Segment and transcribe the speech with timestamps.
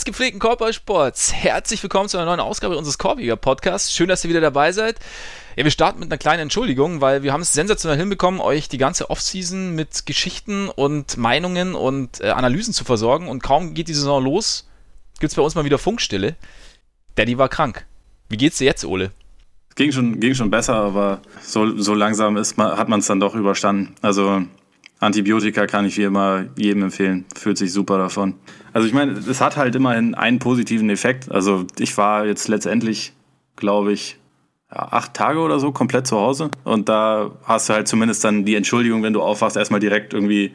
[0.00, 3.94] Des gepflegten Korbballsports, herzlich willkommen zu einer neuen Ausgabe unseres Korbjäger Podcasts.
[3.94, 4.98] Schön, dass ihr wieder dabei seid.
[5.56, 8.78] Ja, wir starten mit einer kleinen Entschuldigung, weil wir haben es sensationell hinbekommen, euch die
[8.78, 13.28] ganze Offseason mit Geschichten und Meinungen und äh, Analysen zu versorgen.
[13.28, 14.70] Und kaum geht die Saison los,
[15.18, 16.34] gibt es bei uns mal wieder Funkstille.
[17.16, 17.84] Daddy war krank.
[18.30, 19.10] Wie geht's dir jetzt, Ole?
[19.74, 23.34] Ging schon, ging schon besser, aber so, so langsam ist, hat man es dann doch
[23.34, 23.94] überstanden.
[24.00, 24.44] Also
[25.00, 27.24] Antibiotika kann ich wie immer jedem empfehlen.
[27.34, 28.34] Fühlt sich super davon.
[28.74, 31.30] Also ich meine, es hat halt immerhin einen positiven Effekt.
[31.30, 33.14] Also ich war jetzt letztendlich,
[33.56, 34.18] glaube ich,
[34.68, 36.50] acht Tage oder so komplett zu Hause.
[36.64, 40.52] Und da hast du halt zumindest dann die Entschuldigung, wenn du aufwachst, erstmal direkt irgendwie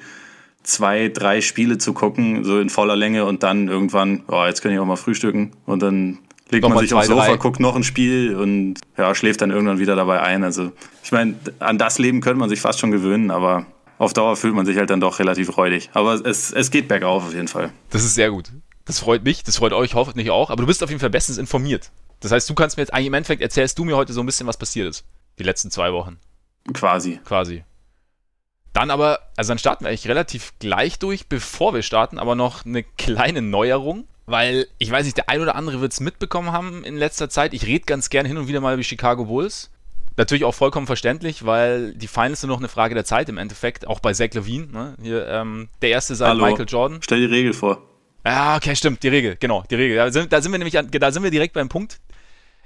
[0.62, 4.72] zwei, drei Spiele zu gucken, so in voller Länge und dann irgendwann, oh, jetzt kann
[4.72, 5.52] ich auch mal frühstücken.
[5.66, 6.20] Und dann
[6.52, 7.38] legt noch man sich aufs Sofa, drei.
[7.38, 10.44] guckt noch ein Spiel und ja, schläft dann irgendwann wieder dabei ein.
[10.44, 10.72] Also
[11.04, 13.66] ich meine, an das Leben könnte man sich fast schon gewöhnen, aber
[13.98, 15.90] auf Dauer fühlt man sich halt dann doch relativ räudig.
[15.94, 17.72] Aber es, es geht bergauf auf jeden Fall.
[17.90, 18.52] Das ist sehr gut.
[18.86, 20.50] Das freut mich, das freut euch hoffentlich auch.
[20.50, 21.92] Aber du bist auf jeden Fall bestens informiert.
[22.20, 24.26] Das heißt, du kannst mir jetzt eigentlich im Endeffekt erzählst du mir heute so ein
[24.26, 25.06] bisschen, was passiert ist.
[25.40, 26.18] Die letzten zwei Wochen.
[26.74, 27.20] Quasi.
[27.26, 27.64] Quasi.
[28.74, 32.66] Dann aber, also dann starten wir eigentlich relativ gleich durch, bevor wir starten, aber noch
[32.66, 34.08] eine kleine Neuerung.
[34.28, 37.54] Weil ich weiß nicht, der ein oder andere wird es mitbekommen haben in letzter Zeit.
[37.54, 39.70] Ich rede ganz gern hin und wieder mal über Chicago Bulls.
[40.18, 43.86] Natürlich auch vollkommen verständlich, weil die Finals sind noch eine Frage der Zeit im Endeffekt,
[43.86, 44.68] auch bei Zach Levine.
[44.68, 44.96] Ne?
[45.02, 46.46] Hier, ähm, der erste seit Hallo.
[46.46, 47.02] Michael Jordan.
[47.02, 47.82] Stell die Regel vor.
[48.26, 49.98] Ja, okay, stimmt, die Regel, genau, die Regel.
[49.98, 52.00] Da sind, da sind wir nämlich, an, da sind wir direkt beim Punkt.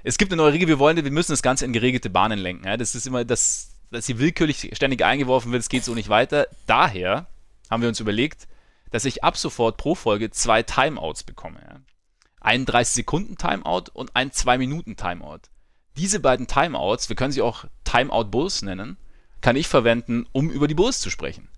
[0.02, 2.66] Es gibt eine neue Regel, wir wollen, wir müssen das Ganze in geregelte Bahnen lenken.
[2.66, 2.76] Ja?
[2.76, 6.46] Das ist immer, das, dass sie willkürlich ständig eingeworfen wird, es geht so nicht weiter.
[6.66, 7.26] Daher
[7.68, 8.46] haben wir uns überlegt,
[8.90, 11.60] dass ich ab sofort pro Folge zwei Timeouts bekomme.
[11.68, 11.80] Ja?
[12.40, 15.40] Einen 30 Sekunden Timeout und einen 2 Minuten Timeout
[16.00, 18.96] diese beiden Timeouts, wir können sie auch Timeout Bulls nennen,
[19.42, 21.48] kann ich verwenden, um über die Bulls zu sprechen.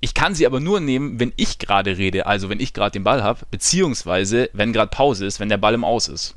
[0.00, 3.04] Ich kann sie aber nur nehmen, wenn ich gerade rede, also wenn ich gerade den
[3.04, 6.34] Ball habe, beziehungsweise wenn gerade Pause ist, wenn der Ball im Aus ist.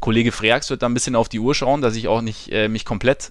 [0.00, 2.68] Kollege Freax wird da ein bisschen auf die Uhr schauen, dass ich auch nicht äh,
[2.68, 3.30] mich komplett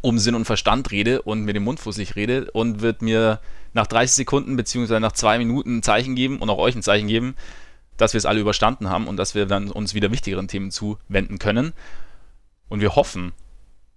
[0.00, 3.40] um Sinn und Verstand rede und mit dem Mund fussig rede und wird mir
[3.72, 7.06] nach 30 Sekunden beziehungsweise nach zwei Minuten ein Zeichen geben und auch euch ein Zeichen
[7.06, 7.36] geben,
[7.96, 11.38] dass wir es alle überstanden haben und dass wir dann uns wieder wichtigeren Themen zuwenden
[11.38, 11.72] können.
[12.72, 13.32] Und wir hoffen,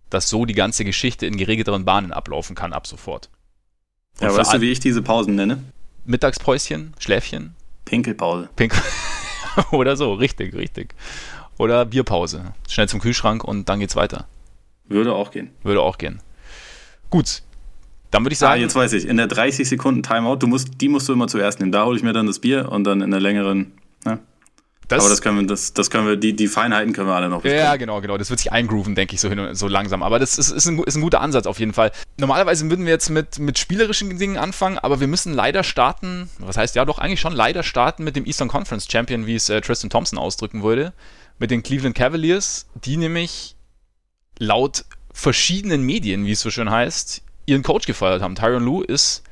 [0.09, 3.29] dass so die ganze Geschichte in geregelteren Bahnen ablaufen kann ab sofort.
[4.19, 5.63] Und ja, weißt du, wie ich diese Pausen nenne?
[6.03, 7.55] Mittagspäuschen, Schläfchen?
[7.85, 8.49] Pinkelpause.
[8.57, 8.81] Pinkel
[9.71, 10.93] Oder so, richtig, richtig.
[11.57, 12.53] Oder Bierpause.
[12.67, 14.27] Schnell zum Kühlschrank und dann geht's weiter.
[14.89, 15.51] Würde auch gehen.
[15.63, 16.19] Würde auch gehen.
[17.09, 17.43] Gut.
[18.11, 18.59] Dann würde ich sagen.
[18.59, 19.07] Ah, jetzt weiß ich.
[19.07, 21.71] In der 30 Sekunden Timeout, du musst, die musst du immer zuerst nehmen.
[21.71, 23.71] Da hole ich mir dann das Bier und dann in der längeren.
[24.03, 24.19] Ne?
[24.87, 27.29] Das, aber das können wir, das, das können wir, die, die Feinheiten können wir alle
[27.29, 27.43] noch.
[27.43, 28.17] Ja, genau, genau.
[28.17, 30.03] Das wird sich eingrooven, denke ich, so, hin, so langsam.
[30.03, 31.91] Aber das ist, ist, ein, ist ein guter Ansatz auf jeden Fall.
[32.17, 36.57] Normalerweise würden wir jetzt mit, mit spielerischen Dingen anfangen, aber wir müssen leider starten, was
[36.57, 39.59] heißt ja doch eigentlich schon leider starten mit dem Eastern Conference Champion, wie es äh,
[39.61, 40.93] Tristan Thompson ausdrücken würde,
[41.39, 43.55] mit den Cleveland Cavaliers, die nämlich
[44.37, 48.35] laut verschiedenen Medien, wie es so schön heißt, ihren Coach gefeuert haben.
[48.35, 49.23] Tyron Lue ist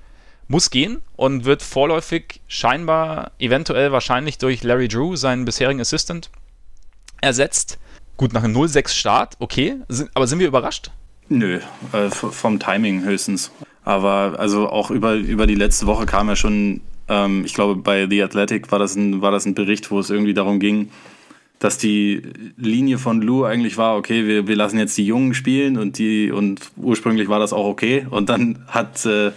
[0.48, 6.30] muss gehen und wird vorläufig scheinbar, eventuell wahrscheinlich durch Larry Drew, seinen bisherigen Assistant,
[7.22, 7.80] ersetzt.
[8.18, 9.78] Gut, nach einem 0-6 Start, okay.
[10.14, 10.92] Aber sind wir überrascht?
[11.30, 11.60] Nö,
[11.94, 13.52] äh, vom Timing höchstens.
[13.84, 18.08] Aber also auch über, über die letzte Woche kam ja schon, ähm, ich glaube, bei
[18.10, 20.90] The Athletic war das, ein, war das ein Bericht, wo es irgendwie darum ging,
[21.60, 22.22] dass die
[22.58, 26.30] Linie von Lou eigentlich war, okay, wir, wir lassen jetzt die Jungen spielen und die
[26.30, 28.06] und ursprünglich war das auch okay.
[28.10, 29.32] Und dann hat äh,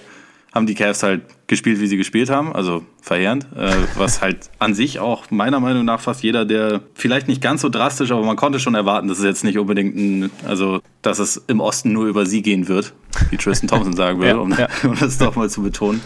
[0.57, 4.75] haben die Cavs halt gespielt, wie sie gespielt haben, also verheerend, äh, was halt an
[4.75, 8.37] sich auch meiner Meinung nach fast jeder, der vielleicht nicht ganz so drastisch, aber man
[8.37, 12.07] konnte schon erwarten, dass es jetzt nicht unbedingt ein, also dass es im Osten nur
[12.07, 12.95] über sie gehen wird,
[13.31, 14.69] wie Tristan Thompson sagen würde, ja, um, ja.
[14.85, 16.01] um, das doch mal zu betonen.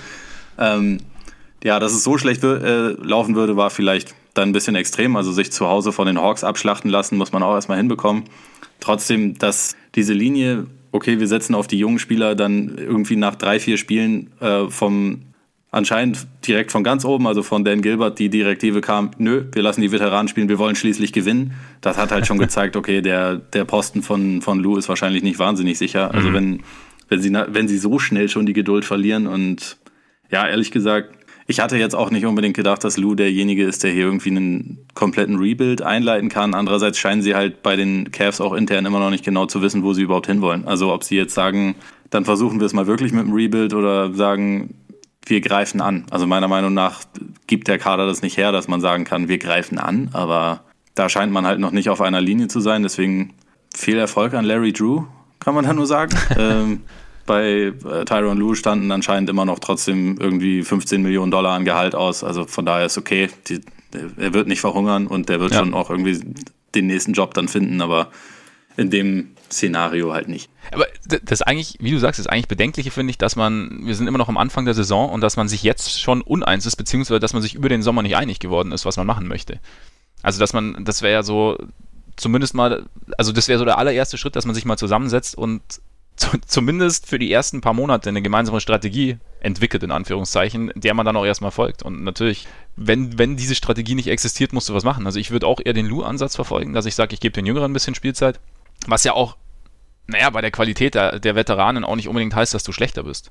[0.58, 0.98] Ähm,
[1.62, 5.14] ja, dass es so schlecht äh, laufen würde, war vielleicht dann ein bisschen extrem.
[5.16, 8.24] Also sich zu Hause von den Hawks abschlachten lassen, muss man auch erstmal hinbekommen.
[8.80, 13.60] Trotzdem, dass diese Linie okay, wir setzen auf die jungen Spieler dann irgendwie nach drei,
[13.60, 15.22] vier Spielen äh, vom
[15.70, 19.80] anscheinend direkt von ganz oben, also von Dan Gilbert, die Direktive kam, nö, wir lassen
[19.80, 21.52] die Veteranen spielen, wir wollen schließlich gewinnen.
[21.80, 25.38] Das hat halt schon gezeigt, okay, der, der Posten von, von Lou ist wahrscheinlich nicht
[25.38, 26.12] wahnsinnig sicher.
[26.12, 26.34] Also mhm.
[26.34, 26.62] wenn,
[27.08, 29.76] wenn, sie, wenn sie so schnell schon die Geduld verlieren und
[30.30, 31.19] ja, ehrlich gesagt,
[31.50, 34.86] ich hatte jetzt auch nicht unbedingt gedacht, dass Lou derjenige ist, der hier irgendwie einen
[34.94, 36.54] kompletten Rebuild einleiten kann.
[36.54, 39.82] Andererseits scheinen sie halt bei den Cavs auch intern immer noch nicht genau zu wissen,
[39.82, 40.68] wo sie überhaupt hinwollen.
[40.68, 41.74] Also ob sie jetzt sagen,
[42.10, 44.76] dann versuchen wir es mal wirklich mit dem Rebuild oder sagen,
[45.26, 46.06] wir greifen an.
[46.10, 47.02] Also meiner Meinung nach
[47.48, 50.62] gibt der Kader das nicht her, dass man sagen kann, wir greifen an, aber
[50.94, 52.84] da scheint man halt noch nicht auf einer Linie zu sein.
[52.84, 53.34] Deswegen
[53.74, 55.02] viel Erfolg an Larry Drew,
[55.40, 56.16] kann man da nur sagen.
[56.38, 56.82] ähm,
[57.30, 61.94] bei äh, Tyron Lue standen anscheinend immer noch trotzdem irgendwie 15 Millionen Dollar an Gehalt
[61.94, 62.24] aus.
[62.24, 63.28] Also von daher ist okay.
[63.46, 63.60] Die,
[63.92, 65.60] er wird nicht verhungern und der wird ja.
[65.60, 66.18] schon auch irgendwie
[66.74, 68.08] den nächsten Job dann finden, aber
[68.76, 70.50] in dem Szenario halt nicht.
[70.72, 74.08] Aber das eigentlich, wie du sagst, das eigentlich Bedenkliche finde ich, dass man, wir sind
[74.08, 77.20] immer noch am Anfang der Saison und dass man sich jetzt schon uneins ist, beziehungsweise
[77.20, 79.60] dass man sich über den Sommer nicht einig geworden ist, was man machen möchte.
[80.22, 81.58] Also, dass man, das wäre ja so,
[82.16, 82.86] zumindest mal,
[83.16, 85.62] also das wäre so der allererste Schritt, dass man sich mal zusammensetzt und
[86.46, 91.16] zumindest für die ersten paar Monate eine gemeinsame Strategie entwickelt, in Anführungszeichen, der man dann
[91.16, 91.82] auch erstmal folgt.
[91.82, 92.46] Und natürlich,
[92.76, 95.06] wenn, wenn diese Strategie nicht existiert, musst du was machen.
[95.06, 97.70] Also ich würde auch eher den Lou-Ansatz verfolgen, dass ich sage, ich gebe den Jüngeren
[97.70, 98.40] ein bisschen Spielzeit,
[98.86, 99.36] was ja auch,
[100.06, 103.30] naja, bei der Qualität der, der Veteranen auch nicht unbedingt heißt, dass du schlechter bist.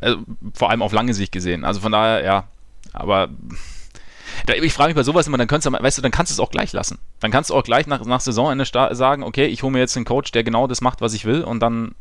[0.00, 0.18] Also,
[0.54, 1.64] vor allem auf lange Sicht gesehen.
[1.64, 2.48] Also von daher, ja,
[2.92, 3.28] aber
[4.46, 6.40] ich frage mich bei sowas immer, dann kannst du, weißt du, dann kannst du es
[6.40, 6.98] auch gleich lassen.
[7.20, 10.06] Dann kannst du auch gleich nach, nach Saisonende sagen, okay, ich hole mir jetzt einen
[10.06, 11.94] Coach, der genau das macht, was ich will und dann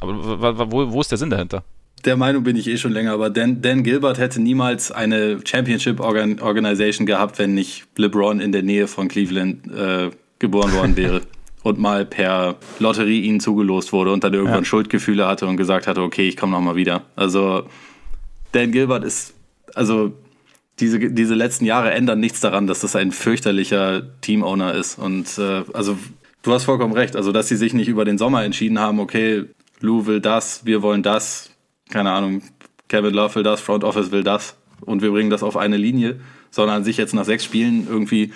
[0.00, 1.64] aber wo, wo ist der Sinn dahinter?
[2.04, 5.98] Der Meinung bin ich eh schon länger, aber Dan, Dan Gilbert hätte niemals eine Championship
[6.00, 11.22] Organ Organization gehabt, wenn nicht LeBron in der Nähe von Cleveland äh, geboren worden wäre
[11.62, 14.64] und mal per Lotterie ihnen zugelost wurde und dann irgendwann ja.
[14.64, 17.02] Schuldgefühle hatte und gesagt hatte, okay, ich komme nochmal wieder.
[17.16, 17.64] Also
[18.52, 19.34] Dan Gilbert ist,
[19.74, 20.12] also
[20.78, 24.98] diese, diese letzten Jahre ändern nichts daran, dass das ein fürchterlicher Teamowner ist.
[24.98, 25.98] Und äh, also
[26.42, 29.46] du hast vollkommen recht, also dass sie sich nicht über den Sommer entschieden haben, okay,
[29.80, 31.50] Lou will das, wir wollen das,
[31.90, 32.42] keine Ahnung,
[32.88, 36.20] Kevin Love will das, Front Office will das und wir bringen das auf eine Linie,
[36.50, 38.32] sondern sich jetzt nach sechs Spielen irgendwie,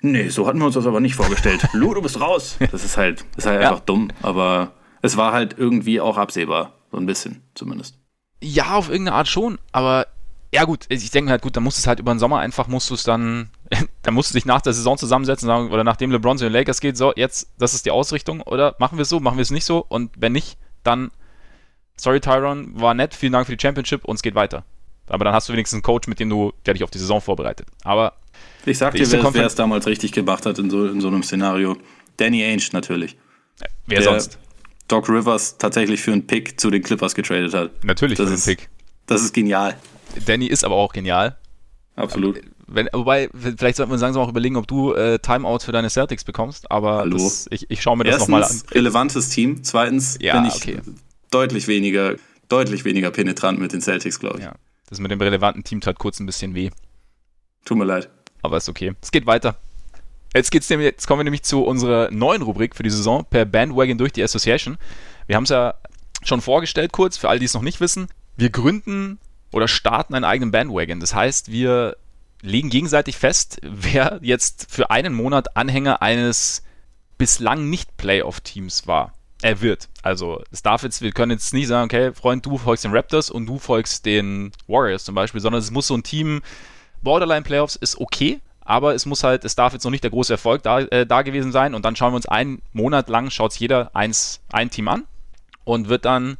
[0.00, 1.66] nee, so hatten wir uns das aber nicht vorgestellt.
[1.72, 2.56] Lou, du bist raus.
[2.70, 3.70] Das ist halt, das ist halt ja.
[3.70, 7.98] einfach dumm, aber es war halt irgendwie auch absehbar, so ein bisschen zumindest.
[8.40, 10.06] Ja, auf irgendeine Art schon, aber
[10.54, 12.68] ja gut, ich denke halt gut, dann musst du es halt über den Sommer einfach,
[12.68, 13.48] musst du es dann,
[14.02, 16.80] dann musst du dich nach der Saison zusammensetzen sagen, oder nachdem LeBron zu den Lakers
[16.80, 19.50] geht, so, jetzt, das ist die Ausrichtung, oder machen wir es so, machen wir es
[19.50, 21.10] nicht so, und wenn nicht, dann,
[21.96, 24.64] sorry Tyron, war nett, vielen Dank für die Championship und es geht weiter.
[25.06, 27.20] Aber dann hast du wenigstens einen Coach, mit dem du, der dich auf die Saison
[27.20, 27.66] vorbereitet.
[27.82, 28.14] Aber
[28.64, 31.22] ich sag dir, wer, wer es damals richtig gemacht hat in so, in so einem
[31.22, 31.76] Szenario.
[32.16, 33.16] Danny Ainge natürlich.
[33.86, 34.38] Wer der sonst?
[34.88, 37.84] Doc Rivers tatsächlich für einen Pick zu den Clippers getradet hat.
[37.84, 38.68] Natürlich das für einen Pick.
[39.06, 39.76] Das ist genial.
[40.26, 41.36] Danny ist aber auch genial.
[41.96, 42.40] Absolut.
[42.74, 46.24] Wenn, wobei, vielleicht sollten wir langsam auch überlegen, ob du äh, Timeouts für deine Celtics
[46.24, 48.62] bekommst, aber das, ich, ich schaue mir das nochmal an.
[48.70, 49.62] relevantes Team.
[49.62, 50.80] Zweitens ja, bin ich okay
[51.34, 52.14] deutlich weniger,
[52.48, 54.44] deutlich weniger penetrant mit den Celtics, glaube ich.
[54.44, 54.54] Ja,
[54.88, 56.70] das mit dem relevanten Team tat kurz ein bisschen weh.
[57.64, 58.08] Tut mir leid.
[58.42, 58.94] Aber ist okay.
[59.02, 59.56] Es geht weiter.
[60.34, 63.44] Jetzt, geht's nämlich, jetzt kommen wir nämlich zu unserer neuen Rubrik für die Saison per
[63.44, 64.78] Bandwagon durch die Association.
[65.26, 65.74] Wir haben es ja
[66.22, 68.08] schon vorgestellt kurz, für alle, die es noch nicht wissen.
[68.36, 69.18] Wir gründen
[69.52, 71.00] oder starten einen eigenen Bandwagon.
[71.00, 71.96] Das heißt, wir
[72.44, 76.62] legen gegenseitig fest, wer jetzt für einen Monat Anhänger eines
[77.18, 79.12] bislang nicht Playoff-Teams war
[79.44, 79.90] er wird.
[80.02, 83.30] Also es darf jetzt, wir können jetzt nicht sagen, okay, Freund, du folgst den Raptors
[83.30, 86.40] und du folgst den Warriors zum Beispiel, sondern es muss so ein Team,
[87.02, 90.32] Borderline Playoffs ist okay, aber es muss halt, es darf jetzt noch nicht der große
[90.32, 93.54] Erfolg da, äh, da gewesen sein und dann schauen wir uns einen Monat lang, schaut
[93.56, 95.04] jeder eins, ein Team an
[95.64, 96.38] und wird dann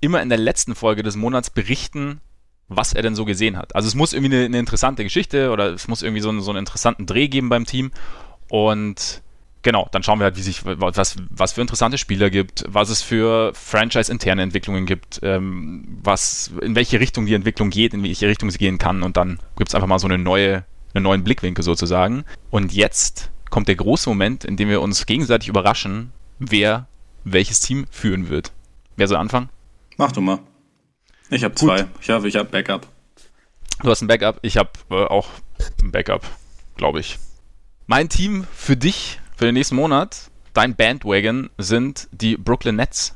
[0.00, 2.20] immer in der letzten Folge des Monats berichten,
[2.68, 3.74] was er denn so gesehen hat.
[3.74, 6.50] Also es muss irgendwie eine, eine interessante Geschichte oder es muss irgendwie so, einen, so
[6.50, 7.92] einen interessanten Dreh geben beim Team
[8.48, 9.22] und
[9.62, 13.02] genau, dann schauen wir halt, wie sich, was, was für interessante Spieler gibt, was es
[13.02, 18.50] für Franchise-interne Entwicklungen gibt, ähm, was, in welche Richtung die Entwicklung geht, in welche Richtung
[18.50, 21.64] sie gehen kann und dann gibt es einfach mal so eine neue, einen neuen Blickwinkel
[21.64, 22.24] sozusagen.
[22.50, 26.86] Und jetzt kommt der große Moment, in dem wir uns gegenseitig überraschen, wer
[27.24, 28.52] welches Team führen wird.
[28.96, 29.50] Wer soll anfangen?
[29.96, 30.38] Mach du mal.
[31.30, 31.86] Ich habe zwei.
[32.00, 32.86] Ich habe ich hab Backup.
[33.82, 34.38] Du hast ein Backup.
[34.42, 35.28] Ich habe äh, auch
[35.82, 36.22] ein Backup,
[36.76, 37.18] glaube ich.
[37.86, 43.14] Mein Team für dich für den nächsten Monat, dein Bandwagon sind die Brooklyn Nets.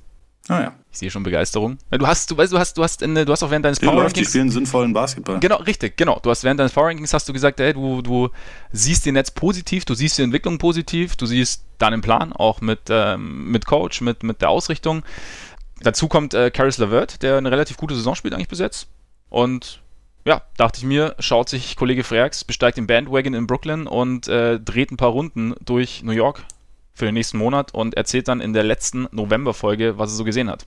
[0.49, 0.75] Ah ja.
[0.93, 1.79] Ich sehe schon Begeisterung.
[1.93, 3.99] Du hast, du weißt, du hast, du hast, in, du hast auch während deines Power
[3.99, 4.15] Rankings.
[4.15, 5.39] Die spielen sinnvollen Basketball.
[5.39, 6.19] Genau, richtig, genau.
[6.21, 8.31] Du hast während deines Power Rankings hast du gesagt, hey, du, du
[8.73, 12.81] siehst die Nets positiv, du siehst die Entwicklung positiv, du siehst deinen Plan auch mit,
[12.89, 15.05] ähm, mit Coach, mit, mit der Ausrichtung.
[15.83, 18.89] Dazu kommt äh, Caris LeVert, der eine relativ gute Saison spielt eigentlich bis jetzt.
[19.29, 19.81] Und
[20.27, 24.61] ja, dachte ich mir, schaut sich Kollege Freaks, besteigt den Bandwagon in Brooklyn und äh,
[24.61, 26.45] dreht ein paar Runden durch New York
[26.93, 30.51] für den nächsten Monat und erzählt dann in der letzten November-Folge, was er so gesehen
[30.51, 30.67] hat.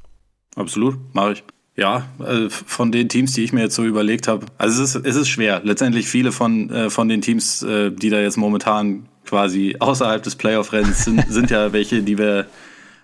[0.56, 1.44] Absolut, mache ich.
[1.76, 5.06] Ja, also von den Teams, die ich mir jetzt so überlegt habe, also es ist,
[5.06, 5.62] es ist schwer.
[5.64, 10.36] Letztendlich viele von, äh, von den Teams, äh, die da jetzt momentan quasi außerhalb des
[10.36, 12.48] Playoff-Rennens sind, sind ja welche, die wir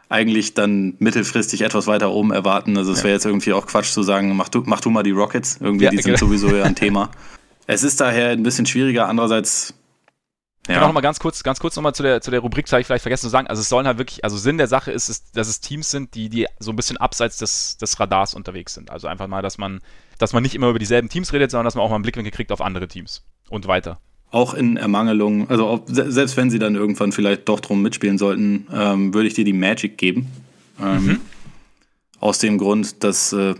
[0.10, 2.78] eigentlich dann mittelfristig etwas weiter oben erwarten.
[2.78, 5.12] Also es wäre jetzt irgendwie auch Quatsch zu sagen, mach du, mach du mal die
[5.12, 5.60] Rockets.
[5.62, 6.18] Irgendwie, ja, die sind genau.
[6.18, 7.12] sowieso ja ein Thema.
[7.68, 9.08] Es ist daher ein bisschen schwieriger.
[9.08, 9.76] Andererseits
[10.68, 10.74] ja.
[10.74, 12.72] Ich kann auch noch mal ganz kurz, ganz kurz nochmal zu der, zu der Rubrik,
[12.72, 13.48] habe ich vielleicht vergessen zu sagen.
[13.48, 16.14] Also es sollen halt wirklich, also Sinn der Sache ist, ist, dass es Teams sind,
[16.14, 18.92] die, die so ein bisschen abseits des, des Radars unterwegs sind.
[18.92, 19.80] Also einfach mal, dass man,
[20.20, 22.32] dass man nicht immer über dieselben Teams redet, sondern dass man auch mal einen Blickwinkel
[22.32, 24.00] kriegt auf andere Teams und weiter.
[24.32, 28.68] Auch in Ermangelung, also auch, selbst wenn sie dann irgendwann vielleicht doch drum mitspielen sollten,
[28.74, 30.28] ähm, würde ich dir die Magic geben.
[30.82, 31.22] Ähm, mhm.
[32.20, 33.56] Aus dem Grund, dass äh,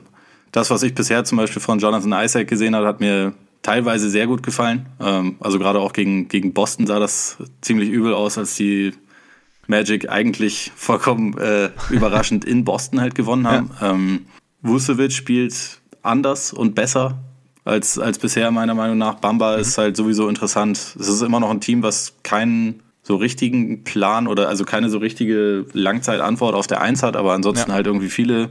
[0.52, 4.28] das, was ich bisher zum Beispiel von Jonathan Isaac gesehen habe, hat mir teilweise sehr
[4.28, 4.86] gut gefallen.
[5.00, 8.94] Ähm, also gerade auch gegen, gegen Boston sah das ziemlich übel aus, als die
[9.68, 13.72] Magic eigentlich vollkommen äh, überraschend in Boston halt gewonnen haben.
[13.82, 13.92] Ja.
[13.92, 14.26] Ähm,
[14.62, 17.18] Vucevic spielt anders und besser
[17.70, 19.16] als, als bisher, meiner Meinung nach.
[19.16, 19.62] Bamba mhm.
[19.62, 20.78] ist halt sowieso interessant.
[21.00, 24.98] Es ist immer noch ein Team, was keinen so richtigen Plan oder also keine so
[24.98, 27.76] richtige Langzeitantwort auf der Eins hat, aber ansonsten ja.
[27.76, 28.50] halt irgendwie viele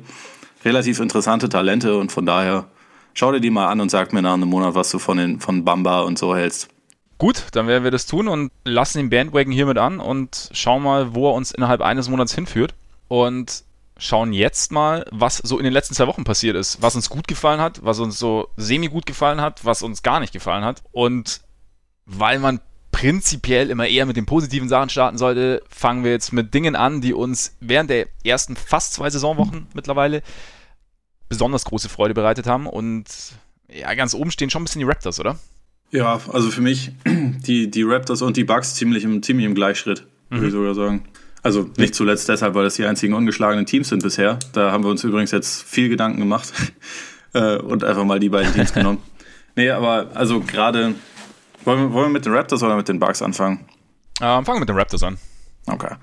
[0.64, 2.66] relativ interessante Talente und von daher
[3.14, 5.40] schau dir die mal an und sag mir nach einem Monat, was du von, den,
[5.40, 6.68] von Bamba und so hältst.
[7.18, 11.14] Gut, dann werden wir das tun und lassen den Bandwagon hiermit an und schauen mal,
[11.14, 12.74] wo er uns innerhalb eines Monats hinführt.
[13.08, 13.64] Und
[13.98, 17.26] schauen jetzt mal, was so in den letzten zwei Wochen passiert ist, was uns gut
[17.28, 20.82] gefallen hat, was uns so semi gut gefallen hat, was uns gar nicht gefallen hat.
[20.92, 21.40] Und
[22.06, 22.60] weil man
[22.92, 27.00] prinzipiell immer eher mit den positiven Sachen starten sollte, fangen wir jetzt mit Dingen an,
[27.00, 30.22] die uns während der ersten fast zwei Saisonwochen mittlerweile
[31.28, 32.66] besonders große Freude bereitet haben.
[32.66, 33.06] Und
[33.68, 35.38] ja, ganz oben stehen schon ein bisschen die Raptors, oder?
[35.90, 40.06] Ja, also für mich die, die Raptors und die Bucks ziemlich im, ziemlich im Gleichschritt,
[40.30, 40.46] würde mhm.
[40.48, 41.04] ich sogar sagen.
[41.48, 44.38] Also nicht zuletzt deshalb, weil das die einzigen ungeschlagenen Teams sind bisher.
[44.52, 46.52] Da haben wir uns übrigens jetzt viel Gedanken gemacht
[47.32, 48.98] äh, und einfach mal die beiden Teams genommen.
[49.56, 50.94] Nee, aber also gerade,
[51.64, 53.60] wollen wir, wollen wir mit den Raptors oder mit den Bucks anfangen?
[54.20, 55.16] Ähm, fangen wir mit den Raptors an.
[55.66, 55.94] Okay.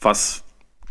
[0.00, 0.42] Was,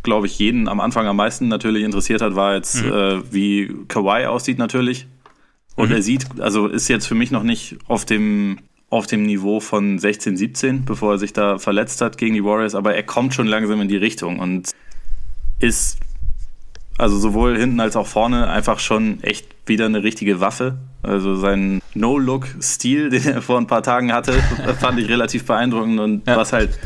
[0.02, 2.94] glaube ich, jeden am Anfang am meisten natürlich interessiert hat, war jetzt, mhm.
[2.94, 5.08] äh, wie Kawhi aussieht natürlich.
[5.76, 5.96] Und mhm.
[5.96, 8.60] er sieht, also ist jetzt für mich noch nicht auf dem
[8.94, 12.76] auf dem Niveau von 16, 17, bevor er sich da verletzt hat gegen die Warriors,
[12.76, 14.72] aber er kommt schon langsam in die Richtung und
[15.60, 15.98] ist
[17.00, 20.78] also sowohl hinten als auch vorne einfach schon echt wieder eine richtige Waffe.
[21.02, 24.34] Also sein No-Look-Stil, den er vor ein paar Tagen hatte,
[24.80, 26.38] fand ich relativ beeindruckend und ja.
[26.38, 26.78] was halt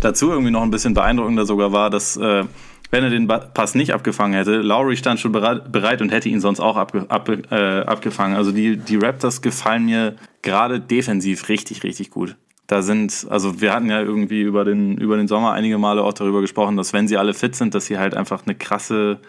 [0.00, 2.44] dazu irgendwie noch ein bisschen beeindruckender sogar war, dass äh,
[2.92, 4.58] wenn er den Pass nicht abgefangen hätte.
[4.58, 8.36] Lowry stand schon bereit und hätte ihn sonst auch abge, ab, äh, abgefangen.
[8.36, 10.14] Also die, die Raptors gefallen mir
[10.46, 12.36] gerade defensiv richtig, richtig gut.
[12.66, 16.12] Da sind, also wir hatten ja irgendwie über den, über den Sommer einige Male auch
[16.12, 19.20] darüber gesprochen, dass wenn sie alle fit sind, dass sie halt einfach eine krasse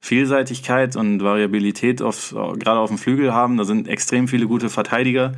[0.00, 3.56] Vielseitigkeit und Variabilität auf, gerade auf dem Flügel haben.
[3.56, 5.32] Da sind extrem viele gute Verteidiger.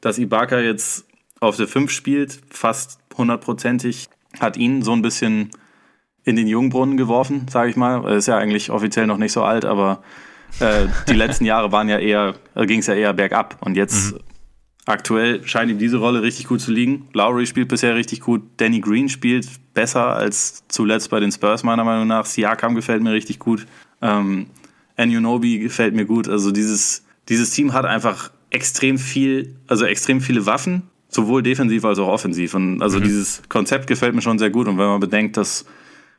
[0.00, 1.06] Dass Ibaka jetzt
[1.40, 4.08] auf der 5 spielt, fast hundertprozentig,
[4.40, 5.50] hat ihn so ein bisschen
[6.24, 8.04] in den Jungbrunnen geworfen, sage ich mal.
[8.04, 10.02] Er ist ja eigentlich offiziell noch nicht so alt, aber
[10.60, 13.58] äh, die letzten Jahre waren ja eher, ging es ja eher bergab.
[13.60, 14.20] Und jetzt mhm.
[14.86, 17.08] Aktuell scheint ihm diese Rolle richtig gut zu liegen.
[17.12, 18.42] Lowry spielt bisher richtig gut.
[18.56, 22.24] Danny Green spielt besser als zuletzt bei den Spurs, meiner Meinung nach.
[22.24, 23.66] Siakam gefällt mir richtig gut.
[24.00, 24.46] Ähm,
[24.96, 26.28] Anunobi gefällt mir gut.
[26.28, 31.98] Also dieses, dieses Team hat einfach extrem viel, also extrem viele Waffen, sowohl defensiv als
[31.98, 32.54] auch offensiv.
[32.54, 33.04] Und also mhm.
[33.04, 34.68] dieses Konzept gefällt mir schon sehr gut.
[34.68, 35.66] Und wenn man bedenkt, dass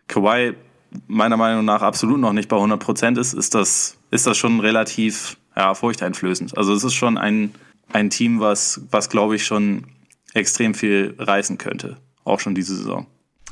[0.08, 0.54] Kawhi
[1.08, 4.60] meiner Meinung nach absolut noch nicht bei 100 Prozent ist, ist das, ist das schon
[4.60, 6.58] relativ ja, furchteinflößend.
[6.58, 7.52] Also es ist schon ein,
[7.92, 9.86] ein Team, was, was glaube ich schon
[10.34, 11.98] extrem viel reißen könnte.
[12.24, 13.08] Auch schon diese Saison.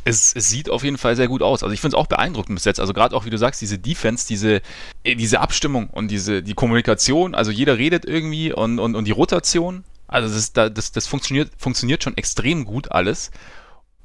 [0.07, 1.63] Es, es, sieht auf jeden Fall sehr gut aus.
[1.63, 2.79] Also ich finde es auch beeindruckend bis jetzt.
[2.79, 4.61] Also gerade auch, wie du sagst, diese Defense, diese,
[5.03, 7.33] diese Abstimmung und diese, die Kommunikation.
[7.33, 9.83] Also jeder redet irgendwie und, und, und die Rotation.
[10.07, 13.31] Also das, ist, das, das funktioniert, funktioniert schon extrem gut alles.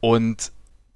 [0.01, 0.53] Und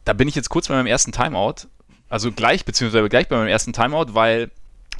[0.06, 1.68] da bin ich jetzt kurz bei meinem ersten Timeout.
[2.08, 4.50] Also gleich, beziehungsweise gleich bei meinem ersten Timeout, weil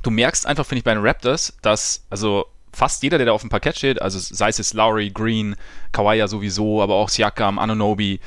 [0.03, 3.41] du merkst einfach, finde ich, bei den Raptors, dass, also fast jeder, der da auf
[3.41, 5.57] dem Parkett steht, also sei es jetzt Lowry, Green,
[5.93, 8.21] Kawhi sowieso, aber auch Siakam, Anunobi,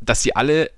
[0.00, 0.70] dass sie alle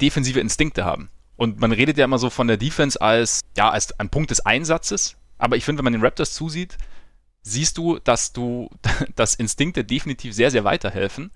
[0.00, 1.10] defensive Instinkte haben.
[1.36, 4.44] Und man redet ja immer so von der Defense als, ja, als ein Punkt des
[4.44, 5.16] Einsatzes.
[5.38, 6.76] Aber ich finde, wenn man den Raptors zusieht,
[7.42, 8.68] siehst du, dass du,
[9.16, 11.30] dass Instinkte definitiv sehr, sehr weiterhelfen.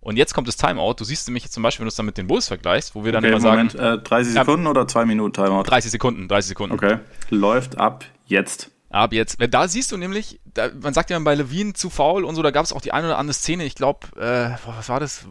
[0.00, 0.94] Und jetzt kommt das Timeout.
[0.94, 3.12] Du siehst nämlich zum Beispiel, wenn du es dann mit den Bulls vergleichst, wo wir
[3.12, 3.98] dann okay, immer Moment, sagen.
[4.00, 5.64] Äh, 30 Sekunden äh, oder 2 Minuten Timeout?
[5.64, 6.74] 30 Sekunden, 30 Sekunden.
[6.74, 6.98] Okay.
[7.28, 8.70] Läuft ab jetzt.
[8.90, 9.36] Ab jetzt.
[9.38, 12.50] Da siehst du nämlich, da, man sagt ja bei Levine zu faul und so, da
[12.50, 15.26] gab es auch die eine oder andere Szene, ich glaube, äh, was war das?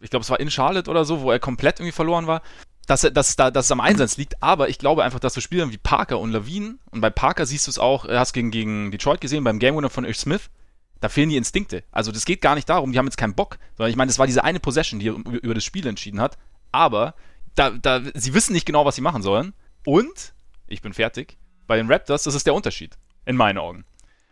[0.00, 2.42] Ich glaube, es war in Charlotte oder so, wo er komplett irgendwie verloren war.
[2.86, 5.70] Dass, dass, dass, dass es am Einsatz liegt, aber ich glaube einfach, dass du Spielern
[5.70, 9.20] wie Parker und Levine, und bei Parker siehst du es auch, hast gegen, gegen Detroit
[9.20, 10.50] gesehen, beim Game Winner von Ish Smith,
[11.00, 11.84] da fehlen die Instinkte.
[11.92, 14.18] Also das geht gar nicht darum, die haben jetzt keinen Bock, sondern ich meine, das
[14.18, 16.38] war diese eine Possession, die über das Spiel entschieden hat.
[16.72, 17.14] Aber
[17.54, 19.52] da, da, sie wissen nicht genau, was sie machen sollen.
[19.84, 20.32] Und,
[20.66, 22.96] ich bin fertig, bei den Raptors, das ist der Unterschied.
[23.24, 23.84] In meinen Augen.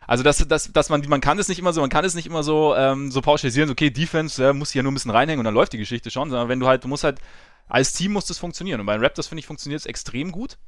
[0.07, 2.27] Also, dass, dass, dass man, man kann es nicht immer so, man kann es nicht
[2.27, 5.45] immer so, ähm, so pauschalisieren, okay, Defense, ja, muss hier nur ein bisschen reinhängen und
[5.45, 7.21] dann läuft die Geschichte schon, sondern wenn du halt, du musst halt,
[7.69, 8.81] als Team muss das funktionieren.
[8.81, 10.59] Und bei den Raptors, finde ich, funktioniert es extrem gut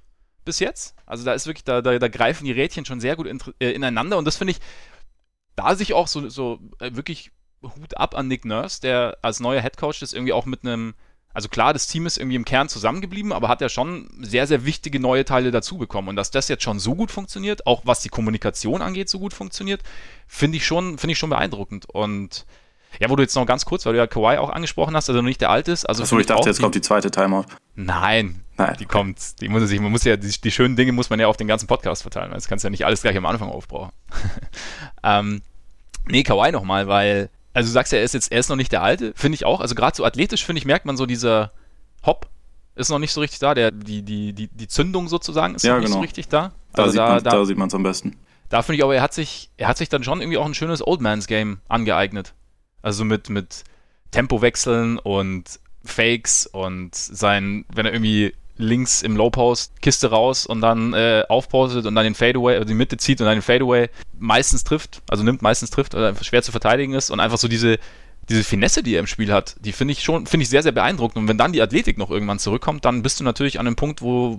[0.45, 0.95] bis jetzt.
[1.07, 3.71] Also da ist wirklich, da, da, da greifen die Rädchen schon sehr gut in, äh,
[3.71, 4.61] ineinander und das finde ich,
[5.57, 9.61] da sich auch so, so äh, wirklich Hut ab an Nick Nurse, der als neuer
[9.61, 10.95] Head Coach das irgendwie auch mit einem
[11.34, 14.64] also klar, das Team ist irgendwie im Kern zusammengeblieben, aber hat ja schon sehr, sehr
[14.64, 16.08] wichtige neue Teile dazu bekommen.
[16.08, 19.32] Und dass das jetzt schon so gut funktioniert, auch was die Kommunikation angeht, so gut
[19.32, 19.82] funktioniert,
[20.26, 21.86] finde ich schon, finde ich schon beeindruckend.
[21.88, 22.46] Und
[23.00, 25.20] ja, wo du jetzt noch ganz kurz, weil du ja Kawhi auch angesprochen hast, also
[25.20, 25.86] noch nicht der alte ist.
[25.86, 27.46] Also Achso, ich dachte, jetzt kommt die zweite Timeout.
[27.74, 29.40] Nein, Nein, die kommt.
[29.40, 31.48] Die muss sich, man muss ja, die, die, schönen Dinge muss man ja auf den
[31.48, 33.92] ganzen Podcast verteilen, weil das kannst du ja nicht alles gleich am Anfang aufbrauchen.
[35.02, 35.42] ähm,
[36.06, 38.73] nee, Kawhi nochmal, weil also du sagst ja, er ist jetzt, er ist noch nicht
[38.73, 39.61] der Alte, finde ich auch.
[39.61, 41.52] Also gerade so athletisch, finde ich, merkt man so dieser
[42.04, 42.28] Hop
[42.75, 43.54] ist noch nicht so richtig da.
[43.54, 45.97] Der, die, die, die, die Zündung sozusagen ist ja, noch nicht genau.
[45.97, 46.52] so richtig da.
[46.73, 48.16] Da also sieht man es am besten.
[48.49, 50.54] Da finde ich aber, er hat sich, er hat sich dann schon irgendwie auch ein
[50.54, 52.35] schönes Old Man's Game angeeignet.
[52.82, 53.64] Also mit, mit
[54.11, 60.61] Tempowechseln und Fakes und sein, wenn er irgendwie links im Low Post Kiste raus und
[60.61, 63.88] dann äh, aufpostet und dann den Fadeaway, also die Mitte zieht und dann den Fadeaway
[64.19, 67.78] meistens trifft, also nimmt, meistens trifft, oder schwer zu verteidigen ist und einfach so diese,
[68.28, 70.73] diese Finesse, die er im Spiel hat, die finde ich schon, finde ich sehr, sehr
[70.73, 71.19] beeindruckend.
[71.19, 74.00] Und wenn dann die Athletik noch irgendwann zurückkommt, dann bist du natürlich an einem Punkt,
[74.00, 74.38] wo,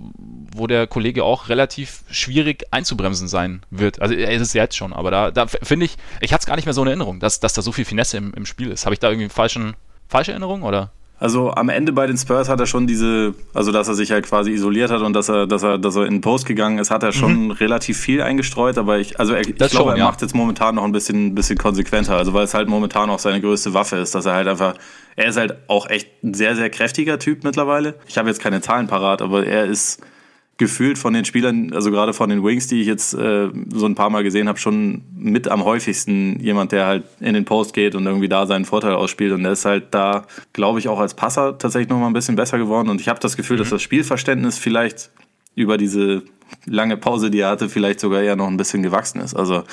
[0.54, 4.00] wo der Kollege auch relativ schwierig einzubremsen sein wird.
[4.00, 6.56] Also er ist es jetzt schon, aber da, da finde ich, ich hatte es gar
[6.56, 8.86] nicht mehr so in Erinnerung, dass, dass da so viel Finesse im, im Spiel ist.
[8.86, 9.74] Habe ich da irgendwie falschen,
[10.08, 10.90] falsche Erinnerung oder?
[11.24, 14.26] Also am Ende bei den Spurs hat er schon diese, also dass er sich halt
[14.26, 16.90] quasi isoliert hat und dass er, dass er, dass er in den Post gegangen ist,
[16.90, 17.50] hat er schon mhm.
[17.52, 20.04] relativ viel eingestreut, aber ich, also er, ich glaube, schon, er ja.
[20.04, 23.40] macht jetzt momentan noch ein bisschen, bisschen konsequenter, also weil es halt momentan auch seine
[23.40, 24.74] größte Waffe ist, dass er halt einfach,
[25.16, 27.94] er ist halt auch echt ein sehr, sehr kräftiger Typ mittlerweile.
[28.06, 30.02] Ich habe jetzt keine Zahlen parat, aber er ist,
[30.56, 33.94] gefühlt von den Spielern, also gerade von den Wings, die ich jetzt äh, so ein
[33.94, 37.94] paar Mal gesehen habe, schon mit am häufigsten jemand, der halt in den Post geht
[37.94, 39.32] und irgendwie da seinen Vorteil ausspielt.
[39.32, 42.58] Und der ist halt da, glaube ich, auch als Passer tatsächlich nochmal ein bisschen besser
[42.58, 42.88] geworden.
[42.88, 43.60] Und ich habe das Gefühl, mhm.
[43.60, 45.10] dass das Spielverständnis vielleicht
[45.56, 46.22] über diese
[46.66, 49.34] lange Pause, die er hatte, vielleicht sogar eher noch ein bisschen gewachsen ist.
[49.34, 49.64] Also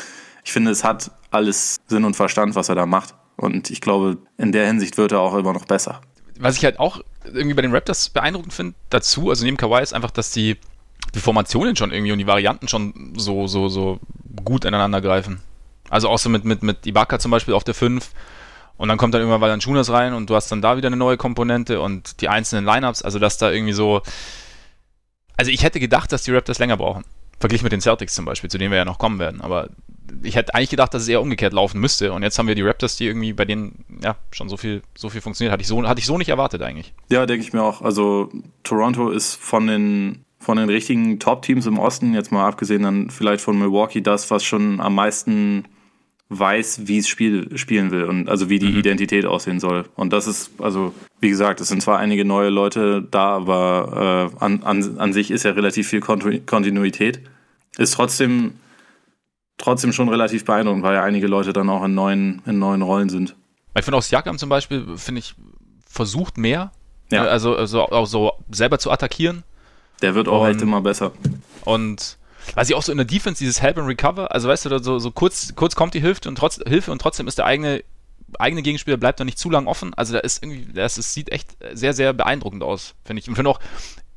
[0.43, 3.13] ich finde, es hat alles Sinn und Verstand, was er da macht.
[3.37, 6.01] Und ich glaube, in der Hinsicht wird er auch immer noch besser.
[6.39, 9.93] Was ich halt auch irgendwie bei den Raptors beeindruckend finde dazu, also neben Kawhi ist
[9.93, 10.57] einfach, dass die
[11.15, 13.99] die Formationen schon irgendwie und die Varianten schon so, so, so
[14.43, 15.41] gut ineinander greifen.
[15.89, 18.09] Also auch so mit, mit, mit Ibaka zum Beispiel auf der 5
[18.81, 21.15] und dann kommt dann irgendwann Valanciunas rein und du hast dann da wieder eine neue
[21.15, 24.01] Komponente und die einzelnen Lineups, also dass da irgendwie so.
[25.37, 27.03] Also ich hätte gedacht, dass die Raptors länger brauchen.
[27.39, 29.41] Verglichen mit den Celtics zum Beispiel, zu denen wir ja noch kommen werden.
[29.41, 29.69] Aber
[30.23, 32.11] ich hätte eigentlich gedacht, dass es eher umgekehrt laufen müsste.
[32.11, 35.09] Und jetzt haben wir die Raptors, die irgendwie bei denen ja schon so viel, so
[35.09, 35.51] viel funktioniert.
[35.51, 36.93] Hatte ich so, hatte ich so nicht erwartet eigentlich.
[37.09, 37.83] Ja, denke ich mir auch.
[37.83, 38.31] Also
[38.63, 43.41] Toronto ist von den von den richtigen Top-Teams im Osten, jetzt mal abgesehen dann vielleicht
[43.41, 45.65] von Milwaukee, das, was schon am meisten
[46.29, 48.79] weiß, wie es Spiel, spielen will und also wie die mhm.
[48.79, 49.85] Identität aussehen soll.
[49.95, 54.43] Und das ist, also wie gesagt, es sind zwar einige neue Leute da, aber äh,
[54.43, 57.21] an, an, an sich ist ja relativ viel Kontinuität.
[57.77, 58.53] Ist trotzdem,
[59.57, 63.09] trotzdem schon relativ beeindruckend, weil ja einige Leute dann auch in neuen, in neuen Rollen
[63.09, 63.35] sind.
[63.77, 65.35] Ich finde auch Siakam zum Beispiel, finde ich,
[65.85, 66.71] versucht mehr.
[67.11, 67.25] Ja.
[67.25, 69.43] Also, also auch so selber zu attackieren
[70.01, 71.11] der wird auch und, halt immer besser.
[71.65, 72.17] Und
[72.55, 74.99] was ich auch so in der Defense, dieses Help and Recover, also weißt du, so,
[74.99, 77.83] so kurz, kurz kommt die Hilfe und, trotz, Hilfe und trotzdem ist der eigene,
[78.39, 79.93] eigene Gegenspieler bleibt noch nicht zu lang offen.
[79.93, 83.29] Also da ist irgendwie, das, das sieht echt sehr, sehr beeindruckend aus, finde ich.
[83.29, 83.59] Und finde auch,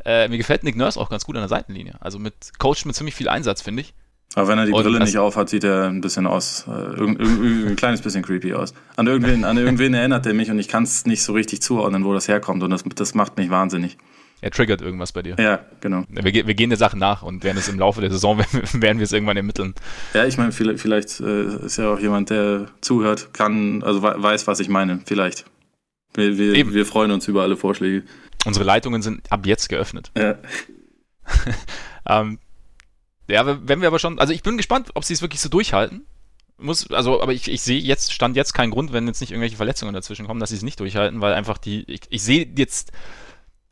[0.05, 1.95] äh, mir gefällt Nick Nurse auch ganz gut an der Seitenlinie.
[2.01, 3.95] Also mit Coach mit ziemlich viel Einsatz, finde ich.
[4.35, 7.01] Aber wenn er die und Brille nicht auf hat, sieht er ein bisschen aus, äh,
[7.01, 8.75] ein kleines bisschen creepy aus.
[8.97, 12.05] An irgendwen, an irgendwen erinnert er mich und ich kann es nicht so richtig zuordnen,
[12.05, 13.97] wo das herkommt und das, das macht mich wahnsinnig.
[14.41, 15.37] Er triggert irgendwas bei dir.
[15.39, 16.05] Ja, genau.
[16.09, 18.39] Wir, wir gehen der Sache nach und werden es im Laufe der Saison,
[18.73, 19.75] werden wir es irgendwann ermitteln.
[20.13, 24.47] Ja, ich meine, vielleicht, vielleicht äh, ist ja auch jemand, der zuhört, kann, also weiß,
[24.47, 25.01] was ich meine.
[25.07, 25.47] Vielleicht.
[26.15, 28.05] Wir, wir, wir freuen uns über alle Vorschläge.
[28.45, 30.11] Unsere Leitungen sind ab jetzt geöffnet.
[30.17, 30.37] Ja.
[32.09, 32.39] ähm,
[33.29, 36.07] ja, wenn wir aber schon, also ich bin gespannt, ob sie es wirklich so durchhalten.
[36.57, 39.57] Muss, also, aber ich, ich sehe jetzt, stand jetzt keinen Grund, wenn jetzt nicht irgendwelche
[39.57, 42.93] Verletzungen dazwischen kommen, dass sie es nicht durchhalten, weil einfach die, ich, ich sehe jetzt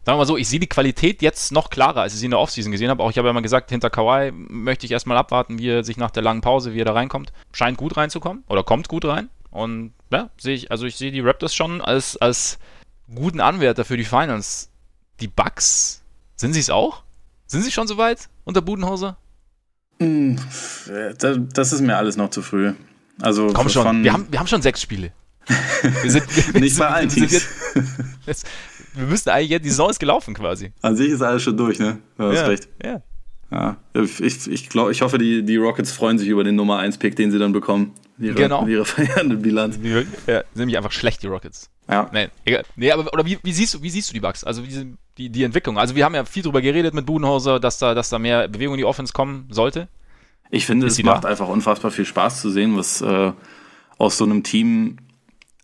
[0.04, 2.32] sagen wir mal so, ich sehe die Qualität jetzt noch klarer, als ich sie in
[2.32, 3.02] der Offseason gesehen habe.
[3.02, 5.96] Auch ich habe ja mal gesagt, hinter Kawhi möchte ich erstmal abwarten, wie er sich
[5.96, 7.32] nach der langen Pause, wie er da reinkommt.
[7.52, 9.28] Scheint gut reinzukommen oder kommt gut rein.
[9.50, 12.58] Und ja, sehe ich, also ich sehe die Raptors schon als, als
[13.14, 14.70] guten Anwärter für die Finals.
[15.20, 16.02] Die Bucks,
[16.36, 17.02] sind sie es auch?
[17.46, 19.18] Sind sie schon so weit unter Budenhauser?
[20.00, 20.36] Hm,
[21.52, 22.72] das ist mir alles noch zu früh.
[23.20, 25.12] Also Komm schon, wir haben, wir haben schon sechs Spiele.
[26.02, 27.48] Wir sind, Nicht bei allen Teams.
[28.26, 28.46] Jetzt,
[28.94, 30.72] wir müssten eigentlich, jetzt, die Saison ist gelaufen quasi.
[30.82, 31.98] An sich ist alles schon durch, ne?
[32.16, 32.68] Du hast ja, recht.
[32.84, 33.02] Ja.
[33.50, 37.16] Ja, ich, ich, glaub, ich hoffe, die, die Rockets freuen sich über den Nummer 1-Pick,
[37.16, 37.92] den sie dann bekommen.
[38.18, 38.66] Ihre, genau.
[38.66, 39.78] Ihre feierende Bilanz.
[39.82, 40.02] Ja,
[40.38, 41.68] sind nämlich einfach schlecht, die Rockets.
[41.88, 42.08] Ja.
[42.12, 42.64] Nee, egal.
[42.76, 44.42] Nee, aber oder wie, wie, siehst du, wie siehst du die Bugs?
[44.42, 45.78] Also die, die, die Entwicklung.
[45.78, 48.74] Also wir haben ja viel drüber geredet mit Budenhauser, dass da, dass da mehr Bewegung
[48.74, 49.88] in die Offense kommen sollte.
[50.50, 51.28] Ich finde, ist es macht da?
[51.28, 53.32] einfach unfassbar viel Spaß zu sehen, was äh,
[53.98, 54.96] aus so einem Team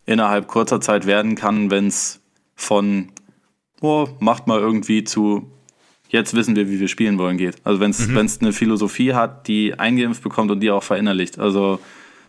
[0.05, 2.18] innerhalb kurzer Zeit werden kann, wenn es
[2.59, 3.09] von
[3.81, 5.51] oh, macht mal irgendwie zu
[6.11, 7.57] jetzt wissen wir, wie wir spielen wollen geht.
[7.64, 8.18] Also wenn es mhm.
[8.40, 11.38] eine Philosophie hat, die eingeimpft bekommt und die auch verinnerlicht.
[11.38, 11.79] Also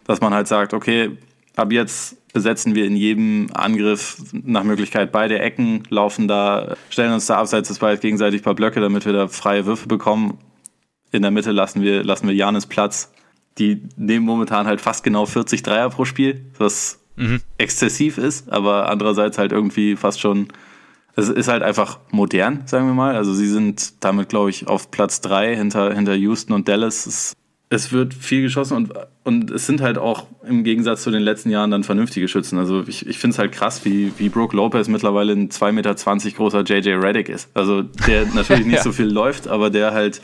[0.05, 1.17] dass man halt sagt, okay,
[1.55, 7.25] ab jetzt besetzen wir in jedem Angriff nach Möglichkeit beide Ecken, laufen da, stellen uns
[7.25, 10.37] da abseits des Balls gegenseitig ein paar Blöcke, damit wir da freie Würfe bekommen.
[11.11, 13.11] In der Mitte lassen wir, lassen wir Janis Platz.
[13.57, 17.41] Die nehmen momentan halt fast genau 40 Dreier pro Spiel, was mhm.
[17.57, 20.47] exzessiv ist, aber andererseits halt irgendwie fast schon
[21.19, 23.15] es ist halt einfach modern, sagen wir mal.
[23.15, 27.05] Also sie sind damit, glaube ich, auf Platz drei hinter, hinter Houston und Dallas.
[27.05, 27.33] Es,
[27.69, 31.49] es, wird viel geschossen und, und es sind halt auch im Gegensatz zu den letzten
[31.49, 32.57] Jahren dann vernünftige Schützen.
[32.57, 35.95] Also ich, ich finde es halt krass, wie, wie Brooke Lopez mittlerweile ein 2,20 Meter
[36.35, 37.49] großer JJ Reddick ist.
[37.53, 38.83] Also der natürlich nicht ja.
[38.83, 40.21] so viel läuft, aber der halt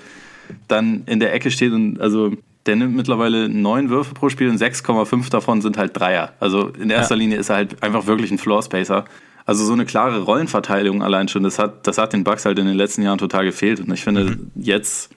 [0.68, 2.32] dann in der Ecke steht und also
[2.66, 6.34] der nimmt mittlerweile neun Würfe pro Spiel und 6,5 davon sind halt Dreier.
[6.40, 7.20] Also in erster ja.
[7.20, 9.06] Linie ist er halt einfach wirklich ein Floor Spacer.
[9.46, 12.66] Also so eine klare Rollenverteilung allein schon, das hat, das hat den Bugs halt in
[12.66, 13.80] den letzten Jahren total gefehlt.
[13.80, 14.52] Und ich finde, mhm.
[14.56, 15.12] jetzt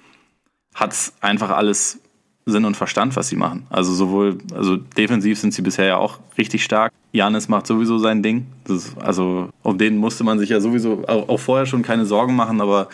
[0.75, 2.01] hat's einfach alles
[2.45, 3.67] Sinn und Verstand, was sie machen.
[3.71, 6.93] Also sowohl, also defensiv sind sie bisher ja auch richtig stark.
[7.13, 8.47] Janis macht sowieso sein Ding.
[8.69, 12.37] Ist, also um den musste man sich ja sowieso auch, auch vorher schon keine Sorgen
[12.37, 12.89] machen, aber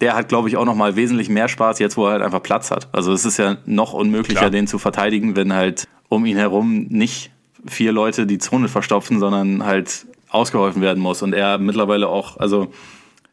[0.00, 2.42] der hat, glaube ich, auch noch mal wesentlich mehr Spaß, jetzt wo er halt einfach
[2.42, 2.88] Platz hat.
[2.92, 4.50] Also es ist ja noch unmöglicher, Klar.
[4.50, 7.30] den zu verteidigen, wenn halt um ihn herum nicht
[7.66, 11.22] vier Leute die Zone verstopfen, sondern halt ausgeholfen werden muss.
[11.22, 12.70] Und er mittlerweile auch, also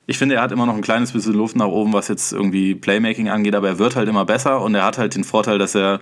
[0.05, 2.75] ich finde, er hat immer noch ein kleines bisschen Luft nach oben, was jetzt irgendwie
[2.75, 5.75] Playmaking angeht, aber er wird halt immer besser und er hat halt den Vorteil, dass
[5.75, 6.01] er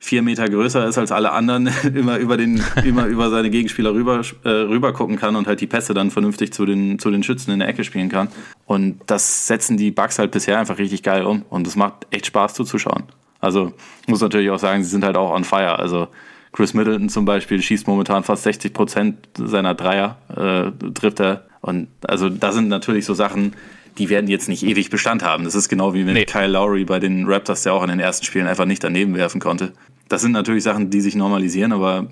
[0.00, 4.22] vier Meter größer ist als alle anderen, immer über den, immer über seine Gegenspieler rüber,
[4.44, 7.50] äh, rüber gucken kann und halt die Pässe dann vernünftig zu den, zu den Schützen
[7.50, 8.28] in der Ecke spielen kann.
[8.64, 12.26] Und das setzen die Bugs halt bisher einfach richtig geil um und es macht echt
[12.26, 13.04] Spaß zuzuschauen.
[13.40, 13.72] Also
[14.06, 15.78] muss natürlich auch sagen, sie sind halt auch on fire.
[15.78, 16.08] Also
[16.52, 21.46] Chris Middleton zum Beispiel schießt momentan fast 60 Prozent seiner Dreier, äh, trifft er.
[21.60, 23.54] Und also da sind natürlich so Sachen,
[23.98, 25.44] die werden jetzt nicht ewig Bestand haben.
[25.44, 26.24] Das ist genau wie mit nee.
[26.24, 29.40] Kyle Lowry bei den Raptors, der auch in den ersten Spielen einfach nicht daneben werfen
[29.40, 29.72] konnte.
[30.08, 32.08] Das sind natürlich Sachen, die sich normalisieren, aber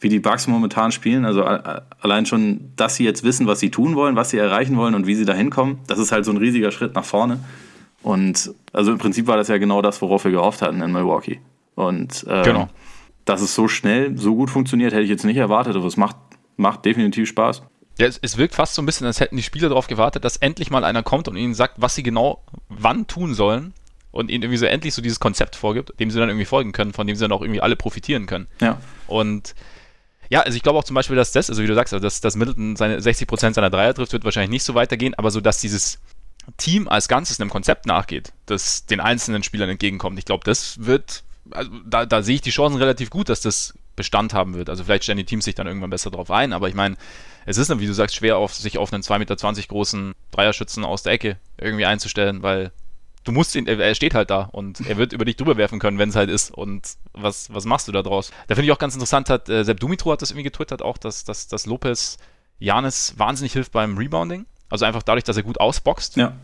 [0.00, 3.94] wie die Bucks momentan spielen, also allein schon, dass sie jetzt wissen, was sie tun
[3.94, 6.36] wollen, was sie erreichen wollen und wie sie da hinkommen, das ist halt so ein
[6.36, 7.38] riesiger Schritt nach vorne.
[8.02, 11.40] Und also im Prinzip war das ja genau das, worauf wir gehofft hatten in Milwaukee.
[11.74, 12.68] Und äh, genau
[13.24, 16.16] dass es so schnell, so gut funktioniert, hätte ich jetzt nicht erwartet, aber es macht,
[16.56, 17.62] macht definitiv Spaß.
[17.98, 20.36] Ja, es, es, wirkt fast so ein bisschen, als hätten die Spieler darauf gewartet, dass
[20.36, 23.72] endlich mal einer kommt und ihnen sagt, was sie genau wann tun sollen
[24.14, 26.92] und ihnen irgendwie so endlich so dieses Konzept vorgibt, dem sie dann irgendwie folgen können,
[26.92, 28.46] von dem sie dann auch irgendwie alle profitieren können.
[28.60, 28.80] Ja.
[29.06, 29.54] Und
[30.30, 32.20] ja, also ich glaube auch zum Beispiel, dass das, also wie du sagst, also dass,
[32.20, 35.60] dass Middleton seine 60% seiner Dreier trifft, wird wahrscheinlich nicht so weitergehen, aber so, dass
[35.60, 35.98] dieses
[36.56, 40.18] Team als Ganzes einem Konzept nachgeht, das den einzelnen Spielern entgegenkommt.
[40.18, 43.74] Ich glaube, das wird also da, da sehe ich die Chancen relativ gut, dass das
[43.96, 44.70] Bestand haben wird.
[44.70, 46.96] Also vielleicht stellen die Teams sich dann irgendwann besser drauf ein, aber ich meine,
[47.46, 50.84] es ist dann, wie du sagst, schwer, auf, sich auf einen 2,20 Meter großen Dreierschützen
[50.84, 52.72] aus der Ecke irgendwie einzustellen, weil
[53.24, 55.98] du musst ihn, er steht halt da und er wird über dich drüber werfen können,
[55.98, 56.50] wenn es halt ist.
[56.50, 58.30] Und was, was machst du da draus?
[58.48, 60.98] Da finde ich auch ganz interessant, hat äh, Sepp Dumitro hat das irgendwie getwittert auch,
[60.98, 62.18] dass, dass, dass Lopez
[62.58, 64.46] Janis wahnsinnig hilft beim Rebounding.
[64.68, 66.16] Also einfach dadurch, dass er gut ausboxt.
[66.16, 66.34] Ja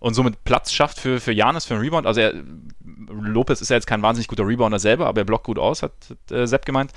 [0.00, 2.06] und somit Platz schafft für, für Janis, für einen Rebound.
[2.06, 2.32] Also er,
[3.08, 5.92] Lopez ist ja jetzt kein wahnsinnig guter Rebounder selber, aber er blockt gut aus, hat,
[6.08, 6.92] hat äh, Sepp gemeint.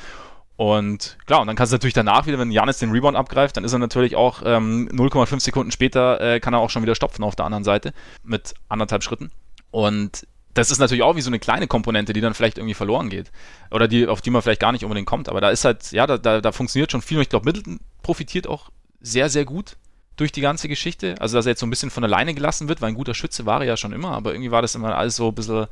[0.61, 3.63] Und klar, und dann kannst du natürlich danach wieder, wenn Janis den Rebound abgreift, dann
[3.63, 7.23] ist er natürlich auch ähm, 0,5 Sekunden später, äh, kann er auch schon wieder stopfen
[7.23, 9.31] auf der anderen Seite mit anderthalb Schritten.
[9.71, 13.09] Und das ist natürlich auch wie so eine kleine Komponente, die dann vielleicht irgendwie verloren
[13.09, 13.31] geht.
[13.71, 15.29] Oder die, auf die man vielleicht gar nicht unbedingt kommt.
[15.29, 17.17] Aber da ist halt, ja, da, da, da funktioniert schon viel.
[17.17, 18.69] Und ich glaube, Middleton profitiert auch
[19.01, 19.77] sehr, sehr gut
[20.15, 21.15] durch die ganze Geschichte.
[21.17, 23.47] Also, dass er jetzt so ein bisschen von alleine gelassen wird, weil ein guter Schütze
[23.47, 25.65] war er ja schon immer, aber irgendwie war das immer alles so ein bisschen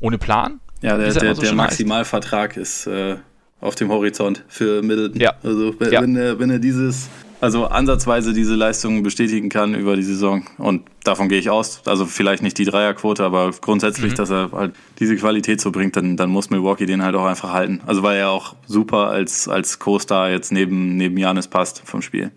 [0.00, 0.60] ohne Plan.
[0.82, 3.16] Ja, der, der, so der Maximalvertrag ist äh,
[3.60, 5.20] auf dem Horizont für Middleton.
[5.20, 5.34] Ja.
[5.42, 6.02] Also, wenn, ja.
[6.02, 7.08] wenn, er, wenn er dieses,
[7.40, 12.06] also ansatzweise diese Leistungen bestätigen kann über die Saison und davon gehe ich aus, also
[12.06, 14.16] vielleicht nicht die Dreierquote, aber grundsätzlich, mhm.
[14.16, 17.52] dass er halt diese Qualität so bringt, dann, dann muss Milwaukee den halt auch einfach
[17.52, 17.80] halten.
[17.86, 22.30] Also weil er auch super als, als Co-Star jetzt neben, neben Janis passt vom Spiel.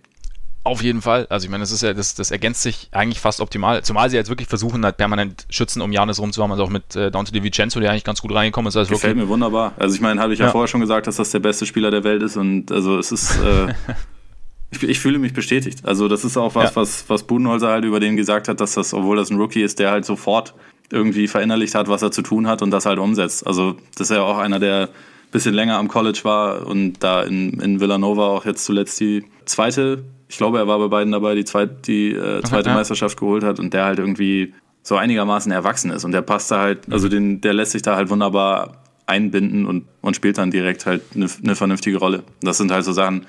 [0.68, 1.28] Auf jeden Fall.
[1.30, 3.84] Also ich meine, das ist ja, das, das ergänzt sich eigentlich fast optimal.
[3.84, 6.52] Zumal sie jetzt wirklich versuchen, halt permanent Schützen um Janis rumzuhaben.
[6.52, 8.76] Also auch mit äh, Dante Di Vincenzo, der eigentlich ganz gut reingekommen ist.
[8.76, 9.72] Also Gefällt mir wunderbar.
[9.78, 11.90] Also ich meine, habe ich ja, ja, vorher schon gesagt, dass das der beste Spieler
[11.90, 12.36] der Welt ist.
[12.36, 13.74] Und also es ist, äh,
[14.72, 15.86] ich, ich, fühle mich bestätigt.
[15.86, 16.76] Also das ist auch was, ja.
[16.76, 19.80] was, was Budenholzer halt über den gesagt hat, dass das, obwohl das ein Rookie ist,
[19.80, 20.54] der halt sofort
[20.92, 23.48] irgendwie verinnerlicht hat, was er zu tun hat und das halt umsetzt.
[23.48, 24.90] Also das ist ja auch einer, der
[25.32, 30.04] bisschen länger am College war und da in, in Villanova auch jetzt zuletzt die zweite
[30.30, 33.44] ich glaube, er war bei beiden dabei, die, zweit, die äh, zweite okay, Meisterschaft geholt
[33.44, 36.06] hat und der halt irgendwie so einigermaßen erwachsen ist.
[36.06, 39.86] Und der passt da halt, also den, der lässt sich da halt wunderbar einbinden und,
[40.02, 42.24] und spielt dann direkt halt eine, eine vernünftige Rolle.
[42.42, 43.26] Das sind halt so Sachen,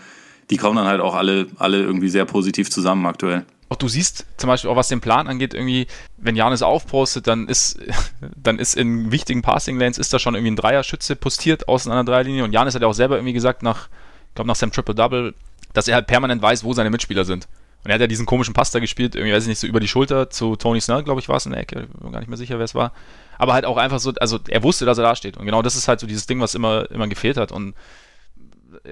[0.51, 3.45] die kommen dann halt auch alle, alle irgendwie sehr positiv zusammen aktuell.
[3.71, 7.49] Auch du siehst zum Beispiel auch, was den Plan angeht, irgendwie, wenn Janis aufpostet, dann
[7.49, 7.79] ist,
[8.37, 12.05] dann ist in wichtigen Passing Lanes ist da schon irgendwie ein Dreierschütze postiert außen an
[12.05, 13.89] der Dreierlinie und Janis hat ja auch selber irgendwie gesagt, nach,
[14.29, 15.35] ich glaube nach seinem Triple-Double,
[15.73, 17.49] dass er halt permanent weiß, wo seine Mitspieler sind.
[17.85, 19.89] Und er hat ja diesen komischen Pasta gespielt, irgendwie, weiß ich nicht, so über die
[19.89, 22.37] Schulter zu Tony Snell, glaube ich, war es in der Ecke, bin gar nicht mehr
[22.37, 22.93] sicher, wer es war.
[23.39, 25.37] Aber halt auch einfach so, also er wusste, dass er da steht.
[25.37, 27.53] Und genau das ist halt so dieses Ding, was immer, immer gefehlt hat.
[27.53, 27.75] Und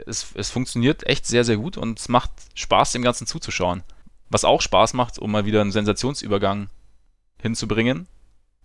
[0.07, 3.83] es, es funktioniert echt sehr, sehr gut und es macht Spaß, dem Ganzen zuzuschauen.
[4.29, 6.69] Was auch Spaß macht, um mal wieder einen Sensationsübergang
[7.41, 8.07] hinzubringen.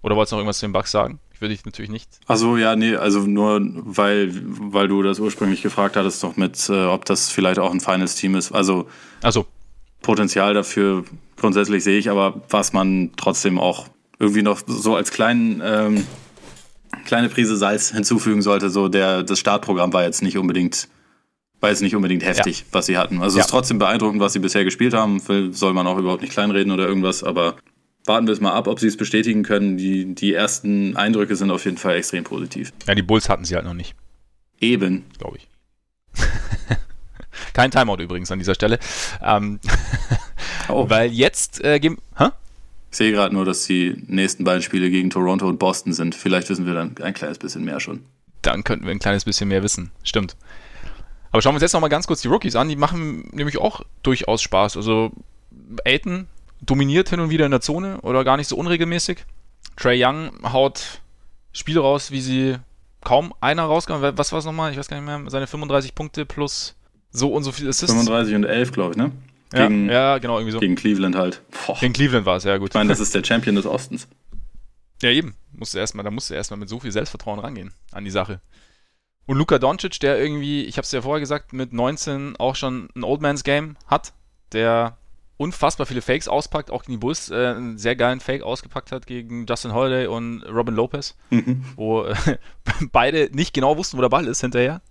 [0.02, 1.20] Oder wolltest du noch irgendwas zu den Bugs sagen?
[1.34, 2.10] Ich würde dich natürlich nicht.
[2.28, 6.86] Also ja, nee, also nur weil, weil du das ursprünglich gefragt hattest, doch mit, äh,
[6.86, 8.52] ob das vielleicht auch ein Finals-Team ist.
[8.52, 8.88] Also,
[9.22, 9.46] also
[10.02, 11.04] Potenzial dafür
[11.38, 13.88] grundsätzlich sehe ich, aber was man trotzdem auch
[14.20, 16.06] irgendwie noch so als kleinen, ähm,
[17.06, 20.88] kleine Prise Salz hinzufügen sollte, so der, das Startprogramm war jetzt nicht unbedingt
[21.62, 22.66] war jetzt nicht unbedingt heftig, ja.
[22.72, 23.22] was sie hatten.
[23.22, 23.42] Also ja.
[23.42, 25.22] es ist trotzdem beeindruckend, was sie bisher gespielt haben.
[25.54, 27.56] Soll man auch überhaupt nicht kleinreden oder irgendwas, aber
[28.06, 29.78] warten wir es mal ab, ob sie es bestätigen können.
[29.78, 32.74] Die, die ersten Eindrücke sind auf jeden Fall extrem positiv.
[32.88, 33.96] Ja, die Bulls hatten sie halt noch nicht.
[34.60, 35.06] Eben.
[35.18, 35.48] Glaube ich.
[37.54, 38.80] Kein Timeout übrigens an dieser Stelle.
[39.24, 39.60] Ähm,
[40.70, 40.90] oh.
[40.90, 41.98] Weil jetzt äh, geben.
[42.18, 42.30] Hä?
[42.92, 46.14] Ich sehe gerade nur, dass die nächsten beiden Spiele gegen Toronto und Boston sind.
[46.14, 48.04] Vielleicht wissen wir dann ein kleines bisschen mehr schon.
[48.42, 49.92] Dann könnten wir ein kleines bisschen mehr wissen.
[50.04, 50.36] Stimmt.
[51.32, 52.68] Aber schauen wir uns jetzt nochmal ganz kurz die Rookies an.
[52.68, 54.76] Die machen nämlich auch durchaus Spaß.
[54.76, 55.12] Also
[55.86, 56.28] Aiton
[56.62, 59.26] dominiert hin und wieder in der Zone oder gar nicht so unregelmäßig.
[59.76, 61.02] Trey Young haut
[61.54, 62.58] Spiele raus, wie sie
[63.02, 64.18] kaum einer rauskommt.
[64.18, 64.72] Was war es nochmal?
[64.72, 65.30] Ich weiß gar nicht mehr.
[65.30, 66.76] Seine 35 Punkte plus
[67.12, 67.92] so und so viel Assists.
[67.92, 69.12] 35 und 11, glaube ich, ne?
[69.52, 70.60] Gegen, ja, ja, genau, irgendwie so.
[70.60, 71.42] Gegen Cleveland halt.
[71.68, 71.78] Boah.
[71.78, 72.70] Gegen Cleveland war es, ja gut.
[72.70, 74.08] Ich meine, das ist der Champion des Ostens.
[75.02, 75.36] Ja, eben.
[75.52, 78.40] Musste erstmal, da musste er erstmal mit so viel Selbstvertrauen rangehen an die Sache.
[79.26, 82.90] Und Luka Doncic, der irgendwie, ich habe es ja vorher gesagt, mit 19 auch schon
[82.96, 84.14] ein Old Man's Game hat,
[84.54, 84.98] der
[85.42, 89.08] unfassbar viele Fakes auspackt, auch gegen die Bulls äh, einen sehr geilen Fake ausgepackt hat
[89.08, 91.66] gegen Justin Holiday und Robin Lopez, mhm.
[91.76, 92.16] wo äh,
[92.92, 94.82] beide nicht genau wussten, wo der Ball ist hinterher.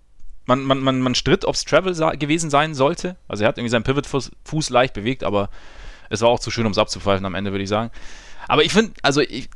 [0.47, 3.17] Man, man, man, man stritt, ob es Travel gewesen sein sollte.
[3.29, 5.51] Also er hat irgendwie seinen Pivot-Fuß leicht bewegt, aber
[6.09, 7.93] es war auch zu schön, um es abzupfeifen am Ende, würde ich sagen.
[8.49, 9.49] Aber ich finde, also ich,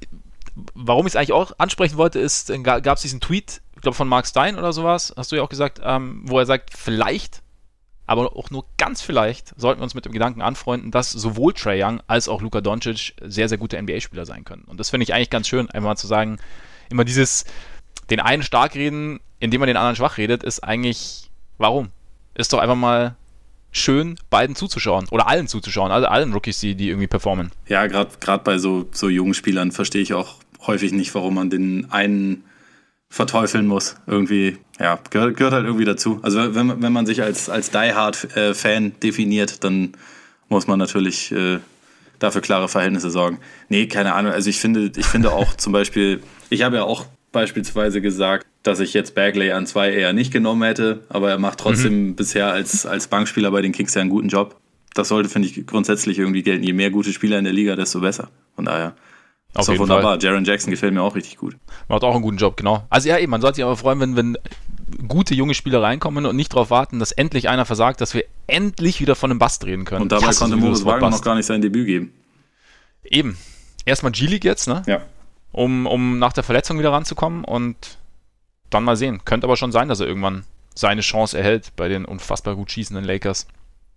[0.75, 4.27] warum ich es eigentlich auch ansprechen wollte, ist, gab es diesen Tweet glaube von Mark
[4.27, 7.43] Stein oder sowas, hast du ja auch gesagt, ähm, wo er sagt, vielleicht,
[8.07, 11.83] aber auch nur ganz vielleicht, sollten wir uns mit dem Gedanken anfreunden, dass sowohl Trey
[11.83, 14.65] Young als auch Luka Doncic sehr, sehr gute NBA-Spieler sein können.
[14.67, 16.39] Und das finde ich eigentlich ganz schön, einfach mal zu sagen,
[16.91, 17.45] immer dieses,
[18.11, 21.91] den einen stark reden, indem man den anderen schwach redet, ist eigentlich, warum?
[22.35, 23.17] Ist doch einfach mal
[23.71, 27.51] schön, beiden zuzuschauen oder allen zuzuschauen, also allen Rookies, die, die irgendwie performen.
[27.67, 30.37] Ja, gerade bei so, so jungen Spielern verstehe ich auch
[30.67, 32.45] häufig nicht, warum man den einen
[33.15, 33.95] verteufeln muss.
[34.09, 36.19] Irgendwie, ja, gehört, gehört halt irgendwie dazu.
[36.23, 39.93] Also wenn, wenn man sich als, als Die Hard-Fan äh, definiert, dann
[40.49, 41.61] muss man natürlich äh,
[42.19, 43.39] dafür klare Verhältnisse sorgen.
[43.69, 44.33] Nee, keine Ahnung.
[44.33, 48.81] Also ich finde, ich finde auch zum Beispiel, ich habe ja auch beispielsweise gesagt, dass
[48.81, 52.17] ich jetzt Bagley an zwei eher nicht genommen hätte, aber er macht trotzdem mhm.
[52.17, 54.57] bisher als, als Bankspieler bei den Kings ja einen guten Job.
[54.95, 56.65] Das sollte, finde ich, grundsätzlich irgendwie gelten.
[56.65, 58.31] Je mehr gute Spieler in der Liga, desto besser.
[58.57, 58.97] Von daher.
[59.55, 60.19] Auf ist wunderbar.
[60.21, 61.57] Jaron Jackson gefällt mir auch richtig gut.
[61.89, 62.85] Macht auch einen guten Job, genau.
[62.91, 64.37] Also ja, eben, man sollte sich aber freuen, wenn, wenn
[65.07, 69.01] gute junge Spieler reinkommen und nicht darauf warten, dass endlich einer versagt, dass wir endlich
[69.01, 70.03] wieder von einem Bast reden können.
[70.03, 72.13] Und dabei konnte Moritz Wagner noch gar nicht sein Debüt geben.
[73.05, 73.39] Eben.
[73.85, 74.83] Erstmal G-League jetzt, ne?
[74.87, 75.03] Ja.
[75.53, 77.99] Um, um nach der Verletzung wieder ranzukommen und
[78.71, 79.25] dann mal sehen.
[79.25, 83.05] Könnte aber schon sein, dass er irgendwann seine Chance erhält bei den unfassbar gut schießenden
[83.05, 83.47] Lakers.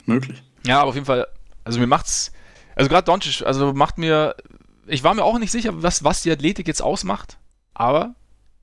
[0.06, 0.44] Möglich.
[0.66, 1.26] Ja, aber auf jeden Fall,
[1.64, 2.32] also mir macht's,
[2.76, 4.36] also gerade Doncic, also macht mir
[4.88, 7.38] ich war mir auch nicht sicher, was, was die Athletik jetzt ausmacht,
[7.74, 8.16] aber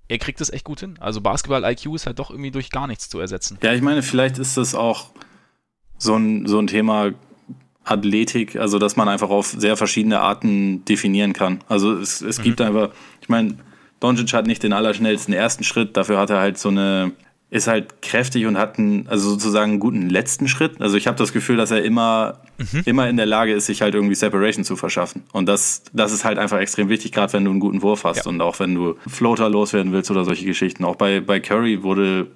[0.08, 0.96] er kriegt es echt gut hin.
[1.00, 3.58] Also Basketball-IQ ist halt doch irgendwie durch gar nichts zu ersetzen.
[3.62, 5.10] Ja, ich meine, vielleicht ist das auch
[5.98, 7.12] so ein, so ein Thema
[7.84, 11.62] Athletik, also dass man einfach auf sehr verschiedene Arten definieren kann.
[11.68, 12.42] Also es, es mhm.
[12.42, 13.58] gibt einfach, ich meine,
[14.00, 17.12] Doncic hat nicht den allerschnellsten ersten Schritt, dafür hat er halt so eine
[17.50, 20.80] ist halt kräftig und hat einen, also sozusagen einen guten letzten Schritt.
[20.80, 22.82] Also ich habe das Gefühl, dass er immer, mhm.
[22.84, 25.22] immer in der Lage ist, sich halt irgendwie Separation zu verschaffen.
[25.32, 28.24] Und das, das ist halt einfach extrem wichtig, gerade wenn du einen guten Wurf hast
[28.24, 28.26] ja.
[28.26, 30.84] und auch wenn du Floater loswerden willst oder solche Geschichten.
[30.84, 32.26] Auch bei, bei Curry wurde,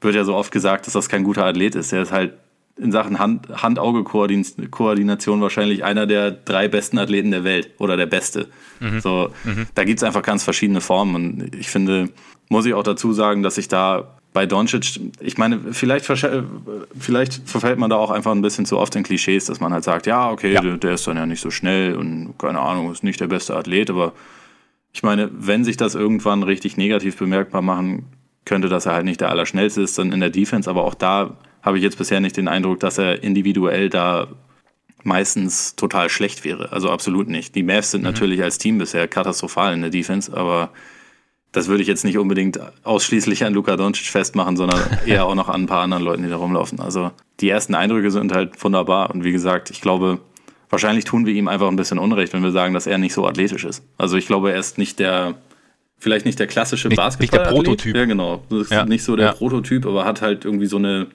[0.00, 1.92] wird ja so oft gesagt, dass das kein guter Athlet ist.
[1.92, 2.34] Er ist halt
[2.76, 8.48] in Sachen Hand-Auge-Koordination wahrscheinlich einer der drei besten Athleten der Welt oder der beste.
[8.80, 9.00] Mhm.
[9.00, 9.66] So, mhm.
[9.74, 11.14] Da gibt's einfach ganz verschiedene Formen.
[11.14, 12.08] Und ich finde,
[12.48, 16.06] muss ich auch dazu sagen, dass ich da bei Doncic, ich meine, vielleicht,
[16.98, 19.84] vielleicht verfällt man da auch einfach ein bisschen zu oft in Klischees, dass man halt
[19.84, 20.60] sagt, ja, okay, ja.
[20.60, 23.54] Der, der, ist dann ja nicht so schnell und keine Ahnung, ist nicht der beste
[23.54, 24.12] Athlet, aber
[24.92, 28.06] ich meine, wenn sich das irgendwann richtig negativ bemerkbar machen
[28.44, 31.36] könnte, dass er halt nicht der Allerschnellste ist, dann in der Defense, aber auch da
[31.62, 34.28] habe ich jetzt bisher nicht den Eindruck, dass er individuell da
[35.04, 36.72] meistens total schlecht wäre.
[36.72, 37.54] Also absolut nicht.
[37.54, 38.08] Die Mavs sind mhm.
[38.08, 40.70] natürlich als Team bisher katastrophal in der Defense, aber
[41.52, 45.48] das würde ich jetzt nicht unbedingt ausschließlich an Luka Doncic festmachen, sondern eher auch noch
[45.48, 46.80] an ein paar anderen Leuten, die da rumlaufen.
[46.80, 47.10] Also
[47.40, 49.10] die ersten Eindrücke sind halt wunderbar.
[49.10, 50.18] Und wie gesagt, ich glaube,
[50.70, 53.26] wahrscheinlich tun wir ihm einfach ein bisschen Unrecht, wenn wir sagen, dass er nicht so
[53.26, 53.84] athletisch ist.
[53.98, 55.34] Also ich glaube, er ist nicht der,
[55.98, 57.40] vielleicht nicht der klassische nicht, Basketball.
[57.40, 57.96] Nicht der Prototyp.
[57.96, 58.42] Ja, genau.
[58.48, 58.86] Das ist ja.
[58.86, 59.32] nicht so der ja.
[59.32, 61.08] Prototyp, aber hat halt irgendwie so eine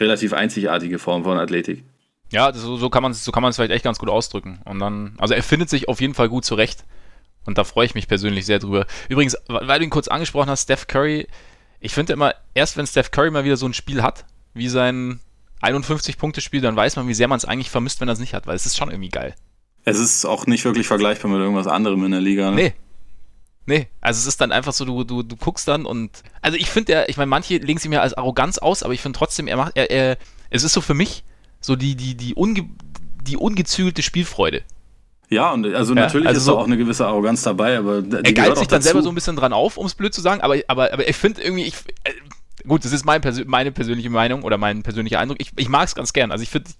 [0.00, 1.84] relativ einzigartige Form von Athletik.
[2.30, 4.58] Ja, so, so kann man es so vielleicht echt ganz gut ausdrücken.
[4.64, 6.84] Und dann, also er findet sich auf jeden Fall gut zurecht.
[7.48, 8.86] Und da freue ich mich persönlich sehr drüber.
[9.08, 11.26] Übrigens, weil du ihn kurz angesprochen hast, Steph Curry,
[11.80, 15.20] ich finde immer, erst wenn Steph Curry mal wieder so ein Spiel hat, wie sein
[15.62, 18.46] 51-Punkte-Spiel, dann weiß man, wie sehr man es eigentlich vermisst, wenn er es nicht hat,
[18.46, 19.34] weil es ist schon irgendwie geil.
[19.86, 22.50] Es ist auch nicht wirklich vergleichbar mit irgendwas anderem in der Liga.
[22.50, 22.56] Ne?
[22.56, 22.74] Nee.
[23.64, 26.22] Nee, also es ist dann einfach so, du, du, du guckst dann und.
[26.42, 29.00] Also ich finde, der, ich meine, manche legen sie mir als Arroganz aus, aber ich
[29.00, 30.18] finde trotzdem, er macht, er, er,
[30.50, 31.24] es ist so für mich
[31.62, 32.68] so die, die, die, unge,
[33.22, 34.64] die ungezügelte Spielfreude.
[35.30, 38.32] Ja, und also ja, natürlich also ist so, auch eine gewisse Arroganz dabei, aber er
[38.32, 40.56] geilt sich dann selber so ein bisschen dran auf, um es blöd zu sagen, aber,
[40.68, 42.12] aber, aber ich finde irgendwie, ich, äh,
[42.66, 45.38] gut, das ist mein Persö meine persönliche Meinung oder mein persönlicher Eindruck.
[45.40, 46.30] Ich, ich mag es ganz gern.
[46.30, 46.70] Also ich finde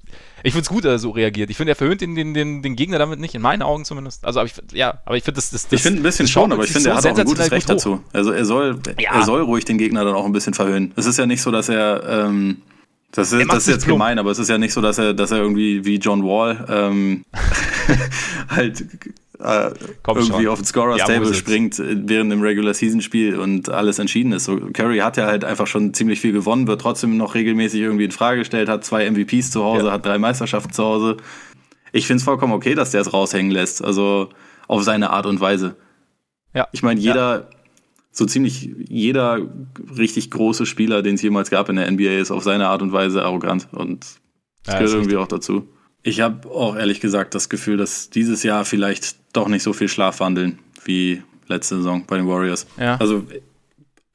[0.44, 1.50] ich finde es gut, dass er so reagiert.
[1.50, 4.24] Ich finde, er verhöhnt den, den, den, den Gegner damit nicht, in meinen Augen zumindest.
[4.24, 6.52] Also, aber ich, ja, aber ich finde das, das, das, Ich finde ein bisschen schon,
[6.52, 8.00] aber ich finde, so er hat auch ein gutes Recht dazu.
[8.12, 9.14] Also er soll, ja.
[9.14, 10.92] er soll ruhig den Gegner dann auch ein bisschen verhöhnen.
[10.96, 12.62] Es ist ja nicht so, dass er, ähm,
[13.12, 14.00] das ist, das ist jetzt plump.
[14.00, 16.66] gemein, aber es ist ja nicht so, dass er, dass er irgendwie wie John Wall
[16.68, 17.24] ähm,
[18.48, 18.84] halt
[19.40, 19.70] äh,
[20.06, 20.46] irgendwie schon.
[20.48, 24.32] auf den Scorer's ja, Table springt äh, während dem Regular Season Spiel und alles entschieden
[24.32, 24.44] ist.
[24.44, 28.04] So, Curry hat ja halt einfach schon ziemlich viel gewonnen, wird trotzdem noch regelmäßig irgendwie
[28.04, 29.92] in Frage gestellt, hat zwei MVPs zu Hause, ja.
[29.92, 31.16] hat drei Meisterschaften zu Hause.
[31.92, 34.28] Ich finde es vollkommen okay, dass der es raushängen lässt, also
[34.66, 35.76] auf seine Art und Weise.
[36.54, 36.68] Ja.
[36.72, 37.57] Ich meine, jeder, ja.
[38.18, 39.40] So ziemlich jeder
[39.96, 42.92] richtig große Spieler, den es jemals gab in der NBA, ist auf seine Art und
[42.92, 44.04] Weise arrogant und
[44.64, 45.18] das gehört irgendwie richtig.
[45.18, 45.68] auch dazu.
[46.02, 49.88] Ich habe auch ehrlich gesagt das Gefühl, dass dieses Jahr vielleicht doch nicht so viel
[49.88, 52.66] Schlafwandeln wie letzte Saison bei den Warriors.
[52.76, 52.96] Ja.
[52.96, 53.24] Also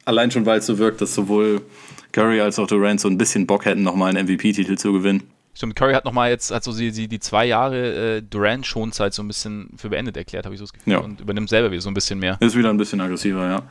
[0.03, 1.61] allein schon, weil es so wirkt, dass sowohl
[2.11, 5.23] Curry als auch Durant so ein bisschen Bock hätten, nochmal einen MVP-Titel zu gewinnen.
[5.55, 9.27] Stimmt, Curry hat nochmal jetzt, also sie, sie die zwei Jahre äh, Durant-Schonzeit so ein
[9.27, 10.93] bisschen für beendet erklärt, habe ich so das Gefühl.
[10.93, 10.99] Ja.
[10.99, 12.37] Und übernimmt selber wieder so ein bisschen mehr.
[12.41, 13.63] Ist wieder ein bisschen aggressiver, ja.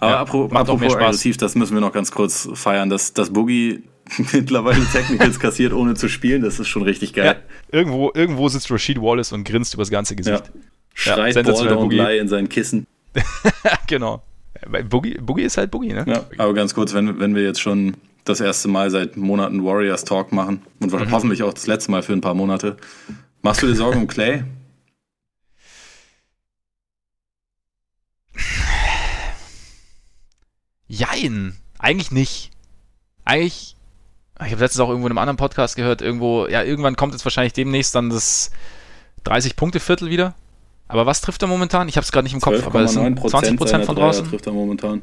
[0.00, 3.82] Aber ja, apropos, apropos aggressiv, das müssen wir noch ganz kurz feiern, dass, dass Boogie
[4.32, 6.42] mittlerweile Technicals kassiert, ohne zu spielen.
[6.42, 7.26] Das ist schon richtig geil.
[7.72, 10.44] Ja, irgendwo, irgendwo sitzt Rashid Wallace und grinst übers ganze Gesicht.
[10.54, 10.60] Ja.
[10.94, 12.86] Schreit ja, Ball don't lie in sein Kissen.
[13.86, 14.22] genau.
[14.88, 16.04] Boogie, Boogie ist halt Boogie, ne?
[16.06, 20.04] Ja, aber ganz kurz, wenn, wenn wir jetzt schon das erste Mal seit Monaten Warriors
[20.04, 21.10] Talk machen und mhm.
[21.10, 22.76] hoffentlich auch das letzte Mal für ein paar Monate,
[23.42, 24.42] machst du dir Sorgen um Clay?
[30.88, 32.50] Jein, eigentlich nicht.
[33.24, 33.76] Eigentlich
[34.46, 37.24] ich habe letztens auch irgendwo in einem anderen Podcast gehört, irgendwo, ja, irgendwann kommt jetzt
[37.24, 38.50] wahrscheinlich demnächst dann das
[39.26, 40.34] 30-Punkte-Viertel wieder.
[40.86, 41.88] Aber was trifft er momentan?
[41.88, 44.26] Ich habe es gerade nicht im Kopf, aber es sind 20 Prozent von draußen.
[44.26, 45.02] trifft er momentan.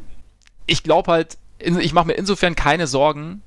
[0.65, 3.41] Ich glaube halt, ich mache mir insofern keine Sorgen,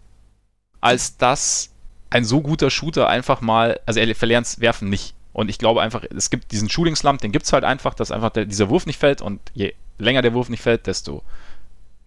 [0.80, 1.70] als dass
[2.10, 5.14] ein so guter Shooter einfach mal, also er verlernt Werfen nicht.
[5.32, 8.10] Und ich glaube einfach, es gibt diesen Shooting Slump, den gibt es halt einfach, dass
[8.10, 11.22] einfach der, dieser Wurf nicht fällt und je länger der Wurf nicht fällt, desto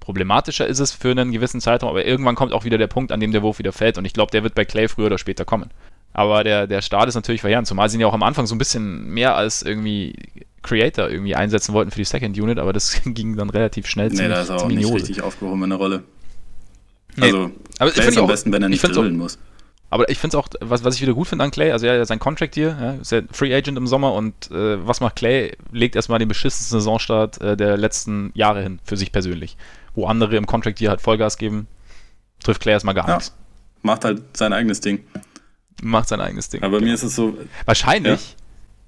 [0.01, 3.21] problematischer ist es für einen gewissen Zeitraum, aber irgendwann kommt auch wieder der Punkt, an
[3.21, 5.45] dem der Wurf wieder fällt und ich glaube, der wird bei Clay früher oder später
[5.45, 5.69] kommen.
[6.11, 8.53] Aber der, der Start ist natürlich verheerend, zumal sie ihn ja auch am Anfang so
[8.53, 10.15] ein bisschen mehr als irgendwie
[10.61, 14.15] Creator irgendwie einsetzen wollten für die Second Unit, aber das ging dann relativ schnell nee,
[14.15, 16.03] ziemlich, da ist er auch nicht richtig aufgehoben in der Rolle.
[17.19, 17.53] Also, nee.
[17.79, 19.37] aber Clay ist am besten, wenn er nicht drillen muss.
[19.89, 22.03] Aber ich finde es auch, was, was ich wieder gut finde an Clay, also ja,
[22.05, 25.57] sein Contract hier, ja, ist ja Free Agent im Sommer und äh, was macht Clay?
[25.73, 29.57] Legt erstmal den beschissensten Saisonstart äh, der letzten Jahre hin, für sich persönlich
[29.95, 31.67] wo andere im Contract hier halt Vollgas geben,
[32.43, 33.15] trifft Clay erstmal gar ja.
[33.15, 33.35] nichts.
[33.81, 35.03] Macht halt sein eigenes Ding.
[35.81, 36.63] Macht sein eigenes Ding.
[36.63, 36.89] Aber genau.
[36.89, 37.37] mir ist es so.
[37.65, 38.31] Wahrscheinlich.
[38.31, 38.37] Ja.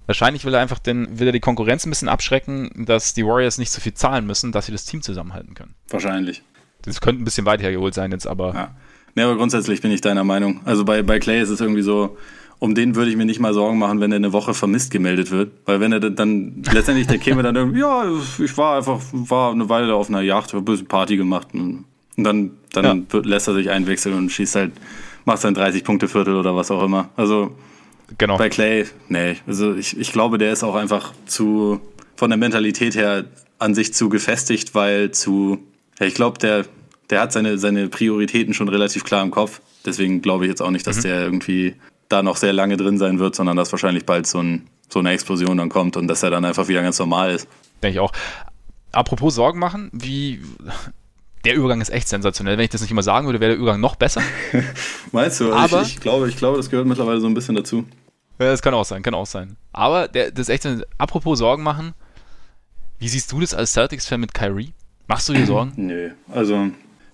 [0.06, 3.58] Wahrscheinlich will er einfach den, will er die Konkurrenz ein bisschen abschrecken, dass die Warriors
[3.58, 5.76] nicht so viel zahlen müssen, dass sie das Team zusammenhalten können.
[5.90, 6.44] Wahrscheinlich.
[6.82, 8.54] Das könnte ein bisschen weiter hergeholt sein jetzt, aber.
[8.54, 8.76] Ja.
[9.16, 10.62] Nee, aber grundsätzlich bin ich deiner Meinung.
[10.66, 12.18] Also bei, bei Clay ist es irgendwie so,
[12.64, 15.32] um den würde ich mir nicht mal Sorgen machen, wenn er eine Woche vermisst gemeldet
[15.32, 15.52] wird.
[15.66, 18.06] Weil wenn er dann, letztendlich, der käme dann irgendwie, ja,
[18.40, 21.84] ich war einfach, war eine Weile auf einer Yacht, habe ein bisschen Party gemacht und,
[22.16, 23.20] dann, dann ja.
[23.20, 24.72] lässt er sich einwechseln und schießt halt,
[25.26, 27.10] macht sein 30-Punkte-Viertel oder was auch immer.
[27.18, 27.54] Also
[28.18, 28.38] genau.
[28.38, 31.82] bei Clay, nee, also ich, ich glaube, der ist auch einfach zu,
[32.16, 33.26] von der Mentalität her
[33.60, 35.58] an sich zu gefestigt, weil zu,
[36.00, 36.64] ja, ich glaube, der,
[37.10, 39.60] der hat seine, seine Prioritäten schon relativ klar im Kopf.
[39.86, 41.02] Deswegen glaube ich jetzt auch nicht, dass mhm.
[41.02, 41.76] der irgendwie
[42.10, 45.12] da noch sehr lange drin sein wird, sondern dass wahrscheinlich bald so, ein, so eine
[45.12, 47.48] Explosion dann kommt und dass er dann einfach wieder ganz normal ist.
[47.82, 48.12] Denke ich auch.
[48.92, 50.42] Apropos Sorgen machen, wie
[51.46, 52.58] der Übergang ist echt sensationell.
[52.58, 54.22] Wenn ich das nicht immer sagen würde, wäre der Übergang noch besser.
[55.12, 55.52] Meinst du?
[55.52, 57.86] Aber ich, ich, glaube, ich glaube, das gehört mittlerweile so ein bisschen dazu.
[58.40, 59.58] Ja, das kann auch sein, kann auch sein.
[59.72, 61.94] Aber der, das ist echt, apropos Sorgen machen,
[63.00, 64.74] wie siehst du das als Celtics-Fan mit Kyrie?
[65.08, 65.74] Machst du dir Sorgen?
[65.78, 66.70] Nö, also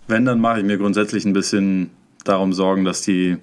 [0.07, 1.91] wenn, dann mache ich mir grundsätzlich ein bisschen
[2.23, 3.37] darum Sorgen, dass die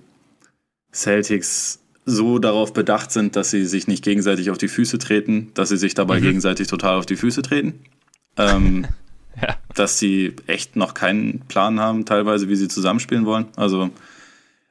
[0.93, 5.71] Celtics so darauf bedacht sind, dass sie sich nicht gegenseitig auf die Füße treten, dass
[5.71, 6.25] sie sich dabei mhm.
[6.25, 7.81] gegenseitig total auf die Füße treten.
[8.39, 8.87] Ähm,
[9.43, 9.57] ja.
[9.75, 13.47] Dass sie echt noch keinen Plan haben, teilweise, wie sie zusammenspielen wollen.
[13.57, 13.91] Also,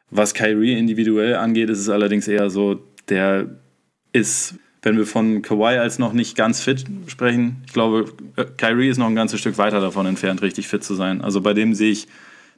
[0.10, 3.48] was Kyrie individuell angeht, ist es allerdings eher so, der
[4.14, 8.06] ist, wenn wir von Kawhi als noch nicht ganz fit sprechen, ich glaube,
[8.58, 11.22] Kyrie ist noch ein ganzes Stück weiter davon entfernt, richtig fit zu sein.
[11.22, 12.08] Also bei dem sehe ich,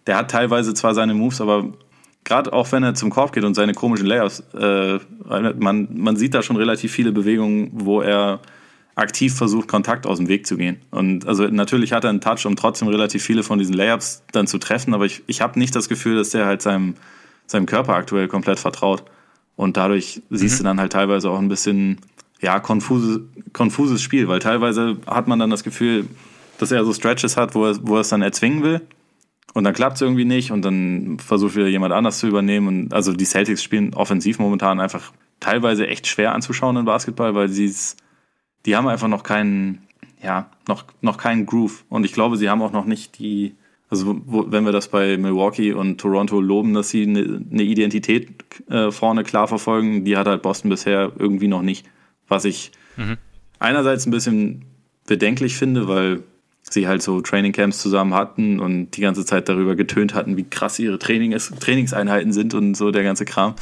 [0.05, 1.73] der hat teilweise zwar seine Moves, aber
[2.28, 4.99] gerade auch wenn er zum Korb geht und seine komischen Layups, äh,
[5.57, 8.41] man, man sieht da schon relativ viele Bewegungen, wo er
[8.95, 10.82] aktiv versucht, Kontakt aus dem Weg zu gehen.
[10.91, 14.45] Und also natürlich hat er einen Touch, um trotzdem relativ viele von diesen Layups dann
[14.45, 16.95] zu treffen, aber ich, ich habe nicht das Gefühl, dass der halt seinem,
[17.45, 19.03] seinem Körper aktuell komplett vertraut.
[19.55, 20.36] Und dadurch mhm.
[20.36, 21.99] siehst du dann halt teilweise auch ein bisschen,
[22.41, 23.21] ja, konfuse,
[23.53, 26.07] konfuses Spiel, weil teilweise hat man dann das Gefühl,
[26.57, 28.82] dass er so Stretches hat, wo er, wo er es dann erzwingen will
[29.53, 32.67] und dann klappt es irgendwie nicht und dann versucht wieder jemand anders zu übernehmen.
[32.67, 37.49] Und also die Celtics spielen offensiv momentan einfach teilweise echt schwer anzuschauen in Basketball, weil
[37.49, 37.97] sie es,
[38.65, 39.87] die haben einfach noch keinen,
[40.21, 41.85] ja, noch, noch keinen Groove.
[41.89, 43.55] Und ich glaube, sie haben auch noch nicht die,
[43.89, 48.29] also wo, wenn wir das bei Milwaukee und Toronto loben, dass sie eine, eine Identität
[48.69, 51.87] äh, vorne klar verfolgen, die hat halt Boston bisher irgendwie noch nicht.
[52.27, 53.17] Was ich mhm.
[53.59, 54.65] einerseits ein bisschen
[55.07, 56.23] bedenklich finde, weil
[56.70, 60.80] sie halt so Trainingcamps zusammen hatten und die ganze Zeit darüber getönt hatten, wie krass
[60.80, 63.55] ihre Trainings, Trainingseinheiten sind und so der ganze Kram.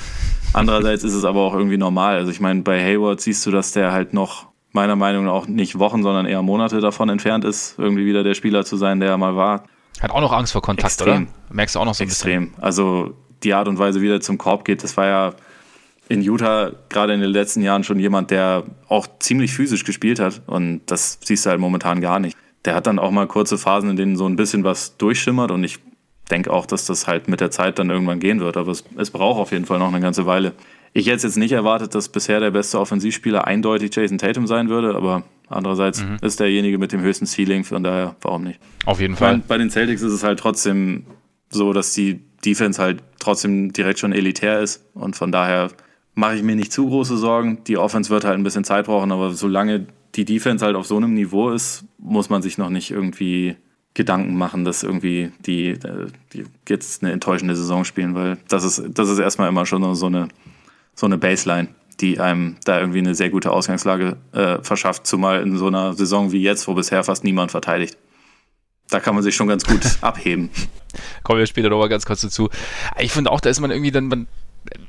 [0.53, 2.15] Andererseits ist es aber auch irgendwie normal.
[2.15, 5.47] Also ich meine, bei Hayward siehst du, dass der halt noch meiner Meinung nach auch
[5.47, 9.09] nicht Wochen, sondern eher Monate davon entfernt ist, irgendwie wieder der Spieler zu sein, der
[9.09, 9.63] er mal war.
[10.01, 11.23] Hat auch noch Angst vor Kontakt, Extrem.
[11.23, 11.31] oder?
[11.49, 12.47] Merkst du auch noch so ein Extrem.
[12.49, 12.63] bisschen?
[12.63, 15.33] Also die Art und Weise, wie er zum Korb geht, das war ja
[16.09, 20.41] in Utah gerade in den letzten Jahren schon jemand, der auch ziemlich physisch gespielt hat
[20.45, 23.91] und das siehst du halt momentan gar nicht der hat dann auch mal kurze Phasen,
[23.91, 25.79] in denen so ein bisschen was durchschimmert und ich
[26.31, 28.57] denke auch, dass das halt mit der Zeit dann irgendwann gehen wird.
[28.57, 30.53] Aber es, es braucht auf jeden Fall noch eine ganze Weile.
[30.93, 34.95] Ich hätte jetzt nicht erwartet, dass bisher der beste Offensivspieler eindeutig Jason Tatum sein würde,
[34.95, 36.17] aber andererseits mhm.
[36.21, 38.59] ist derjenige mit dem höchsten Ceiling, von daher warum nicht?
[38.85, 39.41] Auf jeden Fall.
[39.47, 41.05] Bei den Celtics ist es halt trotzdem
[41.49, 45.69] so, dass die Defense halt trotzdem direkt schon elitär ist und von daher
[46.13, 47.63] mache ich mir nicht zu große Sorgen.
[47.65, 50.97] Die Offense wird halt ein bisschen Zeit brauchen, aber solange die Defense halt auf so
[50.97, 53.57] einem Niveau ist, muss man sich noch nicht irgendwie
[53.93, 55.77] Gedanken machen, dass irgendwie die,
[56.33, 60.05] die jetzt eine enttäuschende Saison spielen, weil das ist, das ist erstmal immer schon so
[60.07, 60.27] eine,
[60.95, 61.69] so eine Baseline,
[62.01, 66.31] die einem da irgendwie eine sehr gute Ausgangslage äh, verschafft, zumal in so einer Saison
[66.31, 67.97] wie jetzt, wo bisher fast niemand verteidigt.
[68.89, 70.49] Da kann man sich schon ganz gut abheben.
[71.23, 72.49] Kommen wir später nochmal ganz kurz dazu.
[72.99, 74.27] Ich finde auch, da ist man irgendwie dann, man,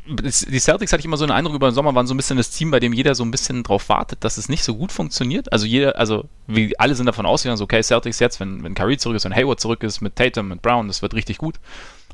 [0.07, 2.37] die Celtics hatte ich immer so einen Eindruck über den Sommer, waren so ein bisschen
[2.37, 4.93] das Team, bei dem jeder so ein bisschen drauf wartet, dass es nicht so gut
[4.93, 5.53] funktioniert.
[5.53, 8.99] Also jeder, also wie alle sind davon ausgegangen, so okay, Celtics jetzt, wenn, wenn Curry
[8.99, 11.57] zurück ist, wenn Hayward zurück ist, mit Tatum, mit Brown, das wird richtig gut.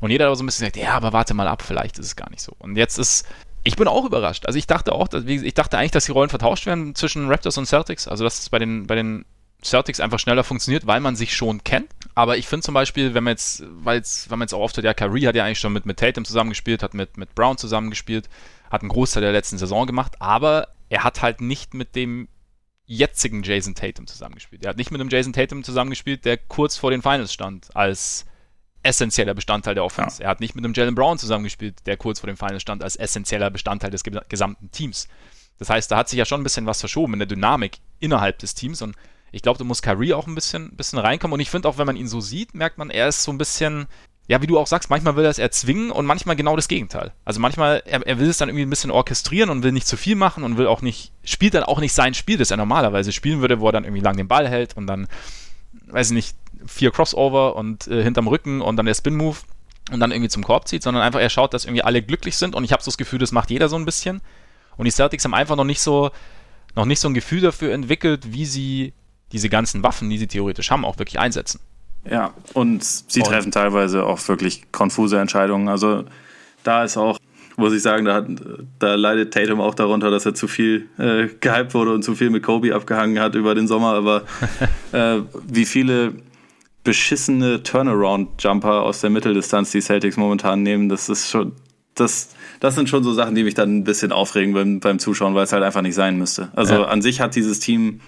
[0.01, 2.15] Und jeder hat so ein bisschen gesagt, ja, aber warte mal ab, vielleicht ist es
[2.15, 2.53] gar nicht so.
[2.59, 3.25] Und jetzt ist,
[3.63, 4.45] ich bin auch überrascht.
[4.45, 7.57] Also ich dachte auch, dass, ich dachte eigentlich, dass die Rollen vertauscht werden zwischen Raptors
[7.57, 8.07] und Celtics.
[8.07, 9.25] Also dass es bei den, bei den
[9.63, 11.87] Celtics einfach schneller funktioniert, weil man sich schon kennt.
[12.15, 14.77] Aber ich finde zum Beispiel, wenn man jetzt, weil jetzt, wenn man jetzt auch oft
[14.77, 17.57] hört, ja, Kyrie hat ja eigentlich schon mit, mit Tatum zusammengespielt, hat mit, mit Brown
[17.57, 18.29] zusammengespielt,
[18.69, 22.27] hat einen Großteil der letzten Saison gemacht, aber er hat halt nicht mit dem
[22.85, 24.63] jetzigen Jason Tatum zusammengespielt.
[24.63, 28.25] Er hat nicht mit dem Jason Tatum zusammengespielt, der kurz vor den Finals stand, als
[28.83, 30.21] essentieller Bestandteil der Offense.
[30.21, 30.27] Ja.
[30.27, 32.95] Er hat nicht mit dem Jalen Brown zusammengespielt, der kurz vor den Finals stand, als
[32.95, 35.07] essentieller Bestandteil des gesamten Teams.
[35.57, 38.39] Das heißt, da hat sich ja schon ein bisschen was verschoben in der Dynamik innerhalb
[38.39, 38.95] des Teams und
[39.33, 41.33] ich glaube, da muss Kyrie auch ein bisschen, bisschen reinkommen.
[41.33, 43.39] Und ich finde auch, wenn man ihn so sieht, merkt man, er ist so ein
[43.39, 43.87] bisschen,
[44.27, 47.13] ja, wie du auch sagst, manchmal will er es erzwingen und manchmal genau das Gegenteil.
[47.25, 49.97] Also manchmal, er, er, will es dann irgendwie ein bisschen orchestrieren und will nicht zu
[49.97, 53.11] viel machen und will auch nicht, spielt dann auch nicht sein Spiel, das er normalerweise
[53.11, 55.07] spielen würde, wo er dann irgendwie lang den Ball hält und dann,
[55.87, 59.37] weiß ich nicht, vier Crossover und äh, hinterm Rücken und dann der Spin-Move
[59.91, 62.53] und dann irgendwie zum Korb zieht, sondern einfach er schaut, dass irgendwie alle glücklich sind
[62.53, 64.21] und ich habe so das Gefühl, das macht jeder so ein bisschen.
[64.77, 66.11] Und die Celtics haben einfach noch nicht so,
[66.75, 68.93] noch nicht so ein Gefühl dafür entwickelt, wie sie
[69.33, 71.59] diese ganzen Waffen, die sie theoretisch haben, auch wirklich einsetzen.
[72.09, 75.67] Ja, und sie und treffen teilweise auch wirklich konfuse Entscheidungen.
[75.67, 76.05] Also
[76.63, 77.17] da ist auch,
[77.57, 78.25] muss ich sagen, da, hat,
[78.79, 82.29] da leidet Tatum auch darunter, dass er zu viel äh, gehypt wurde und zu viel
[82.29, 83.93] mit Kobe abgehangen hat über den Sommer.
[83.93, 84.23] Aber
[84.91, 86.13] äh, wie viele
[86.83, 91.53] beschissene Turnaround-Jumper aus der Mitteldistanz die Celtics momentan nehmen, das ist schon,
[91.95, 92.29] das,
[92.59, 95.45] das sind schon so Sachen, die mich dann ein bisschen aufregen beim, beim Zuschauen, weil
[95.45, 96.49] es halt einfach nicht sein müsste.
[96.53, 96.83] Also ja.
[96.85, 98.01] an sich hat dieses Team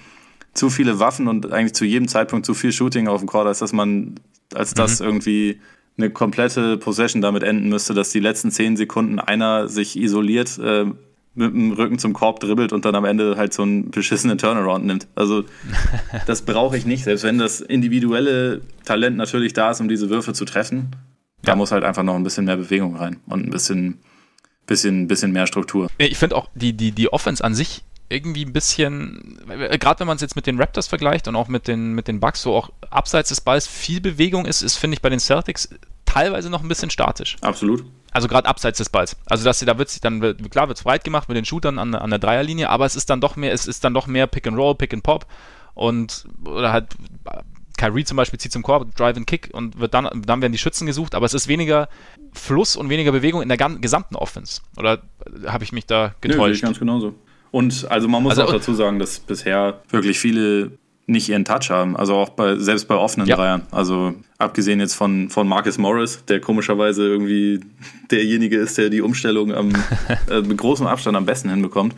[0.56, 3.60] zu viele Waffen und eigentlich zu jedem Zeitpunkt zu viel Shooting auf dem Court, als
[3.60, 4.16] dass man,
[4.54, 5.06] als das mhm.
[5.06, 5.60] irgendwie
[5.98, 10.86] eine komplette Possession damit enden müsste, dass die letzten zehn Sekunden einer sich isoliert, äh,
[11.38, 14.86] mit dem Rücken zum Korb dribbelt und dann am Ende halt so einen beschissenen Turnaround
[14.86, 15.08] nimmt.
[15.16, 15.44] Also
[16.28, 20.34] das brauche ich nicht, selbst wenn das individuelle Talent natürlich da ist, um diese Würfe
[20.34, 20.96] zu treffen.
[21.44, 24.00] Da muss halt einfach noch ein bisschen mehr Bewegung rein und ein bisschen,
[24.66, 25.90] bisschen, bisschen mehr Struktur.
[25.98, 30.16] Ich finde auch die, die, die Offense an sich irgendwie ein bisschen, gerade wenn man
[30.16, 32.70] es jetzt mit den Raptors vergleicht und auch mit den, mit den Bucks, so auch
[32.90, 35.70] abseits des Balls viel Bewegung ist, ist, finde ich, bei den Celtics
[36.06, 37.38] teilweise noch ein bisschen statisch.
[37.42, 37.84] Absolut.
[38.12, 39.18] Also gerade abseits des Balls.
[39.26, 41.80] Also dass sie da wird sich dann klar wird es breit gemacht mit den Shootern
[41.80, 44.28] an, an der Dreierlinie, aber es ist dann doch mehr, es ist dann doch mehr
[44.28, 45.26] Pick and Roll, Pick and Pop
[45.74, 46.96] und oder halt
[47.78, 50.58] Kyrie zum Beispiel zieht zum Korb, Drive and Kick und wird dann, dann werden die
[50.58, 51.90] Schützen gesucht, aber es ist weniger
[52.34, 54.62] Fluss und weniger Bewegung in der gesamten Offense.
[54.78, 55.02] Oder
[55.46, 56.64] habe ich mich da getäuscht?
[56.64, 57.16] Nö, ganz genauso.
[57.56, 60.72] Und also man muss also, auch dazu sagen, dass bisher wirklich viele
[61.06, 61.96] nicht ihren Touch haben.
[61.96, 63.38] Also auch bei, selbst bei offenen ja.
[63.38, 63.62] Dreiern.
[63.72, 67.62] Also abgesehen jetzt von, von Marcus Morris, der komischerweise irgendwie
[68.12, 69.72] derjenige ist, der die Umstellung am,
[70.30, 71.96] äh, mit großem Abstand am besten hinbekommt,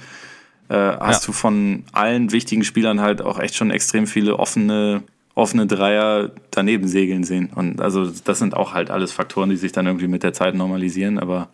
[0.70, 1.26] äh, hast ja.
[1.26, 5.01] du von allen wichtigen Spielern halt auch echt schon extrem viele offene,
[5.34, 7.49] offene Dreier daneben segeln sehen.
[7.55, 10.53] Und also das sind auch halt alles Faktoren, die sich dann irgendwie mit der Zeit
[10.53, 11.18] normalisieren.
[11.18, 11.49] Aber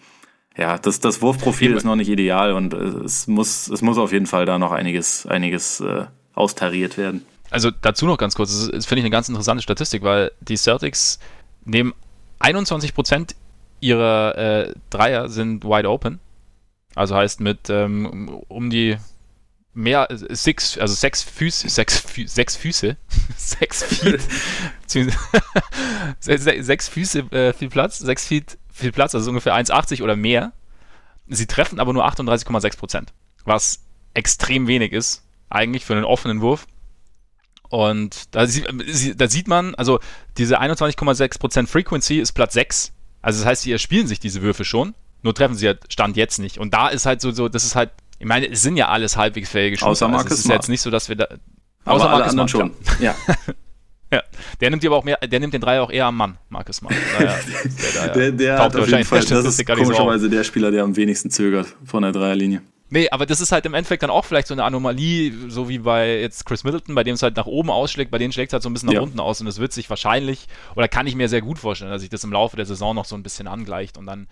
[0.57, 4.27] ja, das, das Wurfprofil ist noch nicht ideal und es muss, es muss auf jeden
[4.27, 8.85] Fall da noch einiges, einiges äh, austariert werden also dazu noch ganz kurz, das, das
[8.87, 11.19] finde ich eine ganz interessante Statistik, weil die Celtics
[11.65, 11.93] nehmen
[12.39, 13.35] 21%
[13.79, 16.19] ihrer äh, Dreier sind wide open.
[16.95, 18.97] Also heißt mit ähm, um die
[19.73, 22.97] mehr äh, six, also sechs Füße, sechs, Fü sechs Füße,
[23.37, 24.21] sechs Feet,
[26.19, 30.51] sechs Füße äh, viel Platz, sechs Feet viel Platz, also ungefähr 1,80 oder mehr.
[31.27, 33.07] Sie treffen aber nur 38,6%
[33.45, 36.65] was extrem wenig ist, eigentlich für einen offenen Wurf.
[37.69, 39.99] Und da, da sieht man, also
[40.37, 42.93] diese 21,6% Frequency ist Platz 6.
[43.21, 44.93] Also das heißt, sie erspielen sich diese Würfe schon,
[45.23, 46.59] nur treffen sie halt Stand jetzt nicht.
[46.59, 49.17] Und da ist halt so, so das ist halt, ich meine, es sind ja alles
[49.17, 49.91] halbwegs fähige Spieler.
[49.91, 51.27] Außer Marcus also Es ist jetzt nicht so, dass wir da.
[51.85, 52.71] Aber außer alle Marcus anderen schon.
[52.99, 53.15] Ja.
[53.27, 53.35] ja.
[54.61, 56.93] Der nimmt aber auch mehr, der nimmt den Dreier auch eher am Mann, Marcus Smart.
[57.19, 57.35] Naja,
[58.07, 61.29] der, der, der hat auf jeden Fall, das ist komischerweise der Spieler, der am wenigsten
[61.29, 62.61] zögert von der Dreierlinie.
[62.93, 65.79] Nee, aber das ist halt im Endeffekt dann auch vielleicht so eine Anomalie, so wie
[65.79, 68.53] bei jetzt Chris Middleton, bei dem es halt nach oben ausschlägt, bei denen schlägt es
[68.53, 69.01] halt so ein bisschen nach ja.
[69.01, 72.01] unten aus und es wird sich wahrscheinlich, oder kann ich mir sehr gut vorstellen, dass
[72.01, 74.27] sich das im Laufe der Saison noch so ein bisschen angleicht und dann,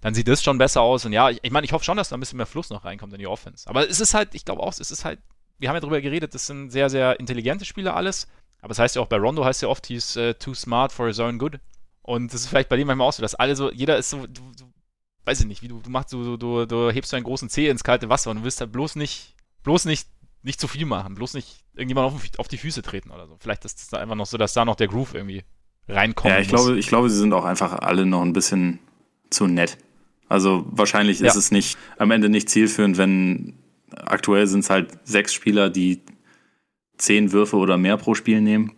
[0.00, 2.08] dann sieht das schon besser aus und ja, ich, ich meine, ich hoffe schon, dass
[2.08, 3.68] da ein bisschen mehr Fluss noch reinkommt in die Offense.
[3.68, 5.18] Aber es ist halt, ich glaube auch, es ist halt,
[5.58, 8.28] wir haben ja drüber geredet, das sind sehr, sehr intelligente Spieler alles,
[8.66, 10.90] aber es das heißt ja auch bei Rondo heißt ja oft, he's uh, too smart
[10.90, 11.60] for his own good.
[12.02, 14.26] Und das ist vielleicht bei dem manchmal auch so, dass alle so, jeder ist so,
[14.26, 14.64] du, du
[15.24, 17.68] weiß ich nicht, wie du, du machst, du, du, du hebst so einen großen Zeh
[17.68, 20.08] ins kalte Wasser und du willst halt bloß nicht, bloß nicht,
[20.42, 23.36] nicht zu viel machen, bloß nicht irgendjemand auf, auf die Füße treten oder so.
[23.38, 25.44] Vielleicht ist es da einfach noch so, dass da noch der Groove irgendwie
[25.86, 26.34] reinkommt.
[26.34, 26.64] Ja, ich muss.
[26.64, 28.80] glaube, ich glaube, sie sind auch einfach alle noch ein bisschen
[29.30, 29.78] zu nett.
[30.28, 31.28] Also wahrscheinlich ja.
[31.28, 33.54] ist es nicht am Ende nicht zielführend, wenn
[33.92, 36.02] aktuell sind es halt sechs Spieler, die
[36.98, 38.72] zehn Würfe oder mehr pro Spiel nehmen.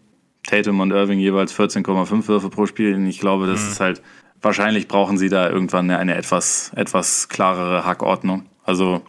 [0.46, 3.06] Tatum und Irving jeweils 14,5 Würfe pro Spiel.
[3.06, 3.68] ich glaube, das mhm.
[3.68, 4.02] ist halt
[4.42, 8.46] wahrscheinlich brauchen sie da irgendwann eine, eine etwas, etwas klarere Hackordnung.
[8.64, 9.02] Also,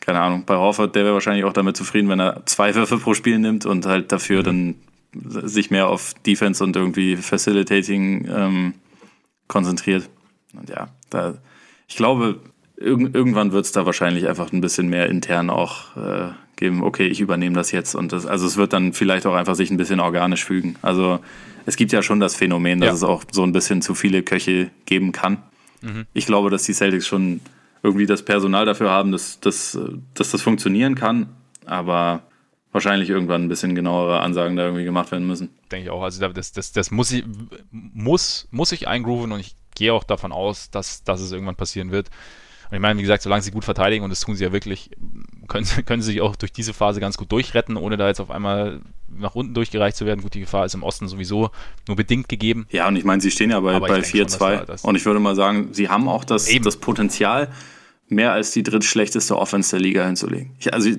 [0.00, 3.14] keine Ahnung, bei Horford, der wäre wahrscheinlich auch damit zufrieden, wenn er zwei Würfe pro
[3.14, 4.76] Spiel nimmt und halt dafür dann
[5.12, 8.74] sich mehr auf Defense und irgendwie Facilitating ähm,
[9.46, 10.08] konzentriert.
[10.54, 11.34] Und ja, da,
[11.86, 12.40] ich glaube,
[12.76, 17.06] irg irgendwann wird es da wahrscheinlich einfach ein bisschen mehr intern auch äh, geben, okay,
[17.06, 17.94] ich übernehme das jetzt.
[17.94, 20.76] Und das, also es wird dann vielleicht auch einfach sich ein bisschen organisch fügen.
[20.82, 21.20] Also
[21.64, 22.94] es gibt ja schon das Phänomen, dass ja.
[22.94, 25.38] es auch so ein bisschen zu viele Köche geben kann.
[25.80, 26.06] Mhm.
[26.12, 27.40] Ich glaube, dass die Celtics schon
[27.82, 29.78] irgendwie das Personal dafür haben, dass, dass,
[30.14, 31.28] dass das funktionieren kann,
[31.64, 32.22] aber
[32.72, 35.50] wahrscheinlich irgendwann ein bisschen genauere Ansagen da irgendwie gemacht werden müssen.
[35.70, 36.02] Denke ich auch.
[36.02, 37.24] Also das, das, das muss, ich,
[37.70, 41.90] muss, muss ich eingrooven und ich gehe auch davon aus, dass, dass es irgendwann passieren
[41.90, 42.10] wird.
[42.70, 44.90] Und ich meine, wie gesagt, solange sie gut verteidigen, und das tun sie ja wirklich,
[45.48, 48.30] können, können sie sich auch durch diese Phase ganz gut durchretten, ohne da jetzt auf
[48.30, 50.22] einmal nach unten durchgereicht zu werden.
[50.22, 51.50] Gut, die Gefahr ist im Osten sowieso
[51.86, 52.66] nur bedingt gegeben.
[52.70, 54.82] Ja, und ich meine, sie stehen ja bei, bei 4-2.
[54.86, 57.48] Und ich würde mal sagen, sie haben auch das, das Potenzial,
[58.10, 60.54] mehr als die drittschlechteste Offense der Liga hinzulegen.
[60.58, 60.90] Ich, also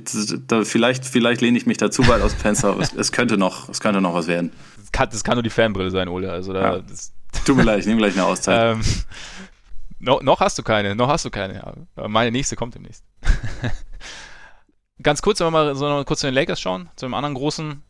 [0.47, 3.79] da, vielleicht, vielleicht lehne ich mich dazu weit aus Fenster, es, es, könnte noch, es
[3.79, 4.51] könnte noch was werden.
[4.77, 6.31] Das kann, das kann nur die Fanbrille sein, Ole.
[6.31, 6.83] Also da, ja.
[7.45, 8.75] Tut mir leid, ich nehme gleich eine Auszeit.
[8.75, 8.81] ähm,
[9.99, 11.85] no, noch hast du keine, noch hast du keine.
[11.95, 13.03] Meine nächste kommt demnächst.
[15.01, 17.81] Ganz kurz, wenn wir mal so kurz zu den Lakers schauen, zu einem anderen großen,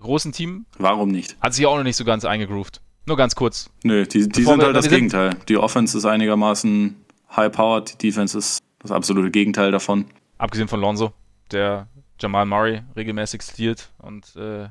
[0.00, 0.66] großen Team.
[0.78, 1.36] Warum nicht?
[1.40, 2.80] Hat sich auch noch nicht so ganz eingegroovt.
[3.06, 3.70] Nur ganz kurz.
[3.82, 5.36] Nö, die, die sind wir, halt das Gegenteil.
[5.48, 6.96] Die Offense ist einigermaßen
[7.36, 10.06] high-powered, die Defense ist das absolute Gegenteil davon.
[10.38, 11.12] Abgesehen von Lonzo,
[11.50, 11.88] der
[12.20, 14.68] Jamal Murray regelmäßig stealt und äh,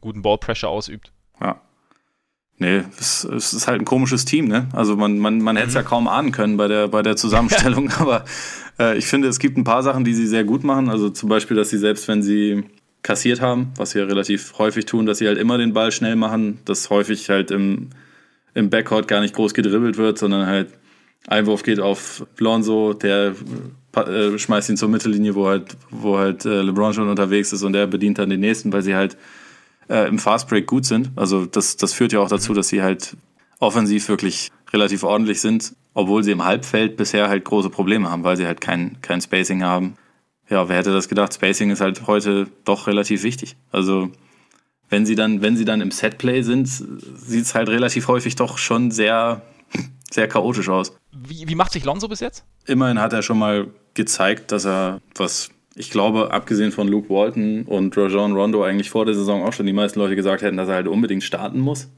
[0.00, 1.12] guten Ballpressure ausübt.
[1.40, 1.60] Ja.
[2.60, 4.68] Nee, es, es, ist halt ein komisches Team, ne?
[4.72, 5.80] Also man, man, man hätte es mhm.
[5.80, 8.24] ja kaum ahnen können bei der, bei der Zusammenstellung, aber
[8.96, 10.88] ich finde, es gibt ein paar Sachen, die sie sehr gut machen.
[10.88, 12.64] Also zum Beispiel, dass sie selbst, wenn sie
[13.02, 16.16] kassiert haben, was sie ja relativ häufig tun, dass sie halt immer den Ball schnell
[16.16, 17.90] machen, dass häufig halt im,
[18.54, 20.68] im Backcourt gar nicht groß gedribbelt wird, sondern halt
[21.26, 23.34] Einwurf geht auf Lonzo, der
[23.96, 27.72] äh, schmeißt ihn zur Mittellinie, wo halt, wo halt äh, LeBron schon unterwegs ist und
[27.72, 29.16] der bedient dann den nächsten, weil sie halt
[29.88, 31.10] äh, im Fastbreak gut sind.
[31.16, 33.16] Also das, das führt ja auch dazu, dass sie halt
[33.60, 38.36] offensiv wirklich relativ ordentlich sind, obwohl sie im Halbfeld bisher halt große Probleme haben, weil
[38.36, 39.96] sie halt kein, kein Spacing haben.
[40.48, 41.34] Ja, wer hätte das gedacht?
[41.34, 43.56] Spacing ist halt heute doch relativ wichtig.
[43.70, 44.10] Also
[44.88, 48.58] wenn sie dann, wenn sie dann im Setplay sind, sieht es halt relativ häufig doch
[48.58, 49.42] schon sehr,
[50.10, 50.96] sehr chaotisch aus.
[51.12, 52.44] Wie, wie macht sich Lonzo bis jetzt?
[52.66, 57.62] Immerhin hat er schon mal gezeigt, dass er was ich glaube, abgesehen von Luke Walton
[57.62, 60.68] und Rajon Rondo eigentlich vor der Saison auch schon die meisten Leute gesagt hätten, dass
[60.68, 61.88] er halt unbedingt starten muss.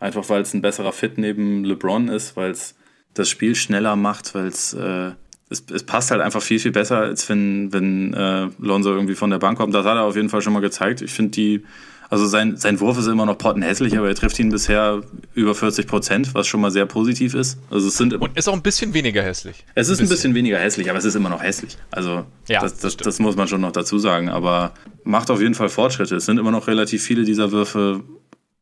[0.00, 2.74] Einfach weil es ein besserer Fit neben LeBron ist, weil es
[3.14, 5.12] das Spiel schneller macht, weil es, äh,
[5.48, 9.30] es, es passt halt einfach viel, viel besser, als wenn, wenn äh, Lonzo irgendwie von
[9.30, 9.74] der Bank kommt.
[9.74, 11.00] Das hat er auf jeden Fall schon mal gezeigt.
[11.00, 11.64] Ich finde die
[12.10, 15.02] also sein, sein Wurf ist immer noch pottenhässlich, aber er trifft ihn bisher
[15.34, 17.58] über 40 Prozent, was schon mal sehr positiv ist.
[17.70, 19.64] Also es sind Und ist auch ein bisschen weniger hässlich.
[19.74, 20.04] Es ist ein bisschen.
[20.04, 21.76] ein bisschen weniger hässlich, aber es ist immer noch hässlich.
[21.90, 24.28] Also ja, das, das, das, muss man schon noch dazu sagen.
[24.28, 26.16] Aber macht auf jeden Fall Fortschritte.
[26.16, 28.04] Es sind immer noch relativ viele dieser Würfe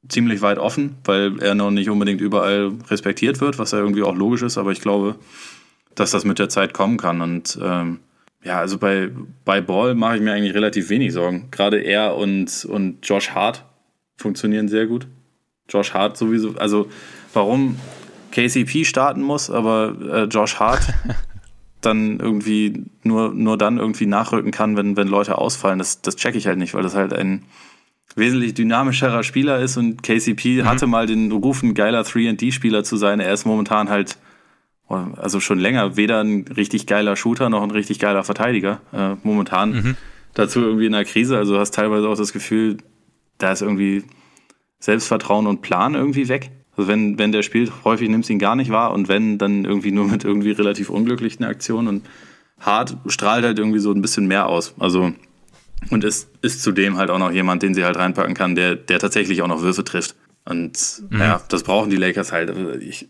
[0.08, 4.16] ziemlich weit offen, weil er noch nicht unbedingt überall respektiert wird, was ja irgendwie auch
[4.16, 4.58] logisch ist.
[4.58, 5.16] Aber ich glaube,
[5.94, 7.20] dass das mit der Zeit kommen kann.
[7.20, 8.00] Und ähm,
[8.44, 9.10] ja, also bei,
[9.44, 11.48] bei Ball mache ich mir eigentlich relativ wenig Sorgen.
[11.50, 13.64] Gerade er und, und Josh Hart
[14.16, 15.06] funktionieren sehr gut.
[15.68, 16.88] Josh Hart sowieso, also
[17.32, 17.76] warum
[18.32, 20.82] KCP starten muss, aber äh, Josh Hart
[21.80, 26.38] dann irgendwie nur, nur dann irgendwie nachrücken kann, wenn, wenn Leute ausfallen, das, das checke
[26.38, 27.44] ich halt nicht, weil das halt ein
[28.14, 30.64] wesentlich dynamischerer Spieler ist und KCP mhm.
[30.66, 33.20] hatte mal den Ruf, ein geiler 3D-Spieler zu sein.
[33.20, 34.18] Er ist momentan halt
[34.88, 38.80] also schon länger, weder ein richtig geiler Shooter noch ein richtig geiler Verteidiger.
[38.92, 39.96] Äh, momentan mhm.
[40.34, 41.38] dazu irgendwie in der Krise.
[41.38, 42.78] Also hast teilweise auch das Gefühl,
[43.38, 44.04] da ist irgendwie
[44.78, 46.50] Selbstvertrauen und Plan irgendwie weg.
[46.76, 49.92] Also wenn, wenn der spielt, häufig nimmst ihn gar nicht wahr und wenn, dann irgendwie
[49.92, 52.06] nur mit irgendwie relativ unglücklichen Aktionen und
[52.60, 54.74] Hart strahlt halt irgendwie so ein bisschen mehr aus.
[54.78, 55.12] Also
[55.90, 58.98] und ist, ist zudem halt auch noch jemand, den sie halt reinpacken kann, der, der
[58.98, 60.14] tatsächlich auch noch Würfe trifft.
[60.44, 61.20] Und mhm.
[61.20, 62.52] ja, das brauchen die Lakers halt.
[62.80, 63.08] Ich,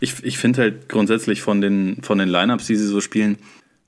[0.00, 3.38] ich, ich finde halt grundsätzlich von den, von den Lineups, die sie so spielen,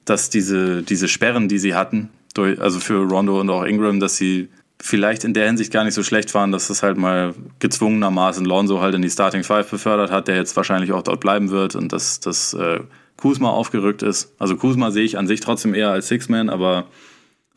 [0.04, 4.16] dass diese, diese Sperren, die sie hatten, durch, also für Rondo und auch Ingram, dass
[4.16, 4.48] sie
[4.80, 8.80] vielleicht in der Hinsicht gar nicht so schlecht waren, dass das halt mal gezwungenermaßen Lonzo
[8.80, 11.92] halt in die Starting Five befördert hat, der jetzt wahrscheinlich auch dort bleiben wird und
[11.92, 12.80] dass, dass äh,
[13.16, 14.32] Kuzma aufgerückt ist.
[14.38, 16.86] Also Kuzma sehe ich an sich trotzdem eher als Six-Man, aber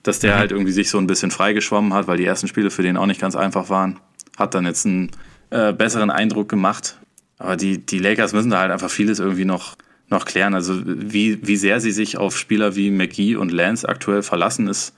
[0.03, 0.39] dass der mhm.
[0.39, 3.05] halt irgendwie sich so ein bisschen freigeschwommen hat, weil die ersten Spiele für den auch
[3.05, 3.99] nicht ganz einfach waren,
[4.37, 5.11] hat dann jetzt einen
[5.49, 6.97] äh, besseren Eindruck gemacht.
[7.37, 9.75] Aber die, die Lakers müssen da halt einfach vieles irgendwie noch,
[10.09, 10.53] noch klären.
[10.53, 14.95] Also wie, wie sehr sie sich auf Spieler wie McGee und Lance aktuell verlassen ist.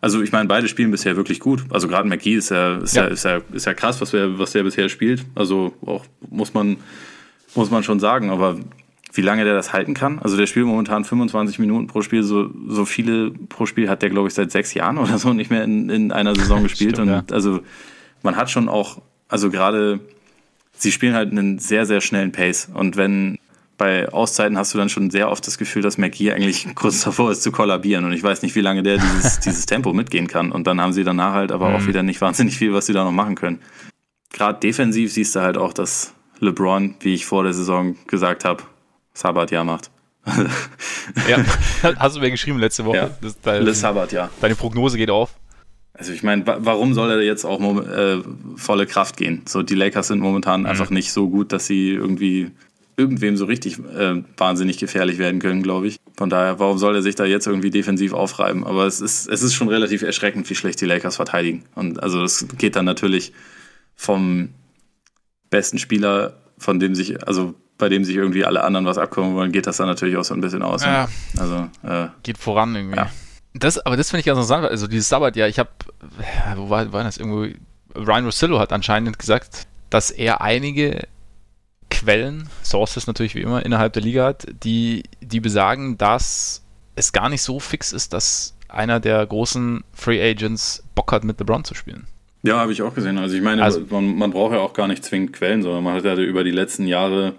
[0.00, 1.64] Also ich meine, beide spielen bisher wirklich gut.
[1.70, 3.04] Also gerade McGee ist ja, ist ja.
[3.04, 5.24] ja, ist ja, ist ja krass, was der, was der bisher spielt.
[5.34, 6.76] Also auch muss man,
[7.54, 8.30] muss man schon sagen.
[8.30, 8.58] Aber
[9.12, 10.18] wie lange der das halten kann.
[10.18, 14.10] Also der spielt momentan 25 Minuten pro Spiel, so, so viele pro Spiel hat der,
[14.10, 16.96] glaube ich, seit sechs Jahren oder so nicht mehr in, in einer Saison gespielt.
[16.96, 17.34] Stimmt, und ja.
[17.34, 17.60] also
[18.22, 20.00] man hat schon auch, also gerade
[20.72, 22.68] sie spielen halt einen sehr, sehr schnellen Pace.
[22.72, 23.38] Und wenn
[23.78, 27.30] bei Auszeiten hast du dann schon sehr oft das Gefühl, dass McGee eigentlich kurz davor
[27.30, 28.04] ist zu kollabieren.
[28.04, 30.52] Und ich weiß nicht, wie lange der dieses, dieses Tempo mitgehen kann.
[30.52, 31.76] Und dann haben sie danach halt aber mhm.
[31.76, 33.60] auch wieder nicht wahnsinnig viel, was sie da noch machen können.
[34.32, 38.62] Gerade defensiv siehst du halt auch, dass LeBron, wie ich vor der Saison gesagt habe,
[39.16, 39.90] Sabbatjahr macht.
[41.28, 41.44] ja,
[41.98, 42.96] hast du mir geschrieben letzte Woche.
[42.96, 43.10] Ja.
[43.20, 44.28] Das, dein, Sabbat, ja.
[44.40, 45.34] Deine Prognose geht auf.
[45.94, 48.22] Also ich meine, warum soll er jetzt auch äh,
[48.56, 49.42] volle Kraft gehen?
[49.46, 50.66] So die Lakers sind momentan mhm.
[50.66, 52.50] einfach nicht so gut, dass sie irgendwie
[52.98, 55.96] irgendwem so richtig äh, wahnsinnig gefährlich werden können, glaube ich.
[56.16, 58.66] Von daher, warum soll er sich da jetzt irgendwie defensiv aufreiben?
[58.66, 61.64] Aber es ist, es ist schon relativ erschreckend, wie schlecht die Lakers verteidigen.
[61.74, 63.32] Und also es geht dann natürlich
[63.94, 64.50] vom
[65.50, 69.52] besten Spieler, von dem sich, also bei dem sich irgendwie alle anderen was abkommen wollen,
[69.52, 70.82] geht das dann natürlich auch so ein bisschen aus.
[70.82, 70.88] Ne?
[70.88, 71.08] Ja.
[71.38, 72.96] Also äh, geht voran irgendwie.
[72.96, 73.10] Ja.
[73.54, 75.70] Das, aber das finde ich ganz interessant, also dieses Sabbat, ja, ich habe,
[76.56, 77.46] wo war, war das irgendwo,
[77.94, 81.06] Ryan Rossillo hat anscheinend gesagt, dass er einige
[81.90, 86.62] Quellen, Sources natürlich wie immer, innerhalb der Liga hat, die, die besagen, dass
[86.96, 91.38] es gar nicht so fix ist, dass einer der großen Free Agents Bock hat, mit
[91.38, 92.06] LeBron zu spielen.
[92.42, 93.18] Ja, habe ich auch gesehen.
[93.18, 95.94] Also ich meine, also, man, man braucht ja auch gar nicht zwingend Quellen, sondern man
[95.94, 97.34] hat ja über die letzten Jahre,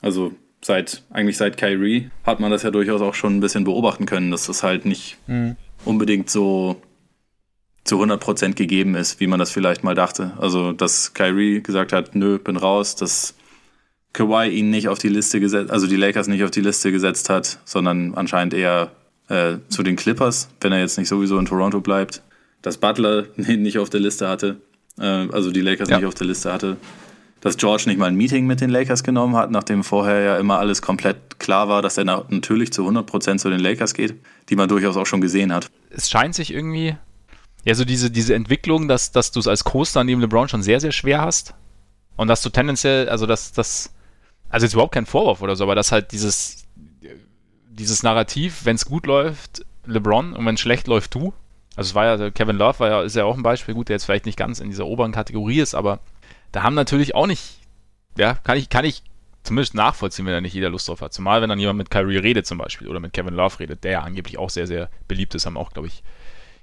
[0.00, 0.32] also
[0.62, 4.30] seit, eigentlich seit Kyrie, hat man das ja durchaus auch schon ein bisschen beobachten können,
[4.30, 5.56] dass das halt nicht mhm.
[5.84, 6.80] unbedingt so
[7.84, 10.32] zu 100% gegeben ist, wie man das vielleicht mal dachte.
[10.38, 13.34] Also, dass Kyrie gesagt hat, nö, bin raus, dass
[14.12, 17.30] Kawhi ihn nicht auf die Liste gesetzt, also die Lakers nicht auf die Liste gesetzt
[17.30, 18.90] hat, sondern anscheinend eher
[19.28, 22.22] äh, zu den Clippers, wenn er jetzt nicht sowieso in Toronto bleibt.
[22.62, 24.56] Dass Butler ihn nicht auf der Liste hatte,
[24.98, 25.98] äh, also die Lakers ja.
[25.98, 26.76] nicht auf der Liste hatte.
[27.46, 30.58] Dass George nicht mal ein Meeting mit den Lakers genommen hat, nachdem vorher ja immer
[30.58, 34.16] alles komplett klar war, dass er natürlich zu 100% zu den Lakers geht,
[34.48, 35.70] die man durchaus auch schon gesehen hat.
[35.90, 36.96] Es scheint sich irgendwie,
[37.64, 40.80] ja, so diese, diese Entwicklung, dass, dass du es als Co-Star neben LeBron schon sehr,
[40.80, 41.54] sehr schwer hast.
[42.16, 43.94] Und dass du tendenziell, also dass das,
[44.48, 46.64] also jetzt überhaupt kein Vorwurf oder so, aber dass halt dieses,
[47.70, 51.32] dieses Narrativ, wenn es gut läuft, LeBron und wenn es schlecht läuft, du.
[51.76, 53.94] Also es war ja, Kevin Love war ja, ist ja auch ein Beispiel, gut, der
[53.94, 56.00] jetzt vielleicht nicht ganz in dieser oberen Kategorie ist, aber
[56.56, 57.60] da haben natürlich auch nicht,
[58.16, 59.02] ja, kann ich, kann ich
[59.42, 61.12] zumindest nachvollziehen, wenn da nicht jeder Lust drauf hat.
[61.12, 63.90] Zumal, wenn dann jemand mit Kyrie redet zum Beispiel oder mit Kevin Love redet, der
[63.92, 66.02] ja angeblich auch sehr, sehr beliebt ist, haben auch, glaube ich,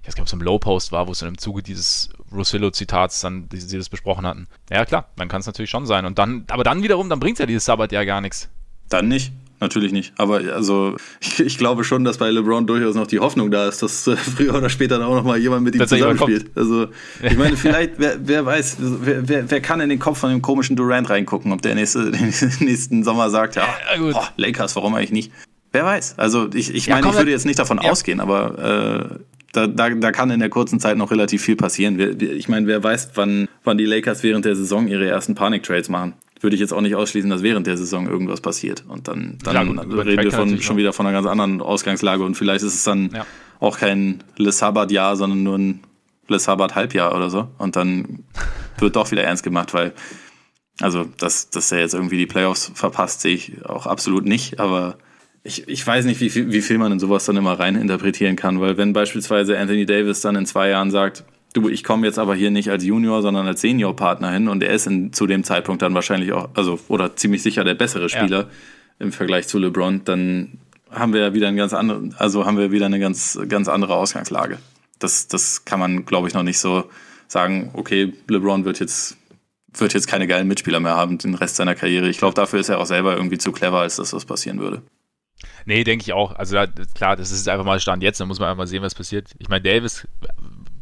[0.02, 2.10] ich weiß gar nicht, ob es im Low-Post war, wo es dann im Zuge dieses
[2.32, 4.48] Rosillo-Zitats dann, die sie das besprochen hatten.
[4.72, 6.08] Ja, klar, dann kann es natürlich schon sein.
[6.08, 8.50] Und dann, aber dann wiederum, dann bringt ja dieses Sabbat ja gar nichts.
[8.90, 9.32] Dann nicht.
[9.64, 10.12] Natürlich nicht.
[10.18, 13.82] Aber also ich, ich, glaube schon, dass bei LeBron durchaus noch die Hoffnung da ist,
[13.82, 16.52] dass äh, früher oder später dann auch noch mal jemand mit ihm zusammenspielt.
[16.54, 16.88] Also
[17.22, 20.42] ich meine, vielleicht, wer, wer weiß, wer, wer, wer, kann in den Kopf von dem
[20.42, 22.00] komischen Durant reingucken, ob der nächste,
[22.60, 23.66] nächsten Sommer sagt, ja,
[24.02, 25.32] oh, Lakers, warum eigentlich nicht?
[25.72, 26.16] Wer weiß.
[26.18, 27.90] Also ich, ich ja, meine, ich würde jetzt nicht davon ja.
[27.90, 29.18] ausgehen, aber äh,
[29.54, 32.20] da, da, da kann in der kurzen Zeit noch relativ viel passieren.
[32.20, 36.16] Ich meine, wer weiß, wann, wann die Lakers während der Saison ihre ersten Panik-Trades machen.
[36.44, 38.84] Würde ich jetzt auch nicht ausschließen, dass während der Saison irgendwas passiert.
[38.86, 42.22] Und dann, dann ja, reden wir von, schon wieder von einer ganz anderen Ausgangslage.
[42.22, 43.26] Und vielleicht ist es dann ja.
[43.62, 45.80] auch kein Le Sabbat-Jahr, sondern nur ein
[46.28, 47.48] Le Sabbat-Halbjahr oder so.
[47.58, 48.26] Und dann
[48.78, 49.94] wird doch wieder ernst gemacht, weil,
[50.82, 54.60] also, dass, dass er jetzt irgendwie die Playoffs verpasst, sehe ich auch absolut nicht.
[54.60, 54.98] Aber
[55.44, 58.36] ich, ich weiß nicht, wie viel, wie viel man in sowas dann immer rein interpretieren
[58.36, 61.24] kann, weil wenn beispielsweise Anthony Davis dann in zwei Jahren sagt,
[61.54, 64.74] du, ich komme jetzt aber hier nicht als Junior, sondern als Senior-Partner hin und er
[64.74, 68.42] ist in, zu dem Zeitpunkt dann wahrscheinlich auch, also oder ziemlich sicher der bessere Spieler
[68.42, 68.48] ja.
[69.00, 70.60] im Vergleich zu LeBron, dann
[70.92, 73.96] haben wir ja wieder ein ganz andere, also haben wir wieder eine ganz, ganz andere
[73.96, 74.60] Ausgangslage.
[75.00, 76.86] Das, das kann man, glaube ich, noch nicht so
[77.28, 79.18] sagen, okay, LeBron wird jetzt
[79.76, 82.08] wird jetzt keine geilen Mitspieler mehr haben den Rest seiner Karriere.
[82.08, 84.84] Ich glaube, dafür ist er auch selber irgendwie zu clever, als dass das passieren würde.
[85.66, 86.36] Nee, denke ich auch.
[86.36, 86.58] Also
[86.94, 89.30] klar, das ist einfach mal Stand jetzt, da muss man einfach mal sehen, was passiert.
[89.40, 90.08] Ich meine, Davis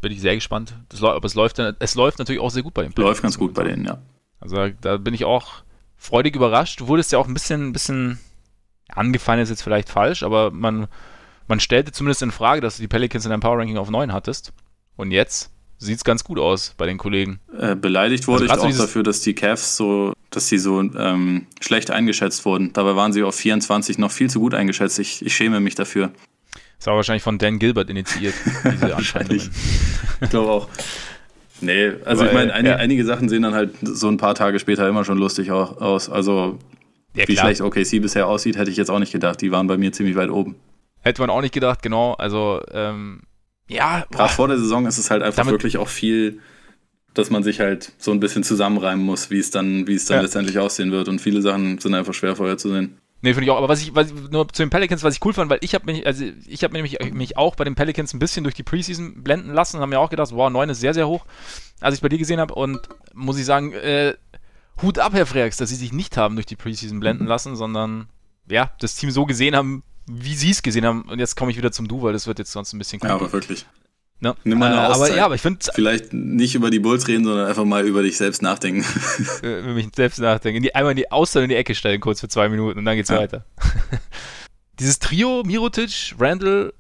[0.01, 0.73] bin ich sehr gespannt.
[0.89, 3.53] Das, aber es läuft, es läuft natürlich auch sehr gut bei den Läuft ganz gut
[3.53, 3.99] bei denen, ja.
[4.39, 5.63] Also da bin ich auch
[5.97, 6.81] freudig überrascht.
[6.81, 8.19] Du wurdest ja auch ein bisschen, bisschen
[8.89, 10.87] angefallen, ist jetzt vielleicht falsch, aber man,
[11.47, 14.11] man stellte zumindest in Frage, dass du die Pelicans in deinem Power Ranking auf 9
[14.11, 14.51] hattest.
[14.97, 17.39] Und jetzt sieht es ganz gut aus bei den Kollegen.
[17.57, 21.47] Äh, beleidigt wurde also ich auch dafür, dass die Cavs so, dass sie so ähm,
[21.59, 22.73] schlecht eingeschätzt wurden.
[22.73, 24.99] Dabei waren sie auf 24 noch viel zu gut eingeschätzt.
[24.99, 26.11] Ich, ich schäme mich dafür.
[26.81, 28.33] Das war wahrscheinlich von Dan Gilbert initiiert,
[28.65, 29.51] diese Wahrscheinlich.
[30.19, 30.67] ich glaube auch.
[31.61, 32.77] Nee, also Aber, ich meine, einige, ja.
[32.77, 36.09] einige Sachen sehen dann halt so ein paar Tage später immer schon lustig aus.
[36.09, 36.57] Also
[37.13, 39.41] ja, wie schlecht OKC bisher aussieht, hätte ich jetzt auch nicht gedacht.
[39.41, 40.55] Die waren bei mir ziemlich weit oben.
[41.01, 42.13] Hätte man auch nicht gedacht, genau.
[42.13, 43.21] Also ähm,
[43.67, 44.03] ja.
[44.09, 46.39] Gerade vor der Saison ist es halt einfach wirklich auch viel,
[47.13, 50.17] dass man sich halt so ein bisschen zusammenreimen muss, wie es dann, wie es dann
[50.17, 50.23] ja.
[50.23, 51.09] letztendlich aussehen wird.
[51.09, 52.97] Und viele Sachen sind einfach schwer vorherzusehen.
[53.21, 53.57] Nee, finde ich auch.
[53.57, 55.75] Aber was ich, was ich, nur zu den Pelicans, was ich cool fand, weil ich
[55.75, 58.63] habe mich, also ich habe mich, mich auch bei den Pelicans ein bisschen durch die
[58.63, 61.25] Preseason blenden lassen und habe mir auch gedacht, wow, 9 ist sehr, sehr hoch,
[61.79, 62.55] als ich bei dir gesehen habe.
[62.55, 62.79] Und
[63.13, 64.15] muss ich sagen, äh,
[64.81, 68.07] Hut ab, Herr Freaks, dass sie sich nicht haben durch die Preseason blenden lassen, sondern
[68.49, 71.03] ja, das Team so gesehen haben, wie sie es gesehen haben.
[71.03, 73.09] Und jetzt komme ich wieder zum Du, weil das wird jetzt sonst ein bisschen cool.
[73.09, 73.65] Ja, aber wirklich.
[74.21, 74.35] Ne?
[74.43, 77.23] Nimm mal eine äh, aber ja, aber ich finde vielleicht nicht über die Bulls reden,
[77.25, 78.85] sondern einfach mal über dich selbst nachdenken.
[79.41, 80.61] über mich selbst nachdenken.
[80.61, 82.95] Die, einmal in die Auszeit in die Ecke stellen, kurz für zwei Minuten und dann
[82.95, 83.17] geht's ja.
[83.17, 83.45] weiter.
[84.79, 86.71] Dieses Trio, Mirotic, Randall,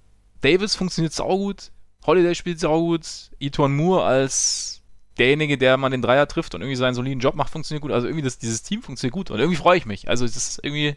[0.41, 1.71] Davis funktioniert saugut,
[2.05, 3.07] Holiday spielt saugut,
[3.39, 4.81] Eton Moore als
[5.17, 7.91] derjenige, der man den Dreier trifft und irgendwie seinen soliden Job macht, funktioniert gut.
[7.91, 10.09] Also irgendwie das, dieses Team funktioniert gut und irgendwie freue ich mich.
[10.09, 10.95] Also es ist irgendwie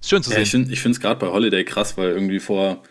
[0.00, 0.70] ist schön zu ja, sehen.
[0.70, 2.82] Ich finde es gerade bei Holiday krass, weil irgendwie vor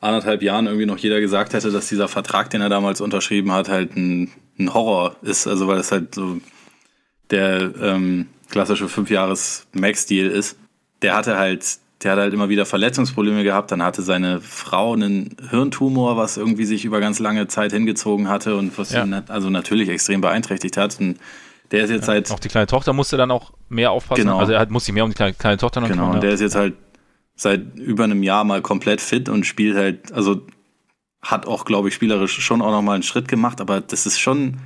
[0.00, 3.68] anderthalb Jahren irgendwie noch jeder gesagt hätte, dass dieser Vertrag, den er damals unterschrieben hat,
[3.68, 5.46] halt ein, ein Horror ist.
[5.46, 6.38] Also weil es halt so
[7.30, 10.56] der ähm, klassische Fünf-Jahres-Max-Deal ist.
[11.02, 13.70] Der hatte halt, der hat halt immer wieder Verletzungsprobleme gehabt.
[13.72, 18.56] Dann hatte seine Frau einen Hirntumor, was irgendwie sich über ganz lange Zeit hingezogen hatte
[18.56, 19.04] und was ja.
[19.04, 20.98] ihn also natürlich extrem beeinträchtigt hat.
[21.00, 21.18] Und
[21.70, 22.30] der ist jetzt ja, halt.
[22.30, 24.22] Auch die kleine Tochter musste dann auch mehr aufpassen.
[24.22, 24.38] Genau.
[24.38, 26.22] Also er hat, muss sich mehr um die kleine, kleine Tochter noch Genau, kümmern, und
[26.22, 26.74] der ist jetzt halt
[27.38, 30.44] seit über einem Jahr mal komplett fit und spielt halt, also
[31.22, 34.56] hat auch, glaube ich, spielerisch schon auch nochmal einen Schritt gemacht, aber das ist schon,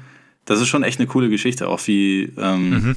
[0.47, 2.97] das ist schon echt eine coole Geschichte, auch wie, ähm, mhm.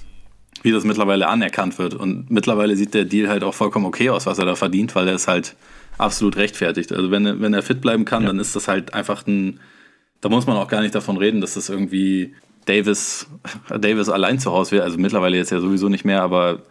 [0.64, 1.94] wie das mittlerweile anerkannt wird.
[1.94, 5.10] Und mittlerweile sieht der Deal halt auch vollkommen okay aus, was er da verdient, weil
[5.10, 5.58] er es halt
[5.98, 6.94] absolut rechtfertigt.
[6.94, 8.28] Also wenn, wenn er fit bleiben kann, ja.
[8.28, 9.60] dann ist das halt einfach ein,
[10.22, 13.28] da muss man auch gar nicht davon reden, dass das irgendwie Davis,
[13.78, 14.84] Davis allein zu Hause wäre.
[14.84, 16.64] Also mittlerweile jetzt ja sowieso nicht mehr, aber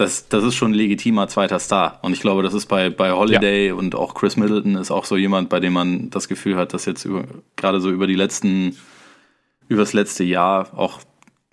[0.00, 1.98] das, das ist schon ein legitimer zweiter Star.
[2.02, 3.74] Und ich glaube, das ist bei, bei Holiday ja.
[3.74, 6.86] und auch Chris Middleton ist auch so jemand, bei dem man das Gefühl hat, dass
[6.86, 7.24] jetzt über,
[7.56, 8.76] gerade so über die letzten,
[9.68, 11.00] über das letzte Jahr auch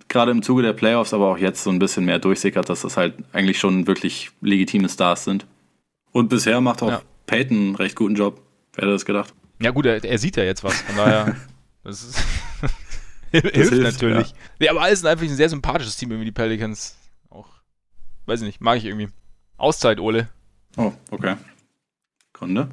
[0.08, 2.96] gerade im Zuge der Playoffs, aber auch jetzt so ein bisschen mehr durchsickert, dass das
[2.96, 5.46] halt eigentlich schon wirklich legitime Stars sind.
[6.12, 7.02] Und bisher macht auch ja.
[7.26, 8.40] Peyton einen recht guten Job.
[8.72, 9.34] Wer hätte das gedacht?
[9.60, 10.80] Ja, gut, er, er sieht ja jetzt was.
[10.80, 11.36] Von daher,
[11.84, 12.24] das, ist
[13.30, 14.28] hilft, hilft, natürlich.
[14.28, 14.36] Ja.
[14.60, 16.96] Nee, aber alles sind einfach ein sehr sympathisches Team, irgendwie die Pelicans.
[18.28, 19.08] Weiß ich nicht, mag ich irgendwie.
[19.56, 20.28] Auszeit, Ole.
[20.76, 21.36] Oh, okay.
[22.34, 22.68] Kunde.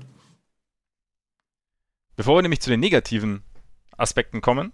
[2.17, 3.41] Bevor wir nämlich zu den negativen
[3.95, 4.73] Aspekten kommen.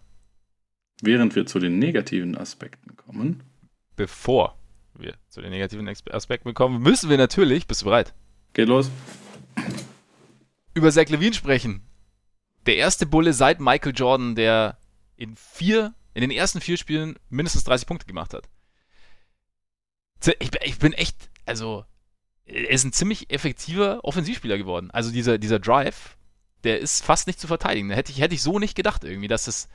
[1.04, 3.44] Während wir zu den negativen Aspekten kommen.
[3.96, 4.58] Bevor
[4.96, 8.16] wir zu den negativen Aspekten kommen, müssen wir natürlich, bist du bereit?
[8.54, 8.90] Geht los.
[10.74, 11.84] Über Zach Levine sprechen
[12.66, 14.80] der erste Bulle seit Michael Jordan, der
[15.16, 18.50] in vier, in den ersten vier Spielen mindestens 30 Punkte gemacht hat.
[20.40, 21.16] Ich, bin echt,
[21.46, 21.86] also,
[22.46, 24.92] er ist ein ziemlich effektiver Offensivspieler geworden.
[24.92, 26.18] Also dieser, dieser Drive,
[26.64, 27.90] der ist fast nicht zu verteidigen.
[27.90, 29.68] Da hätte ich, hätte ich so nicht gedacht irgendwie, dass es,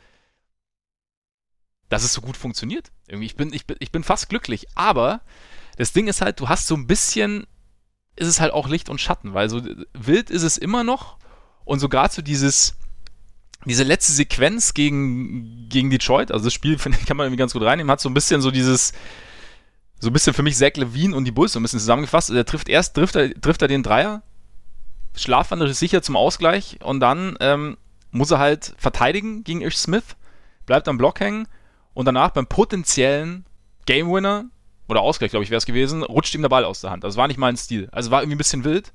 [1.88, 2.92] dass es so gut funktioniert.
[3.09, 4.66] Irgendwie, ich bin, ich bin, ich bin fast glücklich.
[4.74, 5.20] Aber
[5.76, 7.47] das Ding ist halt, du hast so ein bisschen,
[8.14, 9.62] ist es halt auch Licht und Schatten, weil so
[9.94, 11.18] wild ist es immer noch
[11.64, 12.76] und so gerade so dieses,
[13.64, 17.53] diese letzte Sequenz gegen, gegen Detroit, also das Spiel finde ich, kann man irgendwie ganz
[17.53, 18.92] gut reinnehmen, hat so ein bisschen so dieses,
[19.99, 22.30] so ein bisschen für mich Zach Levine und die Bulls so ein bisschen zusammengefasst.
[22.30, 24.22] Er trifft erst, trifft er, trifft er den Dreier,
[25.16, 27.76] Schlafwandel ist sicher zum Ausgleich und dann ähm,
[28.11, 30.16] muss er halt verteidigen gegen Ish Smith,
[30.66, 31.49] bleibt am Block hängen
[31.94, 33.47] und danach beim potenziellen
[33.86, 34.47] Game Winner
[34.88, 37.03] oder Ausgleich, glaube ich, wäre es gewesen, rutscht ihm der Ball aus der Hand.
[37.03, 37.88] Das war nicht mein Stil.
[37.90, 38.92] Also war irgendwie ein bisschen wild.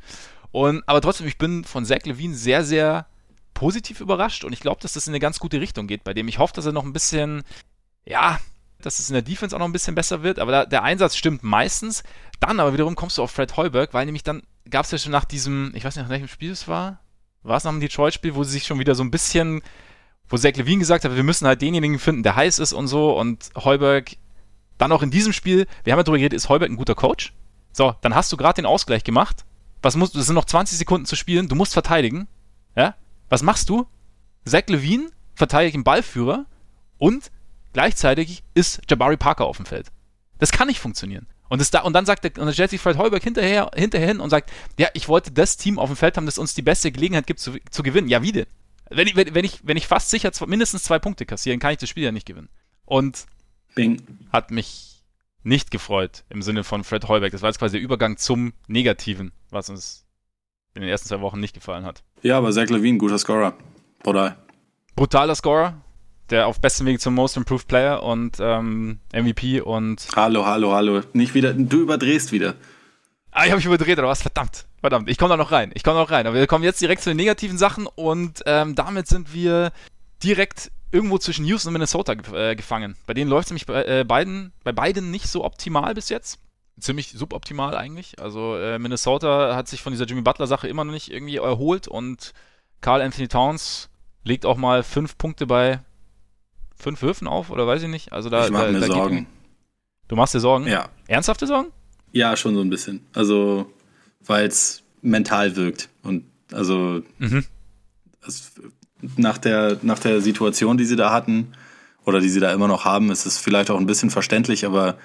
[0.51, 3.07] Und, aber trotzdem, ich bin von Zach Levine sehr, sehr
[3.53, 6.27] positiv überrascht und ich glaube, dass das in eine ganz gute Richtung geht bei dem.
[6.27, 7.43] Ich hoffe, dass er noch ein bisschen,
[8.05, 8.39] ja,
[8.85, 11.15] dass es in der Defense auch noch ein bisschen besser wird, aber da, der Einsatz
[11.15, 12.03] stimmt meistens.
[12.39, 15.11] Dann aber wiederum kommst du auf Fred Heuberg, weil nämlich dann gab es ja schon
[15.11, 16.99] nach diesem, ich weiß nicht, nach welchem Spiel es war,
[17.43, 19.61] war es nach dem Detroit-Spiel, wo sie sich schon wieder so ein bisschen,
[20.29, 23.17] wo Zach Levine gesagt hat, wir müssen halt denjenigen finden, der heiß ist und so
[23.17, 24.11] und Heuberg
[24.77, 27.33] dann auch in diesem Spiel, wir haben ja darüber geredet, ist Heuberg ein guter Coach?
[27.71, 29.45] So, dann hast du gerade den Ausgleich gemacht
[29.81, 30.19] was musst du?
[30.19, 31.47] Es sind noch 20 Sekunden zu spielen.
[31.47, 32.27] Du musst verteidigen.
[32.75, 32.95] Ja?
[33.29, 33.87] Was machst du?
[34.45, 36.45] Zach Levine verteidigt den Ballführer
[36.97, 37.31] und
[37.73, 39.87] gleichzeitig ist Jabari Parker auf dem Feld.
[40.37, 41.27] Das kann nicht funktionieren.
[41.49, 44.19] Und, da, und dann sagt der, und dann stellt sich Fred Heuberg hinterher, hinterher hin
[44.21, 46.91] und sagt, ja, ich wollte das Team auf dem Feld haben, das uns die beste
[46.91, 48.07] Gelegenheit gibt zu, zu gewinnen.
[48.07, 48.45] Ja, wie denn?
[48.89, 51.77] Wenn ich, wenn, ich, wenn ich fast sicher zwei, mindestens zwei Punkte kassieren, kann ich
[51.77, 52.49] das Spiel ja nicht gewinnen.
[52.85, 53.25] Und
[53.75, 54.01] Bing.
[54.31, 55.03] hat mich
[55.43, 57.31] nicht gefreut im Sinne von Fred Heuberg.
[57.31, 60.05] Das war jetzt quasi der Übergang zum Negativen, was uns
[60.73, 62.03] in den ersten zwei Wochen nicht gefallen hat.
[62.21, 63.53] Ja, aber Zach Levine, guter Scorer.
[64.03, 64.37] Brutal.
[64.95, 65.81] Brutaler Scorer,
[66.31, 70.07] der auf bestem Weg zum Most Improved Player und ähm, MVP und.
[70.15, 71.01] Hallo, hallo, hallo.
[71.13, 72.55] Nicht wieder, du überdrehst wieder.
[73.31, 74.21] Ah, ich habe mich überdreht oder was?
[74.21, 74.65] Verdammt.
[74.81, 75.09] Verdammt.
[75.09, 75.71] Ich komme da noch rein.
[75.73, 76.27] Ich komme da noch rein.
[76.27, 79.71] Aber wir kommen jetzt direkt zu den negativen Sachen und ähm, damit sind wir
[80.23, 82.97] direkt irgendwo zwischen Houston und Minnesota äh, gefangen.
[83.07, 86.39] Bei denen läuft es nämlich bei, äh, beiden, bei beiden nicht so optimal bis jetzt.
[86.79, 88.19] Ziemlich suboptimal eigentlich.
[88.19, 92.33] Also äh, Minnesota hat sich von dieser Jimmy Butler-Sache immer noch nicht irgendwie erholt und
[92.81, 93.89] Carl Anthony Towns
[94.23, 95.79] legt auch mal fünf Punkte bei
[96.81, 98.11] fünf Würfen auf oder weiß ich nicht.
[98.11, 99.27] Also da, ich mache mir da Sorgen.
[100.07, 100.67] du machst dir Sorgen?
[100.67, 100.89] Ja.
[101.07, 101.71] Ernsthafte Sorgen?
[102.11, 103.01] Ja, schon so ein bisschen.
[103.13, 103.71] Also,
[104.25, 105.89] weil es mental wirkt.
[106.03, 107.45] Und also mhm.
[108.25, 108.51] es
[109.17, 111.53] nach der, nach der Situation, die sie da hatten
[112.05, 114.97] oder die sie da immer noch haben, ist es vielleicht auch ein bisschen verständlich, aber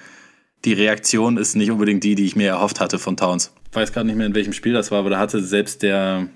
[0.65, 3.53] die Reaktion ist nicht unbedingt die, die ich mir erhofft hatte von Towns.
[3.69, 6.27] Ich weiß gerade nicht mehr, in welchem Spiel das war, aber da hatte selbst der,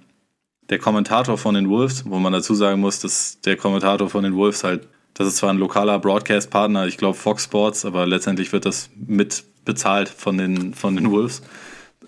[0.70, 4.36] der Kommentator von den Wolves, wo man dazu sagen muss, dass der Kommentator von den
[4.36, 8.66] Wolves halt, das ist zwar ein lokaler Broadcast-Partner, ich glaube Fox Sports, aber letztendlich wird
[8.66, 11.42] das mit bezahlt von den, von den Wolves,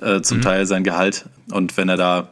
[0.02, 0.42] äh, zum mhm.
[0.42, 1.26] Teil sein Gehalt.
[1.52, 2.30] Und wenn er da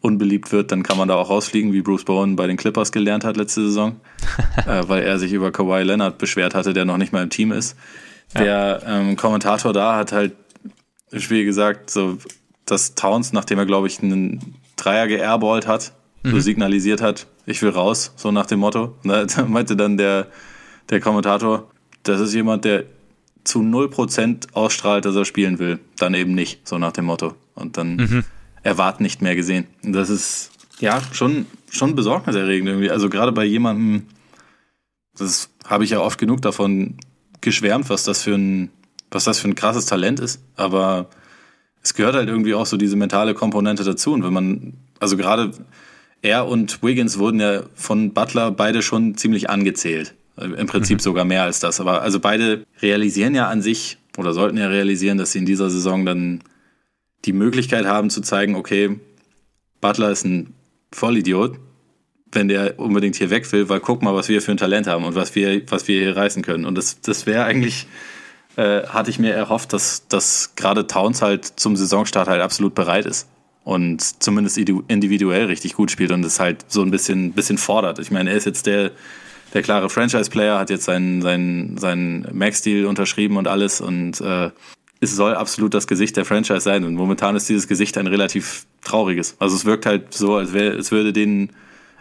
[0.00, 3.24] unbeliebt wird, dann kann man da auch rausfliegen, wie Bruce Bowen bei den Clippers gelernt
[3.24, 4.00] hat letzte Saison,
[4.66, 7.52] äh, weil er sich über Kawhi Leonard beschwert hatte, der noch nicht mal im Team
[7.52, 7.76] ist.
[8.34, 8.40] Ja.
[8.42, 10.32] Der ähm, Kommentator da hat halt
[11.16, 12.18] Spiel gesagt, so,
[12.66, 16.30] dass Towns, nachdem er, glaube ich, einen Dreier geairballt hat, mhm.
[16.30, 18.96] so signalisiert hat, ich will raus, so nach dem Motto.
[19.02, 20.28] Und da meinte dann der,
[20.88, 21.70] der Kommentator,
[22.02, 22.84] das ist jemand, der
[23.44, 25.78] zu 0% ausstrahlt, dass er spielen will.
[25.98, 27.34] Dann eben nicht, so nach dem Motto.
[27.54, 28.24] Und dann mhm
[28.62, 29.66] erwarten nicht mehr gesehen.
[29.82, 32.90] Das ist ja schon, schon besorgniserregend irgendwie.
[32.90, 34.06] Also gerade bei jemandem,
[35.16, 36.96] das habe ich ja oft genug davon
[37.40, 38.70] geschwärmt, was das für ein,
[39.10, 40.42] was das für ein krasses Talent ist.
[40.56, 41.08] Aber
[41.82, 44.12] es gehört halt irgendwie auch so diese mentale Komponente dazu.
[44.12, 45.52] Und wenn man, also gerade
[46.22, 50.14] er und Wiggins wurden ja von Butler beide schon ziemlich angezählt.
[50.36, 51.02] Im Prinzip mhm.
[51.02, 51.80] sogar mehr als das.
[51.80, 55.70] Aber also beide realisieren ja an sich oder sollten ja realisieren, dass sie in dieser
[55.70, 56.42] Saison dann
[57.24, 58.98] die Möglichkeit haben zu zeigen, okay,
[59.80, 60.54] Butler ist ein
[60.92, 61.58] Vollidiot,
[62.32, 65.04] wenn der unbedingt hier weg will, weil guck mal, was wir für ein Talent haben
[65.04, 66.64] und was wir, was wir hier reißen können.
[66.64, 67.86] Und das, das wäre eigentlich,
[68.56, 73.06] äh, hatte ich mir erhofft, dass, dass gerade Towns halt zum Saisonstart halt absolut bereit
[73.06, 73.26] ist
[73.64, 77.98] und zumindest individuell richtig gut spielt und es halt so ein bisschen, bisschen fordert.
[77.98, 78.90] Ich meine, er ist jetzt der,
[79.54, 84.50] der klare Franchise-Player, hat jetzt seinen, seinen, seinen Max-Deal unterschrieben und alles und äh,
[85.00, 86.84] es soll absolut das Gesicht der Franchise sein.
[86.84, 89.34] Und momentan ist dieses Gesicht ein relativ trauriges.
[89.38, 91.50] Also es wirkt halt so, als, wär, als würde den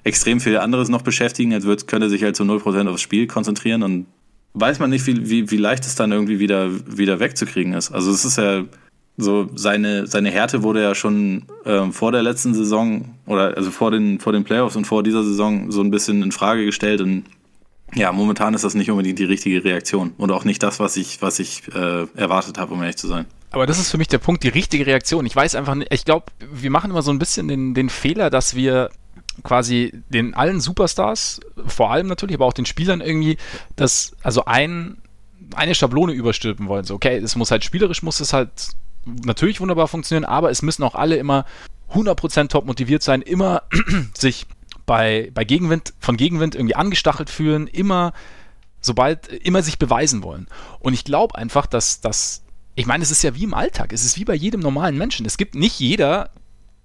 [0.04, 3.84] extrem viel anderes noch beschäftigen, als würde, könnte sich halt zu 0% aufs Spiel konzentrieren
[3.84, 4.06] und
[4.54, 7.92] weiß man nicht, wie, wie, wie leicht es dann irgendwie wieder, wieder wegzukriegen ist.
[7.92, 8.66] Also es ist ja
[9.20, 13.92] so, seine, seine Härte wurde ja schon ähm, vor der letzten Saison oder also vor
[13.92, 17.26] den, vor den Playoffs und vor dieser Saison so ein bisschen in Frage gestellt und
[17.96, 21.22] ja, momentan ist das nicht unbedingt die richtige Reaktion und auch nicht das, was ich,
[21.22, 23.26] was ich äh, erwartet habe, um ehrlich zu sein.
[23.52, 25.26] Aber das ist für mich der Punkt, die richtige Reaktion.
[25.26, 28.30] Ich weiß einfach nicht, ich glaube, wir machen immer so ein bisschen den, den Fehler,
[28.30, 28.92] dass wir
[29.44, 33.38] quasi den allen Superstars, vor allem natürlich, aber auch den Spielern irgendwie,
[33.76, 34.98] das, also ein,
[35.56, 36.84] eine Schablone überstülpen wollen.
[36.84, 38.52] So, okay, es muss halt spielerisch, muss es halt
[39.26, 41.46] natürlich wunderbar funktionieren, aber es müssen auch alle immer
[41.94, 43.64] 100% top motiviert sein, immer
[44.18, 44.46] sich
[44.86, 48.14] bei, bei Gegenwind, von Gegenwind irgendwie angestachelt fühlen, immer,
[48.82, 50.48] sobald, immer sich beweisen wollen.
[50.80, 52.44] Und ich glaube einfach, dass das,
[52.76, 55.26] ich meine, es ist ja wie im Alltag, es ist wie bei jedem normalen Menschen.
[55.26, 56.32] Es gibt nicht jeder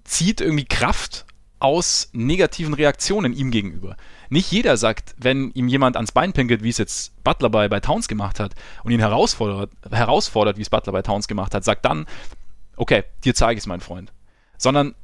[0.03, 1.25] zieht irgendwie Kraft
[1.59, 3.97] aus negativen Reaktionen ihm gegenüber.
[4.29, 7.79] Nicht jeder sagt, wenn ihm jemand ans Bein pinkelt, wie es jetzt Butler bei, bei
[7.79, 8.53] Towns gemacht hat,
[8.83, 12.05] und ihn herausfordert, herausfordert, wie es Butler bei Towns gemacht hat, sagt dann,
[12.75, 14.13] okay, dir zeige ich es, mein Freund.
[14.57, 14.95] Sondern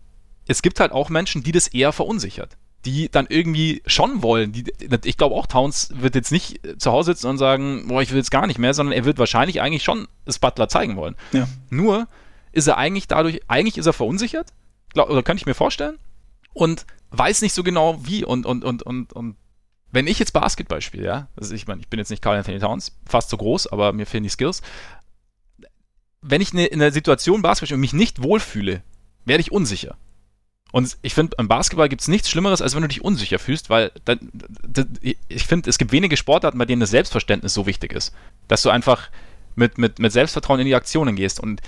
[0.48, 4.52] es gibt halt auch Menschen, die das eher verunsichert die dann irgendwie schon wollen.
[4.52, 4.66] Die,
[5.04, 8.18] ich glaube auch, Towns wird jetzt nicht zu Hause sitzen und sagen, boah, ich will
[8.18, 11.16] jetzt gar nicht mehr, sondern er wird wahrscheinlich eigentlich schon das Butler zeigen wollen.
[11.32, 11.48] Ja.
[11.70, 12.08] Nur
[12.52, 14.48] ist er eigentlich dadurch, eigentlich ist er verunsichert,
[14.94, 15.98] glaub, oder könnte ich mir vorstellen,
[16.54, 18.26] und weiß nicht so genau wie.
[18.26, 19.36] Und, und, und, und, und
[19.92, 22.60] wenn ich jetzt Basketball spiele, ja, also ich meine, ich bin jetzt nicht Carl Anthony
[22.60, 24.62] Towns, fast so groß, aber mir fehlen die Skills.
[26.22, 28.84] Wenn ich ne, in der Situation Basketball spiele und mich nicht wohlfühle,
[29.26, 29.98] werde ich unsicher.
[30.72, 33.70] Und ich finde, beim Basketball gibt es nichts Schlimmeres, als wenn du dich unsicher fühlst,
[33.70, 34.32] weil dann,
[35.02, 38.14] ich finde, es gibt wenige Sportarten, bei denen das Selbstverständnis so wichtig ist.
[38.48, 39.10] Dass du einfach
[39.56, 41.42] mit, mit, mit Selbstvertrauen in die Aktionen gehst.
[41.42, 41.62] Und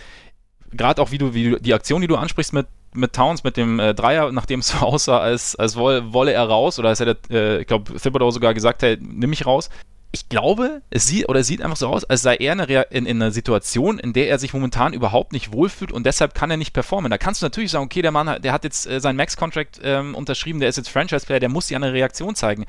[0.72, 3.58] gerade auch, wie du, wie du die Aktion, die du ansprichst mit, mit Towns, mit
[3.58, 7.00] dem äh, Dreier, nachdem es so aussah, als, als wolle, wolle er raus, oder als
[7.00, 9.70] er, äh, ich glaube, Thibodeau sogar gesagt hat, nimm mich raus,
[10.16, 13.22] ich glaube, es sieht oder es sieht einfach so aus, als sei er in, in,
[13.22, 16.72] einer Situation, in der er sich momentan überhaupt nicht wohlfühlt und deshalb kann er nicht
[16.72, 17.10] performen.
[17.10, 20.14] Da kannst du natürlich sagen, okay, der Mann, der hat jetzt äh, seinen Max-Contract ähm,
[20.14, 22.68] unterschrieben, der ist jetzt Franchise-Player, der muss ja eine Reaktion zeigen.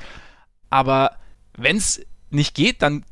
[0.71, 1.19] Aber
[1.55, 2.01] wenn es
[2.31, 3.05] nicht geht, dann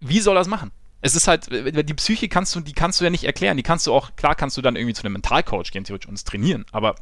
[0.00, 0.72] wie soll er es machen?
[1.00, 3.56] Es ist halt, die Psyche kannst du, die kannst du ja nicht erklären.
[3.56, 6.14] Die kannst du auch, klar kannst du dann irgendwie zu einem Mentalcoach gehen, theoretisch, und
[6.14, 6.96] es trainieren, aber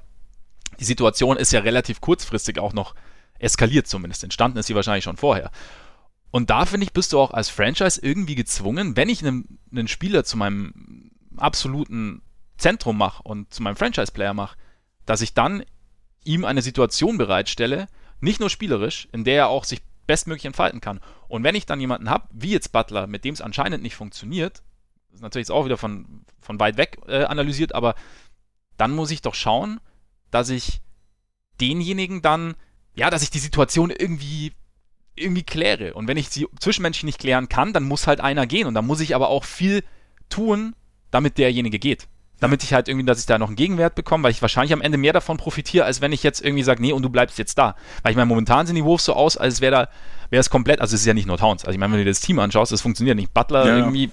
[0.80, 2.94] die Situation ist ja relativ kurzfristig auch noch
[3.38, 4.24] eskaliert zumindest.
[4.24, 5.50] Entstanden ist sie wahrscheinlich schon vorher.
[6.30, 9.86] Und da finde ich, bist du auch als Franchise irgendwie gezwungen, wenn ich einen, einen
[9.86, 12.22] Spieler zu meinem absoluten
[12.56, 14.56] Zentrum mache und zu meinem Franchise-Player mache,
[15.06, 15.64] dass ich dann
[16.24, 17.86] ihm eine Situation bereitstelle,
[18.20, 21.00] nicht nur spielerisch, in der er auch sich bestmöglich entfalten kann.
[21.28, 24.62] Und wenn ich dann jemanden habe, wie jetzt Butler, mit dem es anscheinend nicht funktioniert,
[25.12, 27.94] ist natürlich auch wieder von, von weit weg äh, analysiert, aber
[28.76, 29.80] dann muss ich doch schauen,
[30.30, 30.80] dass ich
[31.60, 32.54] denjenigen dann,
[32.94, 34.52] ja, dass ich die Situation irgendwie
[35.16, 35.94] irgendwie kläre.
[35.94, 38.66] Und wenn ich sie zwischenmenschlich nicht klären kann, dann muss halt einer gehen.
[38.66, 39.84] Und dann muss ich aber auch viel
[40.28, 40.74] tun,
[41.10, 42.08] damit derjenige geht.
[42.44, 44.82] Damit ich halt irgendwie, dass ich da noch einen Gegenwert bekomme, weil ich wahrscheinlich am
[44.82, 47.56] Ende mehr davon profitiere, als wenn ich jetzt irgendwie sage, nee, und du bleibst jetzt
[47.56, 47.74] da.
[48.02, 49.88] Weil ich meine, momentan sehen die Wolves so aus, als wäre da,
[50.30, 51.64] wäre es komplett, also es ist ja nicht nur Towns.
[51.64, 53.32] Also ich meine, wenn du dir das Team anschaust, es funktioniert nicht.
[53.32, 53.76] Butler ja.
[53.78, 54.10] irgendwie,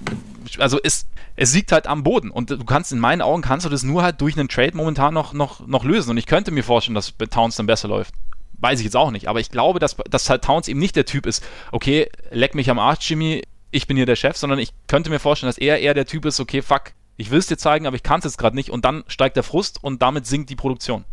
[0.60, 2.32] also es, es liegt halt am Boden.
[2.32, 5.14] Und du kannst, in meinen Augen kannst du das nur halt durch einen Trade momentan
[5.14, 6.12] noch, noch, noch lösen.
[6.12, 8.14] Und ich könnte mir vorstellen, dass bei Towns dann besser läuft
[8.62, 9.28] weiß ich jetzt auch nicht.
[9.28, 12.70] Aber ich glaube, dass, dass halt Towns eben nicht der Typ ist, okay, leck mich
[12.70, 15.80] am Arsch, Jimmy, ich bin hier der Chef, sondern ich könnte mir vorstellen, dass er
[15.80, 16.92] eher der Typ ist, okay, fuck,
[17.22, 19.36] ich will es dir zeigen, aber ich kann es jetzt gerade nicht und dann steigt
[19.36, 21.06] der Frust und damit sinkt die Produktion.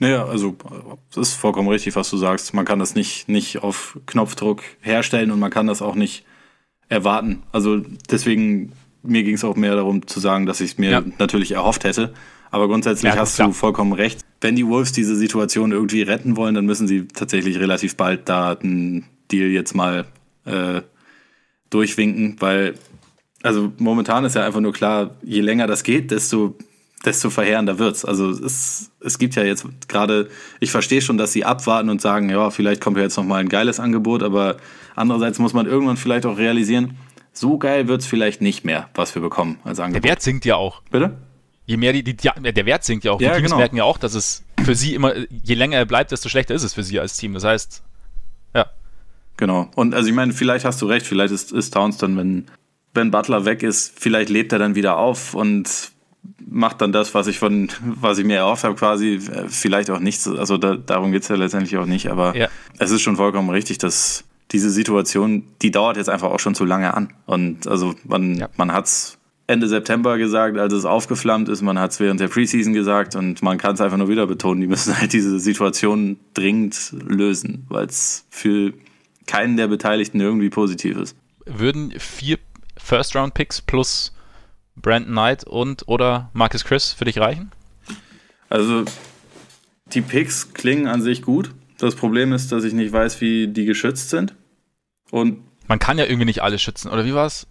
[0.00, 0.56] Naja, also
[1.14, 2.52] das ist vollkommen richtig, was du sagst.
[2.52, 6.24] Man kann das nicht, nicht auf Knopfdruck herstellen und man kann das auch nicht
[6.88, 7.44] erwarten.
[7.52, 7.80] Also
[8.10, 8.72] deswegen,
[9.04, 11.02] mir ging es auch mehr darum zu sagen, dass ich es mir ja.
[11.18, 12.12] natürlich erhofft hätte.
[12.50, 13.48] Aber grundsätzlich ja, hast klar.
[13.48, 14.20] du vollkommen recht.
[14.40, 18.52] Wenn die Wolves diese Situation irgendwie retten wollen, dann müssen sie tatsächlich relativ bald da
[18.52, 20.06] einen Deal jetzt mal
[20.44, 20.82] äh,
[21.70, 22.74] durchwinken, weil
[23.44, 26.56] also momentan ist ja einfach nur klar, je länger das geht, desto
[27.04, 28.04] desto verheerender wird's.
[28.04, 30.30] Also es, es gibt ja jetzt gerade,
[30.60, 33.36] ich verstehe schon, dass sie abwarten und sagen, ja, vielleicht kommt ja jetzt noch mal
[33.36, 34.56] ein geiles Angebot, aber
[34.96, 36.96] andererseits muss man irgendwann vielleicht auch realisieren,
[37.32, 40.02] so geil wird's vielleicht nicht mehr, was wir bekommen als Angebot.
[40.02, 40.80] Der Wert sinkt ja auch.
[40.90, 41.14] Bitte?
[41.66, 43.18] Je mehr die, die, die der Wert sinkt ja auch.
[43.18, 43.56] Die Ja, Teams genau.
[43.58, 46.62] merken ja auch, dass es für sie immer, je länger er bleibt, desto schlechter ist
[46.62, 47.34] es für sie als Team.
[47.34, 47.82] Das heißt,
[48.54, 48.66] ja.
[49.36, 49.68] Genau.
[49.74, 52.46] Und also ich meine, vielleicht hast du recht, vielleicht ist, ist Towns dann, wenn,
[52.94, 55.92] wenn Butler weg ist, vielleicht lebt er dann wieder auf und
[56.46, 57.68] macht dann das, was ich von,
[58.00, 60.20] was ich mir erhofft habe, quasi, vielleicht auch nicht.
[60.20, 62.48] so- Also da, darum geht's ja letztendlich auch nicht, aber Ja.
[62.78, 66.64] es ist schon vollkommen richtig, dass diese Situation, die dauert jetzt einfach auch schon zu
[66.64, 67.12] lange an.
[67.26, 68.48] Und also man, Ja.
[68.56, 72.72] man hat's Ende September gesagt, als es aufgeflammt ist, man hat es während der Preseason
[72.72, 76.94] gesagt und man kann es einfach nur wieder betonen, die müssen halt diese Situation dringend
[77.06, 78.72] lösen, weil es für
[79.26, 81.14] keinen der Beteiligten irgendwie positiv ist.
[81.44, 82.38] Würden vier
[82.84, 84.12] First-Round-Picks plus
[84.76, 87.50] Brandon Knight und oder Marcus Chris für dich reichen?
[88.48, 88.84] Also
[89.86, 91.50] die Picks klingen an sich gut.
[91.78, 94.34] Das Problem ist, dass ich nicht weiß, wie die geschützt sind.
[95.10, 97.46] Und Man kann ja irgendwie nicht alles schützen, oder wie war's?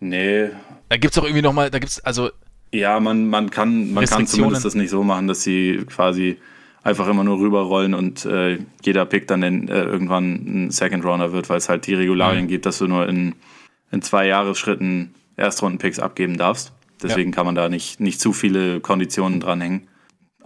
[0.00, 0.50] nee,
[0.88, 2.30] Da gibt's doch irgendwie nochmal, da gibt's, also,
[2.72, 6.36] ja, man, man kann, man kann zumindest das nicht so machen, dass sie quasi
[6.82, 11.32] einfach immer nur rüberrollen und äh, jeder Pick dann in, äh, irgendwann ein Second Rounder
[11.32, 12.48] wird, weil es halt die Regularien Mhm.
[12.48, 13.34] gibt, dass du nur in,
[13.90, 16.72] in zwei Jahresschritten Erstrunden-Picks abgeben darfst.
[17.02, 19.88] Deswegen kann man da nicht, nicht zu viele Konditionen dranhängen.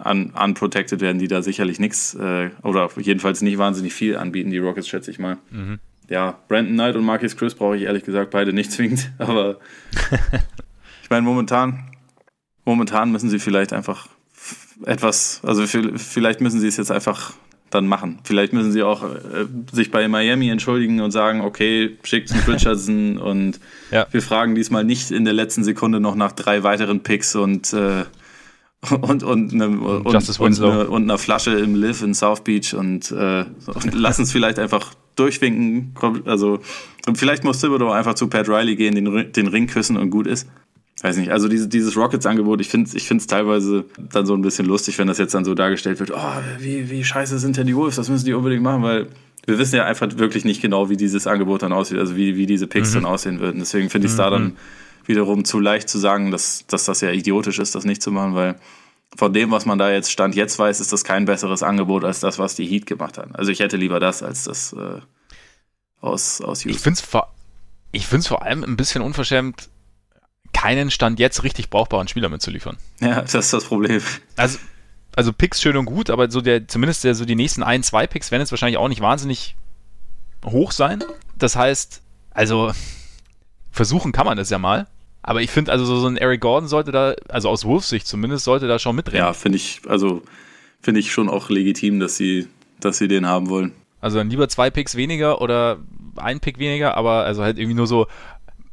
[0.03, 4.57] Un, unprotected werden die da sicherlich nichts äh, oder jedenfalls nicht wahnsinnig viel anbieten, die
[4.57, 5.37] Rockets, schätze ich mal.
[6.09, 9.59] Ja, Brandon Knight und Marcus Chris brauche ich ehrlich gesagt beide nicht zwingend, aber
[11.03, 11.91] ich meine, momentan,
[12.65, 14.07] momentan müssen sie vielleicht einfach
[14.85, 17.33] etwas, also vi- vielleicht müssen sie es jetzt einfach
[17.71, 18.19] dann machen.
[18.23, 23.17] Vielleicht müssen sie auch äh, sich bei Miami entschuldigen und sagen, okay, schickt uns Richardson
[23.17, 23.59] und
[23.91, 24.05] Ja.
[24.11, 28.03] wir fragen diesmal nicht in der letzten Sekunde noch nach drei weiteren Picks und äh,
[29.01, 30.73] und, und, ne, und, und, Winslow.
[30.73, 33.45] ne, und einer Flasche im Live in South Beach und äh,
[33.93, 35.93] lass uns vielleicht einfach durchwinken.
[36.25, 36.59] Also
[37.07, 40.27] und vielleicht muss Thibodeau einfach zu Pat Riley gehen, den, den Ring küssen und gut
[40.27, 40.47] ist.
[41.01, 44.41] Weiß nicht, also diese, dieses Rockets-Angebot, ich finde es ich find's teilweise dann so ein
[44.41, 47.65] bisschen lustig, wenn das jetzt dann so dargestellt wird, oh, wie, wie scheiße sind denn
[47.65, 49.07] die Wolves, das müssen die unbedingt machen, weil
[49.47, 52.45] wir wissen ja einfach wirklich nicht genau, wie dieses Angebot dann aussieht, also wie, wie
[52.45, 53.59] diese Picks dann aussehen würden.
[53.59, 54.55] Deswegen finde ich es da dann
[55.07, 58.35] wiederum zu leicht zu sagen, dass, dass das ja idiotisch ist, das nicht zu machen,
[58.35, 58.55] weil
[59.15, 62.19] von dem, was man da jetzt Stand jetzt weiß, ist das kein besseres Angebot als
[62.19, 63.35] das, was die Heat gemacht haben.
[63.35, 65.01] Also ich hätte lieber das als das äh,
[65.99, 66.83] aus, aus ich Houston.
[66.83, 67.33] find's vor,
[67.91, 69.69] ich find's vor allem ein bisschen unverschämt,
[70.53, 72.77] keinen Stand jetzt richtig brauchbaren Spieler mitzuliefern.
[72.99, 74.01] Ja, das ist das Problem.
[74.35, 74.59] Also,
[75.15, 78.07] also Picks schön und gut, aber so der, zumindest der, so die nächsten ein, zwei
[78.07, 79.55] Picks werden jetzt wahrscheinlich auch nicht wahnsinnig
[80.45, 81.03] hoch sein.
[81.37, 82.71] Das heißt, also
[83.71, 84.87] versuchen kann man das ja mal.
[85.23, 88.43] Aber ich finde, also so ein Eric Gordon sollte da, also aus Wolves Sicht zumindest,
[88.43, 89.19] sollte da schon mitreden.
[89.19, 90.23] Ja, finde ich, also
[90.81, 92.47] finde ich schon auch legitim, dass sie,
[92.79, 93.73] dass sie den haben wollen.
[93.99, 95.77] Also dann lieber zwei Picks weniger oder
[96.15, 98.07] ein Pick weniger, aber also halt irgendwie nur so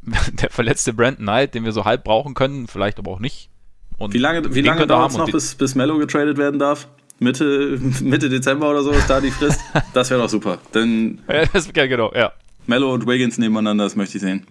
[0.33, 3.51] der verletzte Brandon Knight, den wir so halb brauchen können, vielleicht aber auch nicht.
[3.99, 6.89] Und Wie lange, wie lange dauert es noch, bis, bis Mello getradet werden darf?
[7.19, 9.61] Mitte, Mitte Dezember oder so ist da die Frist?
[9.93, 10.59] Das wäre doch super.
[10.73, 12.33] Denn Ja, das, ja, genau, ja.
[12.67, 14.47] Mello und Wiggins nebeneinander, das möchte ich sehen.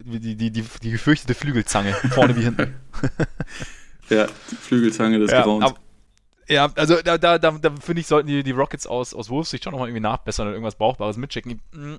[0.00, 2.74] Die, die, die, die gefürchtete Flügelzange, vorne wie hinten.
[4.08, 5.74] Ja, Flügelzange des ja, Grauens.
[6.48, 9.50] ja, also da, da, da, da finde ich, sollten die, die Rockets aus, aus Wolves
[9.50, 11.60] Sicht schon nochmal irgendwie nachbessern und irgendwas Brauchbares mitschicken.
[11.72, 11.96] Mm,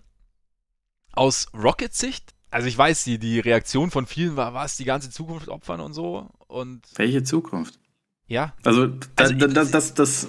[1.14, 5.10] Aus Rockets Sicht, also ich weiß, die, die Reaktion von vielen war, was, die ganze
[5.10, 6.30] Zukunft opfern und so.
[6.48, 7.80] Und Welche Zukunft?
[8.28, 10.28] ja, Also, Also, da, das, das, das,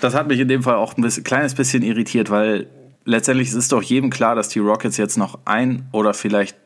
[0.00, 2.68] das hat mich in dem Fall auch ein bisschen, kleines bisschen irritiert, weil
[3.04, 6.56] letztendlich ist es doch jedem klar, dass die Rockets jetzt noch ein oder vielleicht,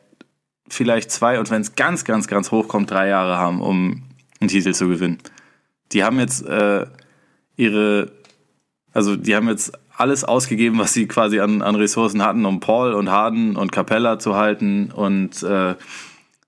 [0.67, 4.03] vielleicht zwei und wenn es ganz, ganz, ganz hoch kommt, drei Jahre haben, um
[4.39, 5.19] einen Titel zu gewinnen.
[5.91, 6.85] Die haben jetzt äh,
[7.55, 8.11] ihre,
[8.91, 12.93] also die haben jetzt alles ausgegeben, was sie quasi an, an Ressourcen hatten, um Paul
[12.93, 14.91] und Harden und Capella zu halten.
[14.91, 15.75] Und äh,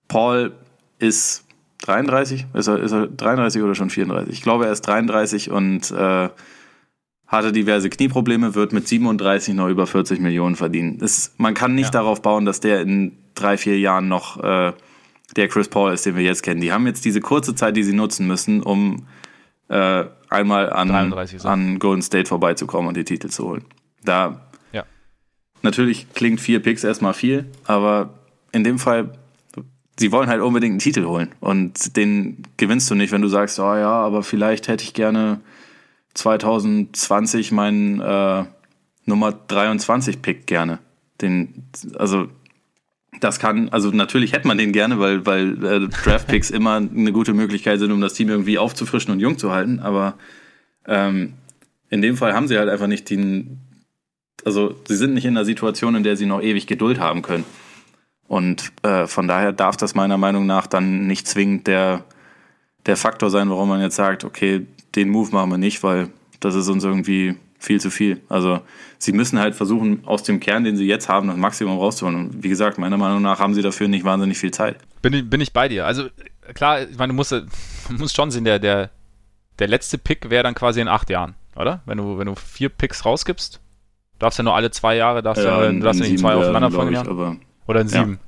[0.07, 0.53] Paul
[0.99, 1.45] ist
[1.83, 4.33] 33, ist er, ist er 33 oder schon 34?
[4.33, 6.29] Ich glaube, er ist 33 und äh,
[7.27, 10.97] hatte diverse Knieprobleme, wird mit 37 noch über 40 Millionen verdienen.
[10.97, 12.01] Das, man kann nicht Ja.
[12.01, 14.73] darauf bauen, dass der in drei, vier Jahren noch äh,
[15.35, 16.61] der Chris Paul ist, den wir jetzt kennen.
[16.61, 19.05] Die haben jetzt diese kurze Zeit, die sie nutzen müssen, um
[19.69, 21.52] äh, einmal an, 33 ist er.
[21.52, 23.65] an Golden State vorbeizukommen und die Titel zu holen.
[24.03, 24.41] Da
[24.72, 24.84] ja.
[25.61, 28.14] natürlich klingt vier Picks erstmal viel, aber
[28.52, 29.18] in dem Fall,
[29.99, 31.34] sie wollen halt unbedingt einen Titel holen.
[31.39, 35.41] Und den gewinnst du nicht, wenn du sagst, oh ja, aber vielleicht hätte ich gerne
[36.14, 38.45] 2020 meinen äh,
[39.06, 40.80] Nummer 23 Pick gerne.
[41.22, 42.27] Den, also
[43.19, 47.34] das kann, also natürlich hätte man den gerne, weil, weil äh, Draftpicks immer eine gute
[47.34, 49.79] Möglichkeit sind, um das Team irgendwie aufzufrischen und jung zu halten.
[49.79, 50.15] Aber
[50.85, 51.34] ähm,
[51.89, 53.59] in dem Fall haben sie halt einfach nicht den,
[54.45, 57.45] also sie sind nicht in einer Situation, in der sie noch ewig Geduld haben können.
[58.27, 62.03] Und äh, von daher darf das meiner Meinung nach dann nicht zwingend der,
[62.85, 66.09] der Faktor sein, warum man jetzt sagt, okay, den Move machen wir nicht, weil
[66.39, 68.21] das ist uns irgendwie viel zu viel.
[68.29, 68.61] Also
[68.97, 72.15] sie müssen halt versuchen, aus dem Kern, den sie jetzt haben, das Maximum rauszuholen.
[72.17, 74.77] Und wie gesagt, meiner Meinung nach haben sie dafür nicht wahnsinnig viel Zeit.
[75.01, 75.85] Bin ich, bin ich bei dir.
[75.85, 76.07] Also
[76.53, 77.35] klar, ich meine, du musst,
[77.97, 78.91] musst schon sehen, der, der,
[79.59, 81.81] der letzte Pick wäre dann quasi in acht Jahren, oder?
[81.85, 83.59] Wenn du, wenn du vier Picks rausgibst,
[84.19, 87.41] darfst du ja nur alle zwei Jahre, darfst ja, du darfst nicht zwei aufeinander folgen.
[87.67, 88.11] Oder in sieben.
[88.13, 88.26] Ja.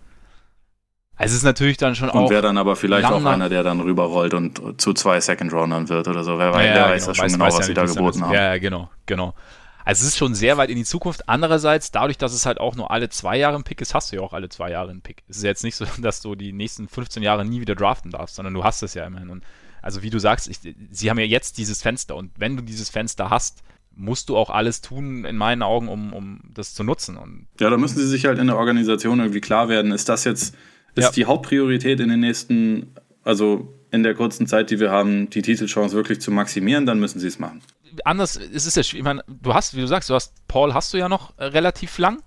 [1.19, 2.23] Also es ist natürlich dann schon und auch.
[2.23, 6.07] Und wäre dann aber vielleicht auch einer, der dann rüberrollt und zu zwei Second-Roundern wird
[6.07, 6.39] oder so.
[6.39, 8.33] Wer, ja, wer weiß genau, das schon weiß, genau, weiß was sie da geboten haben.
[8.33, 9.35] Ja, genau, genau.
[9.83, 11.27] Also es ist schon sehr weit in die Zukunft.
[11.27, 14.15] Andererseits, dadurch, dass es halt auch nur alle zwei Jahre ein Pick ist, hast du
[14.15, 15.23] ja auch alle zwei Jahre einen Pick.
[15.27, 18.35] Es ist jetzt nicht so, dass du die nächsten 15 Jahre nie wieder draften darfst,
[18.35, 19.29] sondern du hast es ja immerhin.
[19.29, 19.43] Und
[19.81, 20.59] also wie du sagst, ich,
[20.89, 23.61] sie haben ja jetzt dieses Fenster und wenn du dieses Fenster hast,
[23.93, 27.17] musst du auch alles tun, in meinen Augen, um, um das zu nutzen.
[27.17, 29.91] Und ja, da müssen sie sich halt in der Organisation irgendwie klar werden.
[29.91, 30.55] Ist das jetzt
[30.95, 31.11] ist ja.
[31.11, 32.93] die Hauptpriorität in den nächsten,
[33.23, 37.19] also in der kurzen Zeit, die wir haben, die Titelchance wirklich zu maximieren, dann müssen
[37.19, 37.61] sie es machen.
[38.05, 40.93] Anders ist es ja, ich meine, du hast, wie du sagst, du hast Paul hast
[40.93, 42.21] du ja noch äh, relativ lang.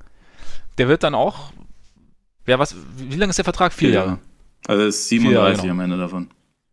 [0.79, 1.53] Der wird dann auch,
[2.47, 3.73] ja, was, wie lange ist der Vertrag?
[3.73, 4.19] Vier, Vier Jahre.
[4.67, 5.73] Also ist 37 Jahre, genau.
[5.73, 6.31] am Ende davon.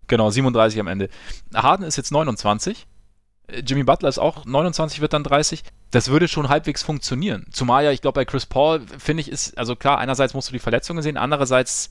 [0.08, 1.10] Genau, 37 am Ende.
[1.54, 2.88] Harden ist jetzt 29.
[3.66, 5.64] Jimmy Butler ist auch 29, wird dann 30.
[5.92, 7.48] Das würde schon halbwegs funktionieren.
[7.52, 10.54] Zumal ja, ich glaube, bei Chris Paul, finde ich, ist, also klar, einerseits musst du
[10.54, 11.90] die Verletzungen sehen, andererseits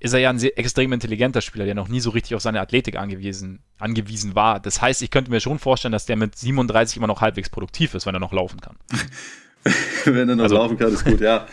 [0.00, 2.60] ist er ja ein sehr extrem intelligenter Spieler, der noch nie so richtig auf seine
[2.60, 4.60] Athletik angewiesen, angewiesen war.
[4.60, 7.94] Das heißt, ich könnte mir schon vorstellen, dass der mit 37 immer noch halbwegs produktiv
[7.94, 8.76] ist, wenn er noch laufen kann.
[10.04, 11.46] wenn er noch also, laufen kann, ist gut, ja.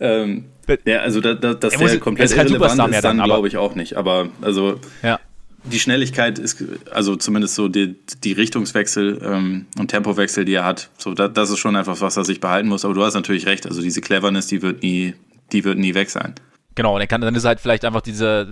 [0.00, 0.46] ähm,
[0.84, 3.96] ja, also da, da, dass der komplett irrelevant ist, dann, dann glaube ich auch nicht.
[3.96, 5.18] Aber also ja
[5.64, 10.90] die Schnelligkeit ist, also zumindest so die, die Richtungswechsel ähm, und Tempowechsel, die er hat,
[10.98, 12.84] so da, das ist schon einfach was, er sich behalten muss.
[12.84, 15.14] Aber du hast natürlich recht, also diese Cleverness, die wird nie,
[15.52, 16.34] die wird nie weg sein.
[16.74, 18.46] Genau, und er kann, dann ist halt vielleicht einfach dieser,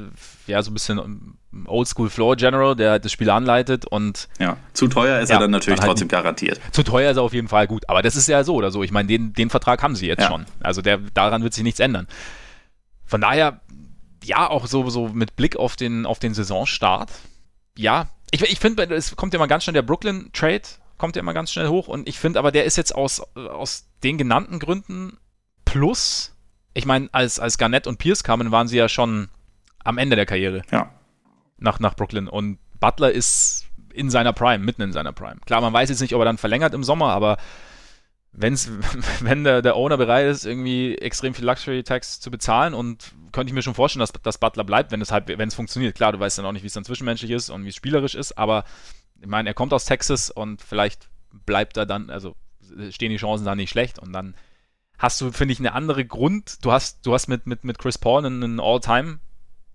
[0.46, 1.36] ja, so ein bisschen
[1.66, 4.28] Oldschool Floor General, der das Spiel anleitet und.
[4.38, 6.60] Ja, zu teuer ist ja, er dann natürlich dann halt trotzdem garantiert.
[6.70, 8.82] Zu teuer ist er auf jeden Fall gut, aber das ist ja so oder so.
[8.82, 10.28] Ich meine, den, den Vertrag haben sie jetzt ja.
[10.28, 10.46] schon.
[10.60, 12.06] Also der, daran wird sich nichts ändern.
[13.04, 13.60] Von daher,
[14.22, 17.10] ja, auch so, so mit Blick auf den, auf den Saisonstart.
[17.76, 20.62] Ja, ich, ich finde, es kommt ja mal ganz schnell der Brooklyn-Trade,
[20.98, 23.88] kommt ja immer ganz schnell hoch und ich finde aber, der ist jetzt aus, aus
[24.02, 25.18] den genannten Gründen
[25.64, 26.34] plus,
[26.74, 29.28] ich meine, als, als Garnett und Pierce kamen, waren sie ja schon
[29.84, 30.62] am Ende der Karriere.
[30.70, 30.90] Ja.
[31.58, 35.40] Nach, nach Brooklyn und Butler ist in seiner Prime, mitten in seiner Prime.
[35.44, 37.36] Klar, man weiß jetzt nicht, ob er dann verlängert im Sommer, aber
[38.32, 38.70] wenn's,
[39.20, 43.50] wenn der, der Owner bereit ist, irgendwie extrem viel Luxury Tax zu bezahlen und könnte
[43.50, 45.94] ich mir schon vorstellen, dass, dass Butler bleibt, wenn es halt, wenn es funktioniert.
[45.94, 48.14] Klar, du weißt dann auch nicht, wie es dann zwischenmenschlich ist und wie es spielerisch
[48.14, 48.64] ist, aber
[49.20, 51.08] ich meine, er kommt aus Texas und vielleicht
[51.46, 52.34] bleibt er dann, also
[52.90, 54.34] stehen die Chancen da nicht schlecht und dann
[54.98, 56.64] hast du, finde ich, eine andere Grund.
[56.64, 59.18] Du hast, du hast mit, mit, mit Chris Paul einen All-Time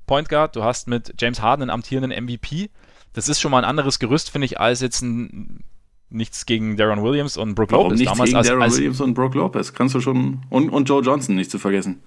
[0.05, 2.69] Point Guard, du hast mit James Harden einen amtierenden MVP.
[3.13, 5.63] Das ist schon mal ein anderes Gerüst, finde ich, als jetzt ein
[6.09, 7.99] nichts gegen Darren Williams und Brooke Warum Lopez.
[7.99, 10.41] Nichts damals gegen als, Darren als, Williams und Brooke Lopez, kannst du schon.
[10.49, 12.01] Und, und Joe Johnson nicht zu vergessen.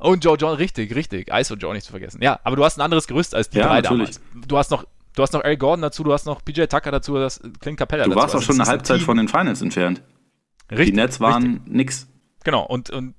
[0.00, 1.30] Und Joe John, richtig, richtig.
[1.30, 2.22] ISO Joe nicht zu vergessen.
[2.22, 4.18] Ja, aber du hast ein anderes Gerüst als die ja, drei natürlich.
[4.18, 4.46] damals.
[4.48, 7.14] Du hast noch, du hast noch Eric Gordon dazu, du hast noch PJ Tucker dazu,
[7.16, 8.16] das Clint Capella du dazu.
[8.16, 10.02] Du warst auch also schon eine Halbzeit ein von den Finals entfernt.
[10.70, 10.86] Richtig.
[10.86, 11.72] Die Nets waren richtig.
[11.72, 12.08] nix.
[12.44, 13.14] Genau, und, und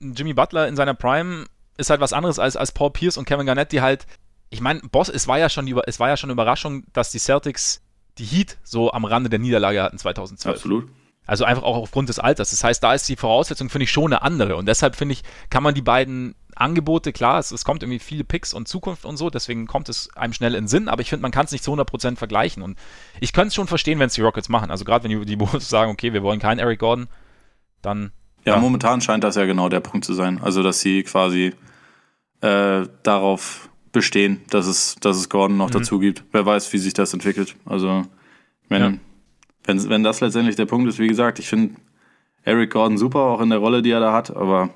[0.00, 1.44] Jimmy Butler in seiner Prime
[1.76, 4.06] ist halt was anderes als, als Paul Pierce und Kevin Garnett, die halt,
[4.50, 7.18] ich meine, Boss, es war ja schon es war ja schon eine Überraschung, dass die
[7.20, 7.80] Celtics
[8.18, 10.56] die Heat so am Rande der Niederlage hatten 2012.
[10.56, 10.88] Absolut.
[11.26, 12.50] Also einfach auch aufgrund des Alters.
[12.50, 14.56] Das heißt, da ist die Voraussetzung, finde ich, schon eine andere.
[14.56, 18.24] Und deshalb finde ich, kann man die beiden Angebote, klar, es, es, kommt irgendwie viele
[18.24, 21.08] Picks und Zukunft und so, deswegen kommt es einem schnell in den Sinn, aber ich
[21.08, 22.62] finde, man kann es nicht zu 100% vergleichen.
[22.62, 22.78] Und
[23.20, 24.70] ich könnte es schon verstehen, wenn es die Rockets machen.
[24.70, 27.08] Also gerade wenn die, die Bulls sagen, okay, wir wollen keinen Eric Gordon,
[27.82, 28.12] dann.
[28.44, 30.40] Ja, ja, momentan scheint das ja genau der Punkt zu sein.
[30.42, 31.54] Also, dass sie quasi
[32.42, 35.74] äh, darauf bestehen, dass es, dass es Gordon noch mhm.
[35.74, 36.22] dazu gibt.
[36.32, 37.56] Wer weiß, wie sich das entwickelt.
[37.64, 38.04] Also,
[38.68, 38.92] wenn, ja.
[39.64, 41.76] wenn, wenn das letztendlich der Punkt ist, wie gesagt, ich finde
[42.42, 44.68] Eric Gordon super, auch in der Rolle, die er da hat, aber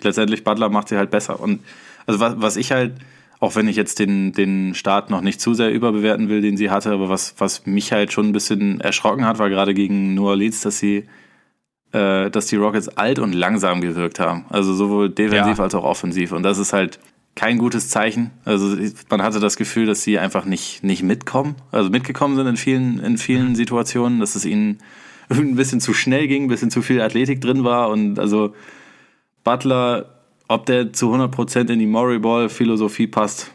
[0.00, 1.38] letztendlich Butler macht sie halt besser.
[1.38, 1.60] Und
[2.06, 2.94] also was, was ich halt,
[3.40, 6.70] auch wenn ich jetzt den, den Start noch nicht zu sehr überbewerten will, den sie
[6.70, 10.26] hatte, aber was, was mich halt schon ein bisschen erschrocken hat, war gerade gegen New
[10.26, 11.04] Orleans, dass sie
[11.92, 14.46] äh, dass die Rockets alt und langsam gewirkt haben.
[14.48, 15.64] Also sowohl defensiv ja.
[15.64, 16.32] als auch offensiv.
[16.32, 16.98] Und das ist halt
[17.34, 18.30] kein gutes Zeichen.
[18.44, 18.76] Also
[19.10, 22.98] man hatte das Gefühl, dass sie einfach nicht, nicht mitkommen, also mitgekommen sind in vielen,
[23.00, 23.56] in vielen.
[23.56, 24.78] Situationen, dass es ihnen
[25.28, 28.54] ein bisschen zu schnell ging, ein bisschen zu viel Athletik drin war und also
[29.42, 30.14] Butler
[30.48, 33.50] ob der zu 100% in die Murray Ball Philosophie passt,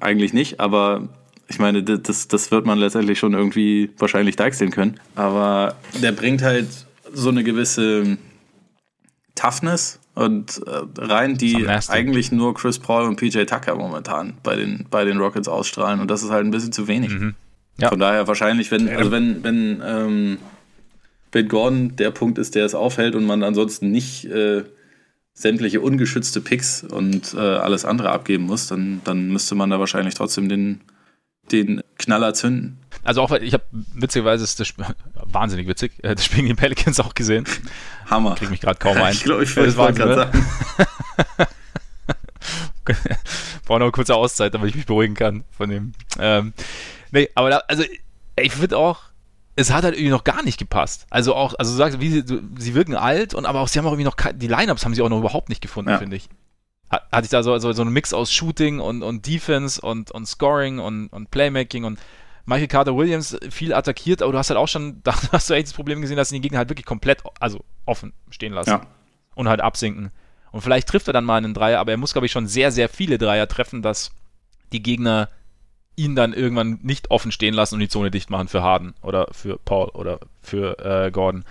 [0.00, 1.08] eigentlich nicht, aber
[1.48, 4.98] ich meine, das, das wird man letztendlich schon irgendwie wahrscheinlich deichseln können.
[5.16, 6.68] Aber der bringt halt
[7.12, 8.16] so eine gewisse
[9.34, 14.86] Toughness und äh, rein, die eigentlich nur Chris Paul und PJ Tucker momentan bei den,
[14.90, 16.00] bei den Rockets ausstrahlen.
[16.00, 17.12] Und das ist halt ein bisschen zu wenig.
[17.12, 17.34] Mhm.
[17.78, 17.88] Ja.
[17.88, 20.38] Von daher wahrscheinlich, wenn, also wenn, wenn, ähm,
[21.32, 24.64] wenn Gordon der Punkt ist, der es aufhält und man ansonsten nicht äh,
[25.32, 30.14] sämtliche ungeschützte Picks und äh, alles andere abgeben muss, dann, dann müsste man da wahrscheinlich
[30.14, 30.82] trotzdem den,
[31.50, 32.76] den Knaller zünden.
[33.04, 34.74] Also auch, ich habe witzigerweise ist das
[35.14, 37.46] wahnsinnig witzig, äh, das Spiel gegen die Pelicans auch gesehen.
[38.08, 38.36] Hammer.
[38.36, 39.12] Krieg mich gerade kaum ein.
[39.12, 40.46] ich glaube, ich das gerade sagen.
[43.64, 45.94] Brauche noch eine kurze Auszeit, damit ich mich beruhigen kann von dem.
[46.18, 46.52] Ähm,
[47.10, 47.84] nee, aber da, also
[48.40, 49.00] ich finde auch,
[49.54, 51.06] es hat halt irgendwie noch gar nicht gepasst.
[51.10, 52.24] Also auch, also du sagst, wie sie,
[52.58, 55.02] sie wirken alt und aber auch sie haben auch irgendwie noch die Lineups haben sie
[55.02, 55.98] auch noch überhaupt nicht gefunden, ja.
[55.98, 56.28] finde ich.
[56.90, 60.26] Hatte ich da so, so, so einen Mix aus Shooting und, und Defense und, und
[60.26, 61.98] Scoring und, und Playmaking und
[62.44, 65.68] Michael Carter Williams viel attackiert, aber du hast halt auch schon, da hast du echt
[65.68, 68.70] das Problem gesehen, dass sie den Gegner halt wirklich komplett, also offen stehen lassen.
[68.70, 68.86] Ja.
[69.34, 70.10] Und halt absinken.
[70.50, 72.70] Und vielleicht trifft er dann mal einen Dreier, aber er muss, glaube ich, schon sehr,
[72.70, 74.10] sehr viele Dreier treffen, dass
[74.72, 75.30] die Gegner
[75.96, 79.28] ihn dann irgendwann nicht offen stehen lassen und die Zone dicht machen für Harden oder
[79.32, 81.44] für Paul oder für äh, Gordon.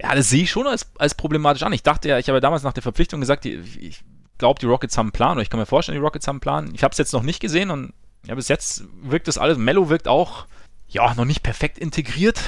[0.00, 1.72] Ja, das sehe ich schon als, als problematisch an.
[1.72, 4.04] Ich dachte ja, ich habe ja damals nach der Verpflichtung gesagt, die, ich
[4.38, 6.40] glaube, die Rockets haben einen Plan oder ich kann mir vorstellen, die Rockets haben einen
[6.40, 6.70] Plan.
[6.74, 7.92] Ich habe es jetzt noch nicht gesehen und
[8.26, 9.58] ja, bis jetzt wirkt das alles.
[9.58, 10.46] Mello wirkt auch,
[10.88, 12.40] ja, noch nicht perfekt integriert.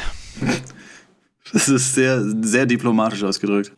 [1.52, 3.72] Das ist sehr, sehr diplomatisch ausgedrückt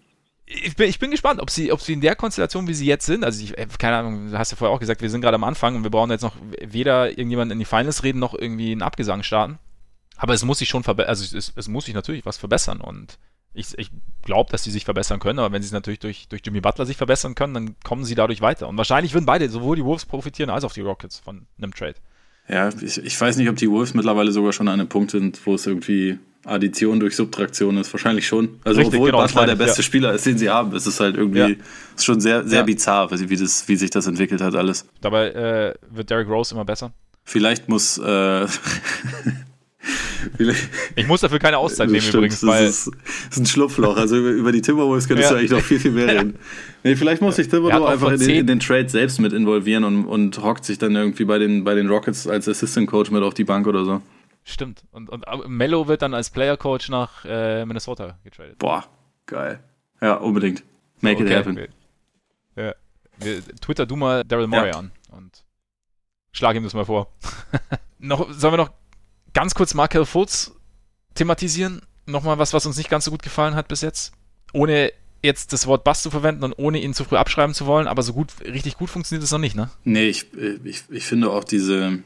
[0.55, 3.07] ich bin, ich bin gespannt, ob sie, ob sie in der Konstellation, wie sie jetzt
[3.07, 5.37] sind, also ich, äh, keine Ahnung, du hast ja vorher auch gesagt, wir sind gerade
[5.37, 8.73] am Anfang und wir brauchen jetzt noch weder irgendjemand in die Finals reden, noch irgendwie
[8.73, 9.59] einen Abgesang starten.
[10.17, 13.19] Aber es muss sich schon verbessern, also es, es, muss sich natürlich was verbessern und
[13.55, 13.91] ich, ich
[14.23, 16.87] glaube, dass sie sich verbessern können, aber wenn sie es natürlich durch, durch Jimmy Butler
[16.87, 18.69] sich verbessern können, dann kommen sie dadurch weiter.
[18.69, 21.95] Und wahrscheinlich würden beide, sowohl die Wolves profitieren als auch die Rockets von einem Trade.
[22.49, 25.45] Ja, ich, ich weiß nicht, ob die Wolves mittlerweile sogar schon an einem Punkt sind,
[25.47, 27.93] wo es irgendwie Addition durch Subtraktion ist.
[27.93, 28.61] Wahrscheinlich schon.
[28.65, 29.85] Also Richtig, obwohl genau, Butler der beste ja.
[29.85, 31.49] Spieler ist, den sie haben, ist es halt irgendwie ja.
[31.95, 32.65] ist schon sehr, sehr ja.
[32.65, 34.87] bizarr, wie, das, wie sich das entwickelt hat alles.
[35.01, 36.93] Dabei äh, wird Derrick Rose immer besser.
[37.25, 38.47] Vielleicht muss äh,
[40.97, 43.97] ich muss dafür keine Auszeit nehmen Stimmt, übrigens, weil das ist, das ist ein Schlupfloch.
[43.97, 45.35] Also über, über die Timberwolves könntest ja.
[45.35, 46.39] du eigentlich noch viel, viel mehr reden.
[46.85, 50.05] Nee, vielleicht muss sich Thibodeau einfach in den, in den, Trade selbst mit involvieren und,
[50.05, 53.35] und hockt sich dann irgendwie bei den, bei den Rockets als Assistant Coach mit auf
[53.35, 54.03] die Bank oder so.
[54.45, 54.83] Stimmt.
[54.93, 58.59] Und, und Mello wird dann als Player Coach nach äh, Minnesota getradet.
[58.59, 58.85] Boah,
[59.27, 59.61] geil.
[60.01, 60.65] Ja, unbedingt.
[61.01, 61.27] Make okay.
[61.27, 61.59] it happen.
[62.57, 62.75] Ja.
[63.61, 64.79] Twitter du mal Daryl Morey ja.
[64.79, 65.45] an und
[66.33, 67.13] schlag ihm das mal vor.
[67.99, 68.71] noch, sollen wir noch
[69.35, 70.53] ganz kurz Markel Fultz
[71.15, 71.83] thematisieren?
[72.07, 74.13] Nochmal was, was uns nicht ganz so gut gefallen hat bis jetzt.
[74.53, 74.93] Ohne
[75.23, 78.03] jetzt das Wort Bass zu verwenden und ohne ihn zu früh abschreiben zu wollen, aber
[78.03, 79.71] so gut, richtig gut funktioniert es noch nicht, ne?
[79.85, 80.27] Nee, ich,
[80.65, 82.01] ich, ich finde auch diese,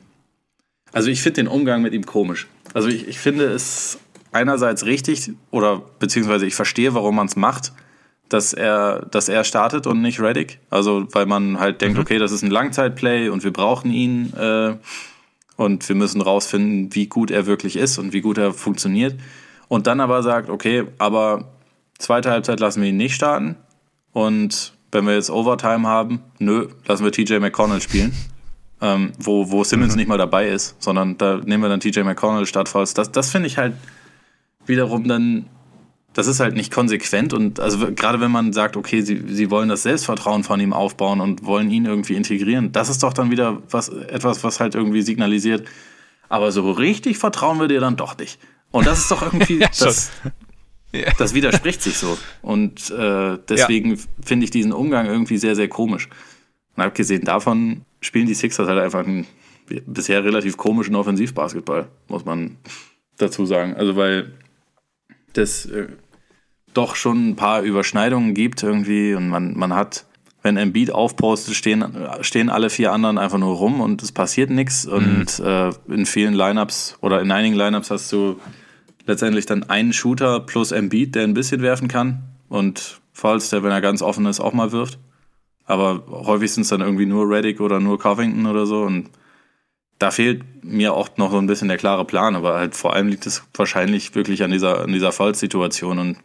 [0.92, 2.46] also ich finde den Umgang mit ihm komisch.
[2.74, 3.98] Also ich, ich finde es
[4.32, 7.72] einerseits richtig oder beziehungsweise ich verstehe, warum man es macht,
[8.28, 10.58] dass er, dass er startet und nicht Reddick.
[10.68, 12.02] Also weil man halt denkt, mhm.
[12.02, 14.76] okay, das ist ein Langzeitplay und wir brauchen ihn äh,
[15.56, 19.18] und wir müssen rausfinden, wie gut er wirklich ist und wie gut er funktioniert.
[19.68, 21.50] Und dann aber sagt, okay, aber
[21.98, 23.56] zweite Halbzeit lassen wir ihn nicht starten.
[24.12, 28.14] Und wenn wir jetzt Overtime haben, nö, lassen wir TJ McConnell spielen.
[28.80, 29.98] ähm, wo, wo Simmons mhm.
[29.98, 32.94] nicht mal dabei ist, sondern da nehmen wir dann TJ McConnell statt Fouls.
[32.94, 33.74] Das, das finde ich halt
[34.66, 35.46] wiederum dann,
[36.16, 39.68] das ist halt nicht konsequent und also gerade wenn man sagt, okay, sie, sie wollen
[39.68, 43.62] das Selbstvertrauen von ihm aufbauen und wollen ihn irgendwie integrieren, das ist doch dann wieder
[43.70, 45.68] was, etwas, was halt irgendwie signalisiert,
[46.30, 48.38] aber so richtig vertrauen wir dir dann doch nicht.
[48.70, 50.10] Und das ist doch irgendwie, ja, das,
[51.18, 52.16] das widerspricht sich so.
[52.40, 54.02] Und äh, deswegen ja.
[54.24, 56.08] finde ich diesen Umgang irgendwie sehr, sehr komisch.
[56.76, 59.26] Und abgesehen davon spielen die Sixers halt einfach einen
[59.86, 62.56] bisher relativ komischen Offensivbasketball, muss man
[63.18, 63.74] dazu sagen.
[63.74, 64.32] Also weil
[65.34, 65.88] das äh,
[66.76, 70.06] doch schon ein paar Überschneidungen gibt irgendwie und man, man hat,
[70.42, 71.84] wenn Embiid aufpostet, stehen,
[72.20, 74.86] stehen alle vier anderen einfach nur rum und es passiert nichts.
[74.86, 74.92] Mhm.
[74.92, 78.38] Und äh, in vielen Lineups oder in einigen Lineups hast du
[79.06, 83.70] letztendlich dann einen Shooter plus Embiid, der ein bisschen werfen kann und Falls, der, wenn
[83.70, 84.98] er ganz offen ist, auch mal wirft.
[85.64, 89.08] Aber häufig sind es dann irgendwie nur Reddick oder nur Covington oder so und
[89.98, 93.08] da fehlt mir auch noch so ein bisschen der klare Plan, aber halt vor allem
[93.08, 96.18] liegt es wahrscheinlich wirklich an dieser, an dieser Falls-Situation und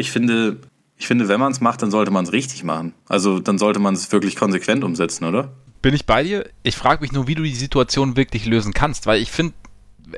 [0.00, 0.58] ich finde,
[0.96, 2.94] ich finde, wenn man es macht, dann sollte man es richtig machen.
[3.08, 5.52] Also dann sollte man es wirklich konsequent umsetzen, oder?
[5.82, 6.48] Bin ich bei dir?
[6.62, 9.54] Ich frage mich nur, wie du die Situation wirklich lösen kannst, weil ich finde,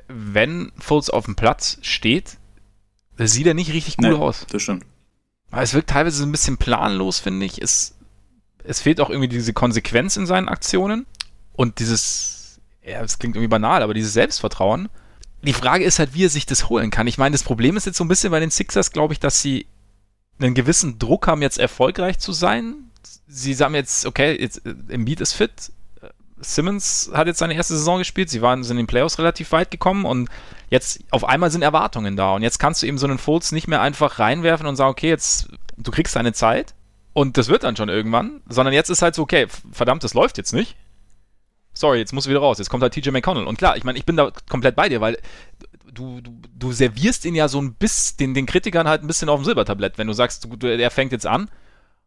[0.09, 2.39] wenn Fultz auf dem Platz steht,
[3.19, 4.47] sieht er nicht richtig gut nee, aus.
[4.51, 4.85] Das stimmt.
[5.51, 7.61] Aber es wirkt teilweise so ein bisschen planlos, finde ich.
[7.61, 7.95] Es,
[8.65, 11.07] es fehlt auch irgendwie diese Konsequenz in seinen Aktionen
[11.53, 14.89] und dieses, ja, es klingt irgendwie banal, aber dieses Selbstvertrauen.
[15.43, 17.07] Die Frage ist halt, wie er sich das holen kann.
[17.07, 19.43] Ich meine, das Problem ist jetzt so ein bisschen bei den Sixers, glaube ich, dass
[19.43, 19.67] sie
[20.43, 22.91] einen gewissen Druck haben, jetzt erfolgreich zu sein.
[23.27, 25.73] Sie sagen jetzt, okay, jetzt, äh, Embiid ist fit,
[26.45, 29.71] Simmons hat jetzt seine erste Saison gespielt, sie waren sind in den Playoffs relativ weit
[29.71, 30.29] gekommen und
[30.71, 33.69] jetzt auf einmal sind Erwartungen da und jetzt kannst du eben so einen Fultz nicht
[33.69, 36.75] mehr einfach reinwerfen und sagen, okay, jetzt du kriegst deine Zeit
[37.13, 40.39] und das wird dann schon irgendwann, sondern jetzt ist halt so, okay, verdammt, das läuft
[40.39, 40.77] jetzt nicht.
[41.75, 42.59] Sorry, jetzt muss wieder raus.
[42.59, 43.47] Jetzt kommt halt TJ McConnell.
[43.47, 45.19] Und klar, ich meine, ich bin da komplett bei dir, weil
[45.93, 49.29] du, du, du servierst ihn ja so ein bisschen, den, den Kritikern halt ein bisschen
[49.29, 49.99] auf dem Silbertablett.
[49.99, 51.51] Wenn du sagst, du, er fängt jetzt an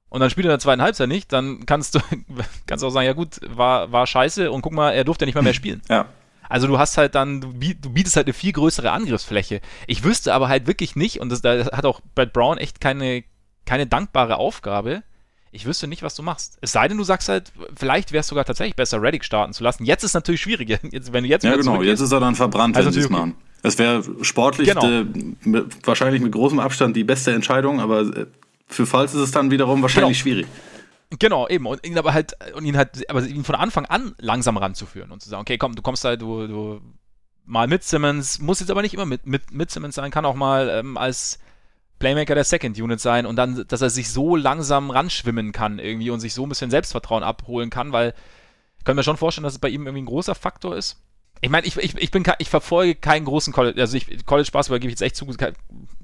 [0.10, 2.00] und dann spielt er in der zweiten Halbzeit nicht, dann kannst du,
[2.68, 5.36] kannst auch sagen, ja gut, war, war scheiße und guck mal, er durfte ja nicht
[5.36, 5.82] mal mehr spielen.
[5.90, 6.08] Ja.
[6.48, 9.62] Also du hast halt dann, du, bietest halt eine viel größere Angriffsfläche.
[9.88, 13.24] Ich wüsste aber halt wirklich nicht, und das, da hat auch Brad Brown echt keine,
[13.66, 15.04] keine dankbare Aufgabe.
[15.52, 16.58] Ich wüsste nicht, was du machst.
[16.62, 19.64] Es sei denn, du sagst halt, vielleicht wäre es sogar tatsächlich besser, Reddick starten zu
[19.64, 19.86] lassen.
[19.86, 20.70] Jetzt ist es natürlich schwierig.
[20.92, 21.82] Jetzt, wenn du jetzt ja, genau.
[21.82, 23.36] Jetzt ist er dann verbrannt, also wenn sie es machen.
[23.66, 24.82] Es wäre sportlich genau.
[24.82, 25.06] de,
[25.44, 28.26] mit, wahrscheinlich mit großem Abstand die beste Entscheidung, aber äh,
[28.68, 30.36] für Falls ist es dann wiederum wahrscheinlich genau.
[30.36, 30.48] schwierig.
[31.20, 31.66] Genau, eben.
[31.66, 35.22] Und ihn aber halt, und ihn halt, aber ihn von Anfang an langsam ranzuführen und
[35.22, 36.82] zu sagen, okay, komm, du kommst halt, du, du
[37.46, 40.36] mal mit Simmons, muss jetzt aber nicht immer mit, mit, mit Simmons sein, kann auch
[40.36, 41.40] mal ähm, als
[42.00, 46.10] Playmaker der Second Unit sein und dann, dass er sich so langsam ranschwimmen kann irgendwie
[46.10, 48.14] und sich so ein bisschen Selbstvertrauen abholen kann, weil
[48.86, 51.02] kann mir schon vorstellen, dass es bei ihm irgendwie ein großer Faktor ist.
[51.42, 54.80] Ich meine, ich, ich, ich, bin, ich verfolge keinen großen College, also ich, College Basketball
[54.80, 55.28] gebe ich jetzt echt zu,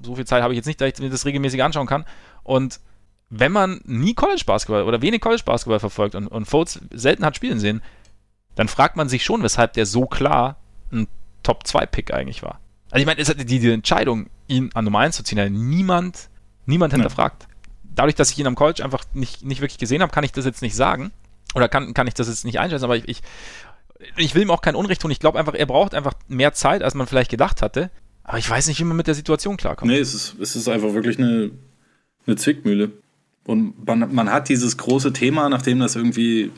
[0.02, 2.04] so viel Zeit habe ich jetzt nicht, dass ich mir das regelmäßig anschauen kann.
[2.42, 2.80] Und
[3.30, 7.34] wenn man nie College Basketball oder wenig College Basketball verfolgt und, und Fultz selten hat
[7.34, 7.82] spielen sehen,
[8.54, 10.56] dann fragt man sich schon, weshalb der so klar
[10.92, 11.08] ein
[11.42, 12.60] Top 2 Pick eigentlich war.
[12.90, 16.28] Also ich meine, die, die Entscheidung, ihn an Nummer 1 zu ziehen, hat niemand,
[16.66, 17.46] niemand hinterfragt.
[17.82, 20.44] Dadurch, dass ich ihn am College einfach nicht, nicht wirklich gesehen habe, kann ich das
[20.44, 21.10] jetzt nicht sagen.
[21.54, 23.22] Oder kann, kann ich das jetzt nicht einschätzen, aber ich, ich,
[24.16, 25.10] ich will ihm auch kein Unrecht tun.
[25.10, 27.90] Ich glaube einfach, er braucht einfach mehr Zeit, als man vielleicht gedacht hatte.
[28.24, 29.90] Aber ich weiß nicht, wie man mit der Situation klarkommt.
[29.90, 31.50] Nee, es ist, es ist einfach wirklich eine,
[32.26, 32.92] eine Zwickmühle.
[33.44, 36.52] Und man, man hat dieses große Thema, nachdem das irgendwie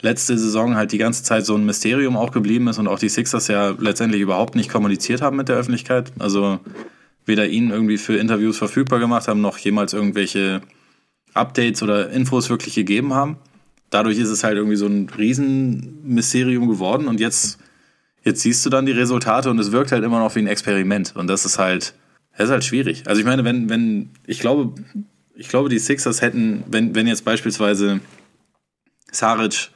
[0.00, 3.08] letzte Saison halt die ganze Zeit so ein Mysterium auch geblieben ist und auch die
[3.08, 6.12] Sixers ja letztendlich überhaupt nicht kommuniziert haben mit der Öffentlichkeit.
[6.18, 6.60] Also
[7.24, 10.60] weder ihn irgendwie für Interviews verfügbar gemacht haben, noch jemals irgendwelche
[11.34, 13.36] Updates oder Infos wirklich gegeben haben.
[13.92, 17.58] Dadurch ist es halt irgendwie so ein Riesenmysterium geworden und jetzt,
[18.24, 21.14] jetzt siehst du dann die Resultate und es wirkt halt immer noch wie ein Experiment
[21.14, 21.94] und das ist halt,
[22.36, 23.04] das ist halt schwierig.
[23.06, 24.74] Also ich meine, wenn, wenn, ich glaube,
[25.34, 28.00] ich glaube, die Sixers hätten, wenn, wenn jetzt beispielsweise
[29.10, 29.70] Saric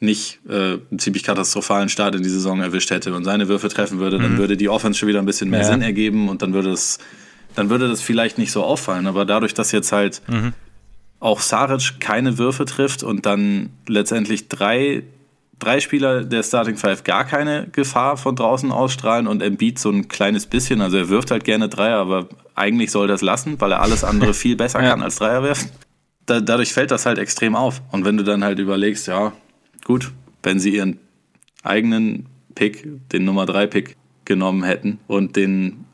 [0.00, 3.98] nicht äh, einen ziemlich katastrophalen Start in die Saison erwischt hätte und seine Würfe treffen
[3.98, 4.22] würde, mhm.
[4.22, 5.66] dann würde die Offense schon wieder ein bisschen mehr ja.
[5.66, 6.98] Sinn ergeben und dann würde es,
[7.54, 9.06] dann würde das vielleicht nicht so auffallen.
[9.06, 10.54] Aber dadurch, dass jetzt halt mhm.
[11.20, 15.02] Auch Saric keine Würfe trifft und dann letztendlich drei,
[15.58, 20.08] drei Spieler der Starting Five gar keine Gefahr von draußen ausstrahlen und Embiid so ein
[20.08, 23.72] kleines bisschen, also er wirft halt gerne Dreier, aber eigentlich soll er das lassen, weil
[23.72, 24.90] er alles andere viel besser ja.
[24.90, 25.70] kann als Dreier werfen.
[26.26, 27.80] Da, dadurch fällt das halt extrem auf.
[27.90, 29.32] Und wenn du dann halt überlegst, ja,
[29.84, 30.12] gut,
[30.42, 30.98] wenn sie ihren
[31.62, 35.84] eigenen Pick, den Nummer 3 Pick genommen hätten und den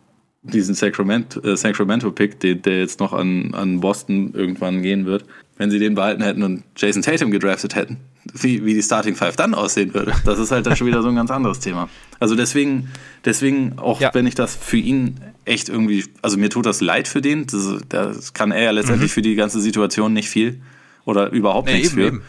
[0.45, 5.25] diesen Sacramento, äh, Sacramento Pick, der, der jetzt noch an, an Boston irgendwann gehen wird,
[5.57, 7.97] wenn sie den behalten hätten und Jason Tatum gedraftet hätten,
[8.33, 10.13] wie, wie die Starting Five dann aussehen würde.
[10.25, 11.89] Das ist halt dann schon wieder so ein ganz anderes Thema.
[12.21, 12.91] Also deswegen,
[13.25, 14.11] deswegen, auch ja.
[14.13, 17.81] wenn ich das für ihn echt irgendwie, also mir tut das leid für den, das,
[17.89, 19.15] das kann er ja letztendlich mhm.
[19.15, 20.61] für die ganze Situation nicht viel
[21.07, 22.07] oder überhaupt nee, nichts eben, für.
[22.07, 22.23] Eben.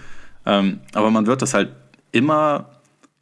[0.45, 1.71] Ähm, aber man wird das halt
[2.11, 2.69] immer,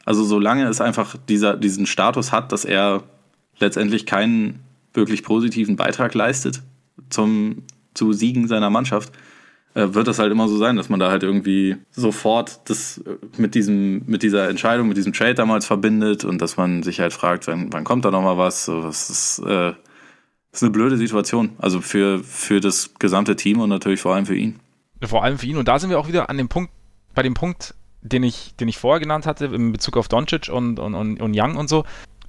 [0.05, 3.03] also solange es einfach dieser, diesen Status hat, dass er
[3.59, 4.59] letztendlich keinen
[4.93, 6.61] wirklich positiven Beitrag leistet
[7.09, 7.63] zum,
[7.93, 9.11] zu Siegen seiner Mannschaft,
[9.75, 13.17] äh, wird das halt immer so sein, dass man da halt irgendwie sofort das äh,
[13.37, 17.13] mit diesem, mit dieser Entscheidung, mit diesem Trade damals verbindet und dass man sich halt
[17.13, 18.65] fragt, wann, wann kommt da nochmal was?
[18.65, 19.73] Das ist, äh,
[20.51, 21.51] ist eine blöde Situation.
[21.57, 24.59] Also für, für das gesamte Team und natürlich vor allem für ihn.
[25.01, 25.57] Vor allem für ihn.
[25.57, 26.71] Und da sind wir auch wieder an dem Punkt,
[27.15, 30.79] bei dem Punkt, den ich, den ich vorher genannt hatte, in Bezug auf Doncic und,
[30.79, 31.83] und, und Young und so,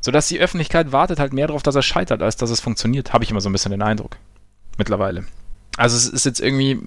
[0.05, 3.25] sodass die Öffentlichkeit wartet halt mehr darauf, dass er scheitert, als dass es funktioniert, habe
[3.25, 4.19] ich immer so ein bisschen den Eindruck.
[4.77, 5.25] Mittlerweile.
[5.79, 6.79] Also es ist jetzt irgendwie,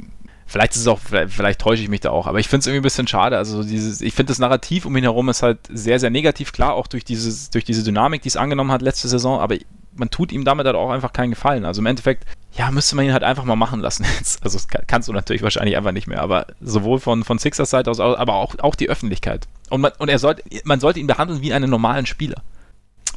[0.46, 2.68] vielleicht ist es auch, vielleicht, vielleicht täusche ich mich da auch, aber ich finde es
[2.68, 3.36] irgendwie ein bisschen schade.
[3.36, 6.76] Also dieses, ich finde das Narrativ um ihn herum ist halt sehr, sehr negativ, klar,
[6.76, 9.58] auch durch, dieses, durch diese Dynamik, die es angenommen hat letzte Saison, aber
[9.96, 11.66] man tut ihm damit halt auch einfach keinen Gefallen.
[11.66, 12.24] Also im Endeffekt
[12.54, 14.44] ja, müsste man ihn halt einfach mal machen lassen jetzt.
[14.44, 17.90] Also das kannst du natürlich wahrscheinlich einfach nicht mehr, aber sowohl von, von Sixers Seite
[17.90, 19.48] aus, aber auch, auch die Öffentlichkeit.
[19.72, 22.44] Und, man, und er sollte, man sollte ihn behandeln wie einen normalen Spieler.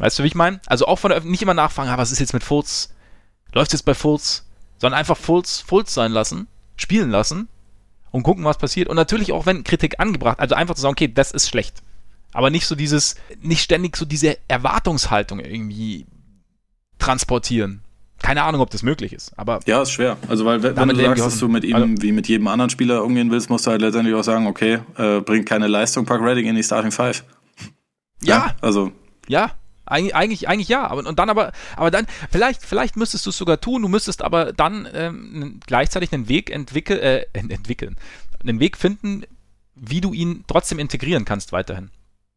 [0.00, 0.60] Weißt du, wie ich meine?
[0.66, 2.94] Also auch von der Öffentlichkeit nicht immer nachfragen, ah, was ist jetzt mit Fultz?
[3.52, 4.46] Läuft jetzt bei Fultz?
[4.78, 7.48] Sondern einfach Fultz, Fultz sein lassen, spielen lassen
[8.10, 8.88] und gucken, was passiert.
[8.88, 11.82] Und natürlich auch, wenn Kritik angebracht, also einfach zu sagen, okay, das ist schlecht.
[12.32, 16.06] Aber nicht so dieses, nicht ständig so diese Erwartungshaltung irgendwie
[16.98, 17.82] transportieren.
[18.22, 19.60] Keine Ahnung, ob das möglich ist, aber.
[19.66, 20.16] Ja, ist schwer.
[20.28, 23.02] Also, weil, wenn du sagst, dass du mit ihm also, wie mit jedem anderen Spieler
[23.02, 26.46] umgehen willst, musst du halt letztendlich auch sagen, okay, äh, bringt keine Leistung, pack Redding
[26.46, 27.24] in die Starting Five.
[28.22, 28.36] Ja.
[28.36, 28.92] ja also.
[29.26, 29.52] Ja,
[29.90, 33.38] Eig eigentlich, eigentlich ja, aber und dann aber, aber dann, vielleicht, vielleicht müsstest du es
[33.38, 37.96] sogar tun, du müsstest aber dann ähm, gleichzeitig einen Weg entwickeln, äh, entwickeln,
[38.42, 39.24] einen Weg finden,
[39.74, 41.90] wie du ihn trotzdem integrieren kannst weiterhin.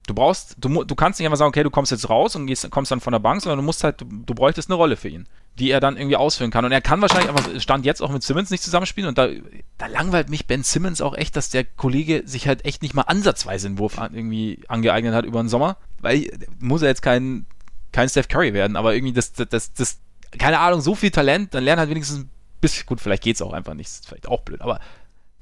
[0.05, 2.69] Du brauchst, du, du kannst nicht einfach sagen, okay, du kommst jetzt raus und gehst,
[2.71, 5.07] kommst dann von der Bank, sondern du musst halt, du, du bräuchtest eine Rolle für
[5.07, 5.27] ihn,
[5.57, 6.65] die er dann irgendwie ausführen kann.
[6.65, 9.29] Und er kann wahrscheinlich einfach, stand jetzt auch mit Simmons nicht zusammenspielen und da,
[9.77, 13.03] da langweilt mich Ben Simmons auch echt, dass der Kollege sich halt echt nicht mal
[13.03, 17.45] ansatzweise einen Wurf an, irgendwie angeeignet hat über den Sommer, weil muss er jetzt kein,
[17.91, 19.97] kein Steph Curry werden, aber irgendwie das, das, das, das
[20.37, 22.29] keine Ahnung, so viel Talent, dann lernt halt wenigstens ein
[22.61, 24.79] bisschen, gut, vielleicht geht's auch einfach nicht, ist vielleicht auch blöd, aber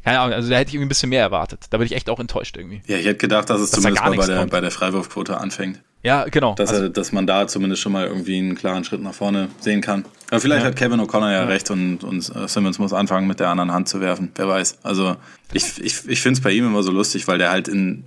[0.04, 1.68] keine Ahnung, also da hätte ich irgendwie ein bisschen mehr erwartet.
[1.70, 2.82] Da bin ich echt auch enttäuscht irgendwie.
[2.88, 5.80] Ja, ich hätte gedacht, dass es dass zumindest mal bei der, bei der Freiwurfquote anfängt.
[6.04, 6.56] Ja, genau.
[6.56, 9.50] Dass, also, er, dass man da zumindest schon mal irgendwie einen klaren Schritt nach vorne
[9.60, 10.06] sehen kann.
[10.32, 10.70] Aber vielleicht ja.
[10.70, 13.88] hat Kevin O'Connor ja, ja, recht und, und Simmons muss anfangen, mit der anderen Hand
[13.88, 14.32] zu werfen.
[14.36, 14.80] Wer weiß.
[14.82, 15.16] Also
[15.54, 18.06] ich, ich, ich finde es bei ihm immer so lustig, weil der halt in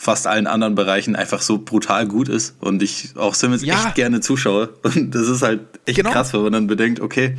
[0.00, 3.74] fast allen anderen Bereichen einfach so brutal gut ist und ich auch Simmons ja.
[3.74, 4.70] echt gerne zuschaue.
[4.82, 6.12] Und das ist halt echt genau.
[6.12, 7.36] krass, wenn man dann bedenkt, okay,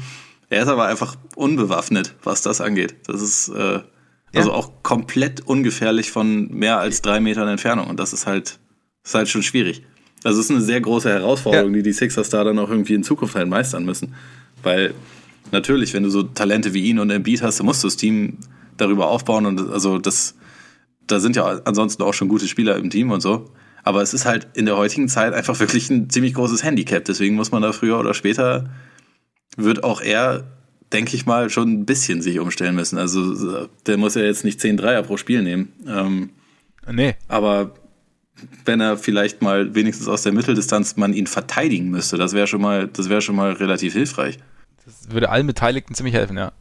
[0.50, 2.96] er ist aber einfach unbewaffnet, was das angeht.
[3.08, 3.80] Das ist äh,
[4.36, 4.56] also ja.
[4.56, 7.88] auch komplett ungefährlich von mehr als drei Metern Entfernung.
[7.88, 8.60] Und das ist halt,
[9.04, 9.84] ist halt schon schwierig.
[10.24, 11.78] Also es ist eine sehr große Herausforderung, ja.
[11.78, 14.16] die die Sixers da dann auch irgendwie in Zukunft halt meistern müssen.
[14.62, 14.94] Weil
[15.52, 18.38] natürlich, wenn du so Talente wie ihn und Embiid hast, dann musst du das Team
[18.78, 19.46] darüber aufbauen.
[19.46, 20.36] Und also das,
[21.12, 23.50] da sind ja ansonsten auch schon gute Spieler im Team und so.
[23.84, 27.06] Aber es ist halt in der heutigen Zeit einfach wirklich ein ziemlich großes Handicap.
[27.06, 28.70] Deswegen muss man da früher oder später
[29.58, 30.44] wird auch er,
[30.94, 32.98] denke ich mal, schon ein bisschen sich umstellen müssen.
[32.98, 35.74] Also der muss ja jetzt nicht 10 Dreier pro Spiel nehmen.
[35.88, 36.30] Ähm,
[36.92, 37.16] nee.
[37.28, 37.74] Aber
[38.66, 42.62] wenn er vielleicht mal wenigstens aus der Mitteldistanz man ihn verteidigen müsste, das wäre schon
[42.62, 44.38] mal, das wäre schon mal relativ hilfreich.
[44.86, 46.52] Das würde allen Beteiligten ziemlich helfen, ja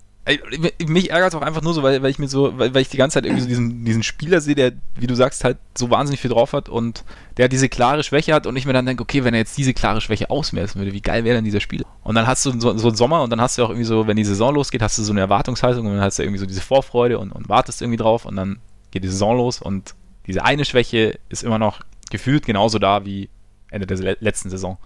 [0.86, 2.90] mich ärgert es auch einfach nur so, weil, weil ich mir so, weil, weil ich
[2.90, 5.88] die ganze Zeit irgendwie so diesen, diesen Spieler sehe, der, wie du sagst, halt so
[5.90, 7.04] wahnsinnig viel drauf hat und
[7.38, 9.72] der diese klare Schwäche hat und ich mir dann denke, okay, wenn er jetzt diese
[9.72, 11.86] klare Schwäche ausmessen würde, wie geil wäre denn dieser Spieler?
[12.02, 14.06] Und dann hast du so, so einen Sommer und dann hast du auch irgendwie so,
[14.06, 16.46] wenn die Saison losgeht, hast du so eine Erwartungshaltung und dann hast du irgendwie so
[16.46, 18.58] diese Vorfreude und, und wartest irgendwie drauf und dann
[18.90, 19.94] geht die Saison los und
[20.26, 21.80] diese eine Schwäche ist immer noch
[22.10, 23.30] gefühlt genauso da wie
[23.70, 24.78] Ende der letzten Saison.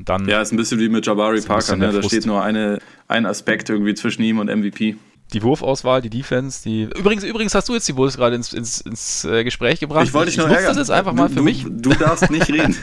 [0.00, 1.92] Und dann ja, ist ein bisschen wie mit Jabari Parker, ne?
[1.92, 4.96] da steht nur eine, ein Aspekt irgendwie zwischen ihm und MVP.
[5.34, 6.84] Die Wurfauswahl, die Defense, die.
[6.84, 10.06] Übrigens, übrigens hast du jetzt die Bulls gerade ins, ins, ins äh, Gespräch gebracht.
[10.06, 10.68] Ich wollte dich nur ärgern.
[10.68, 11.66] das jetzt einfach mal du, für mich.
[11.68, 12.74] Du darfst nicht reden.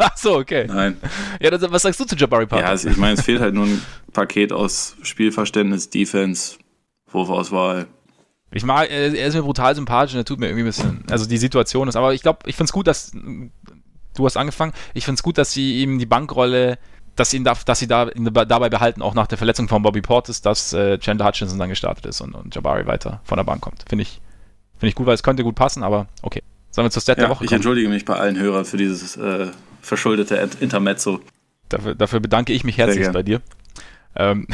[0.00, 0.66] Achso, okay.
[0.66, 0.96] Nein.
[1.40, 2.64] Ja, das, was sagst du zu Jabari Parker?
[2.64, 3.80] Ja, also ich meine, es fehlt halt nur ein
[4.12, 6.56] Paket aus Spielverständnis, Defense,
[7.12, 7.86] Wurfauswahl.
[8.50, 11.24] Ich mag, er ist mir brutal sympathisch und er tut mir irgendwie ein bisschen, also
[11.24, 13.12] die Situation ist, aber ich glaube, ich finde es gut, dass
[14.14, 14.72] du hast angefangen.
[14.94, 16.78] Ich finde es gut, dass sie ihm die Bankrolle,
[17.16, 20.02] dass sie, ihn da, dass sie da, dabei behalten, auch nach der Verletzung von Bobby
[20.02, 23.60] Portis, dass äh, Chandler Hutchinson dann gestartet ist und, und Jabari weiter von der Bank
[23.60, 23.84] kommt.
[23.88, 24.20] Finde ich,
[24.78, 26.42] find ich gut, weil es könnte gut passen, aber okay.
[26.70, 27.46] Sollen wir zur Stat ja, der Woche kommen?
[27.46, 29.46] Ich entschuldige mich bei allen Hörern für dieses äh,
[29.80, 31.20] verschuldete Intermezzo.
[31.68, 33.40] Dafür, dafür bedanke ich mich herzlich bei dir.
[34.16, 34.48] Ähm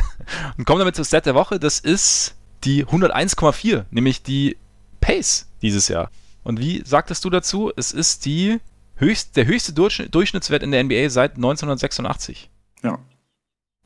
[0.58, 1.58] und kommen damit zur Stat der Woche.
[1.58, 4.56] Das ist die 101,4, nämlich die
[5.00, 6.10] Pace dieses Jahr.
[6.44, 7.72] Und wie sagtest du dazu?
[7.76, 8.60] Es ist die
[8.96, 12.50] höchst, der höchste Durchschnittswert in der NBA seit 1986.
[12.82, 12.98] Ja.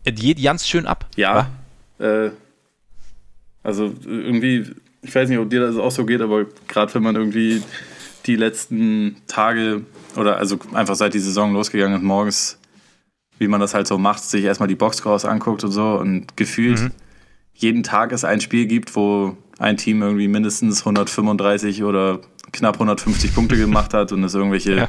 [0.04, 1.06] Er geht ganz schön ab.
[1.16, 1.50] Ja.
[1.98, 2.30] Äh,
[3.62, 4.66] also irgendwie,
[5.02, 7.62] ich weiß nicht, ob dir das auch so geht, aber gerade wenn man irgendwie
[8.26, 9.84] die letzten Tage
[10.16, 12.58] oder also einfach seit die Saison losgegangen ist, morgens,
[13.38, 16.80] wie man das halt so macht, sich erstmal die Boxscores anguckt und so und gefühlt
[16.80, 16.90] mhm.
[17.54, 22.20] jeden Tag es ein Spiel gibt, wo ein Team irgendwie mindestens 135 oder
[22.52, 24.88] knapp 150 Punkte gemacht hat und es irgendwelche ja.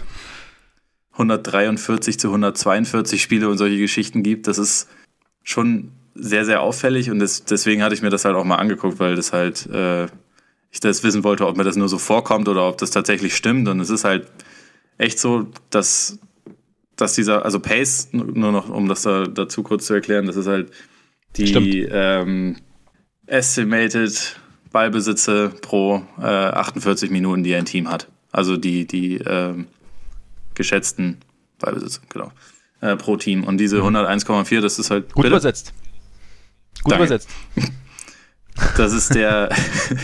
[1.14, 4.48] 143 zu 142 Spiele und solche Geschichten gibt.
[4.48, 4.90] Das ist
[5.44, 9.00] schon sehr, sehr auffällig und das, deswegen hatte ich mir das halt auch mal angeguckt,
[9.00, 10.06] weil das halt, äh,
[10.72, 13.68] ich das wissen wollte, ob mir das nur so vorkommt oder ob das tatsächlich stimmt.
[13.68, 14.28] Und es ist halt
[14.98, 16.20] echt so, dass,
[16.96, 20.48] dass dieser, also Pace, nur noch, um das da, dazu kurz zu erklären, das ist
[20.48, 20.72] halt
[21.38, 22.58] die ähm,
[23.26, 24.41] Estimated
[24.72, 28.08] Ballbesitze pro äh, 48 Minuten, die ein Team hat.
[28.32, 29.54] Also die, die äh,
[30.56, 31.18] geschätzten
[31.60, 32.32] Ballbesitze, genau.
[32.80, 33.44] Äh, pro Team.
[33.44, 34.62] Und diese 101,4, mhm.
[34.62, 35.14] das ist halt.
[35.14, 35.28] Gut bitte?
[35.36, 35.74] übersetzt.
[36.84, 37.06] Gut Danke.
[37.06, 37.30] übersetzt.
[38.78, 39.50] Das ist der,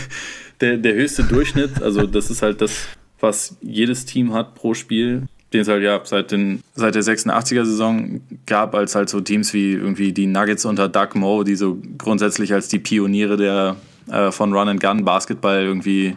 [0.60, 1.82] der, der höchste Durchschnitt.
[1.82, 2.86] Also, das ist halt das,
[3.20, 5.28] was jedes Team hat pro Spiel.
[5.52, 9.72] den es halt ja seit, den, seit der 86er-Saison gab, als halt so Teams wie
[9.72, 13.76] irgendwie die Nuggets unter Doug Moe, die so grundsätzlich als die Pioniere der
[14.10, 16.14] äh, von Run and Gun Basketball irgendwie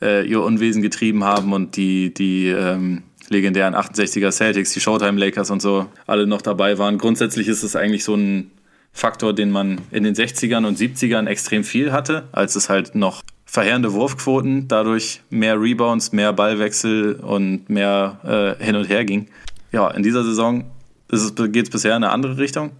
[0.00, 5.50] äh, ihr Unwesen getrieben haben und die, die ähm, legendären 68er Celtics, die Showtime Lakers
[5.50, 6.98] und so alle noch dabei waren.
[6.98, 8.50] Grundsätzlich ist es eigentlich so ein
[8.92, 13.22] Faktor, den man in den 60ern und 70ern extrem viel hatte, als es halt noch
[13.46, 19.28] verheerende Wurfquoten, dadurch mehr Rebounds, mehr Ballwechsel und mehr äh, hin und her ging.
[19.72, 20.64] Ja, in dieser Saison
[21.08, 22.72] geht es bisher in eine andere Richtung.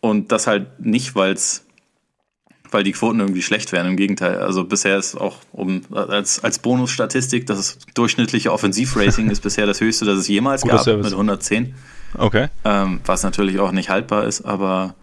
[0.00, 1.66] Und das halt nicht, weil's,
[2.70, 3.86] weil die Quoten irgendwie schlecht wären.
[3.86, 4.38] Im Gegenteil.
[4.38, 10.04] Also bisher ist auch um, als, als Bonusstatistik, das durchschnittliche Offensivrating ist bisher das höchste,
[10.04, 11.04] das es jemals Guter gab, Service.
[11.04, 11.74] mit 110.
[12.16, 12.48] Okay.
[12.64, 14.94] Ähm, was natürlich auch nicht haltbar ist, aber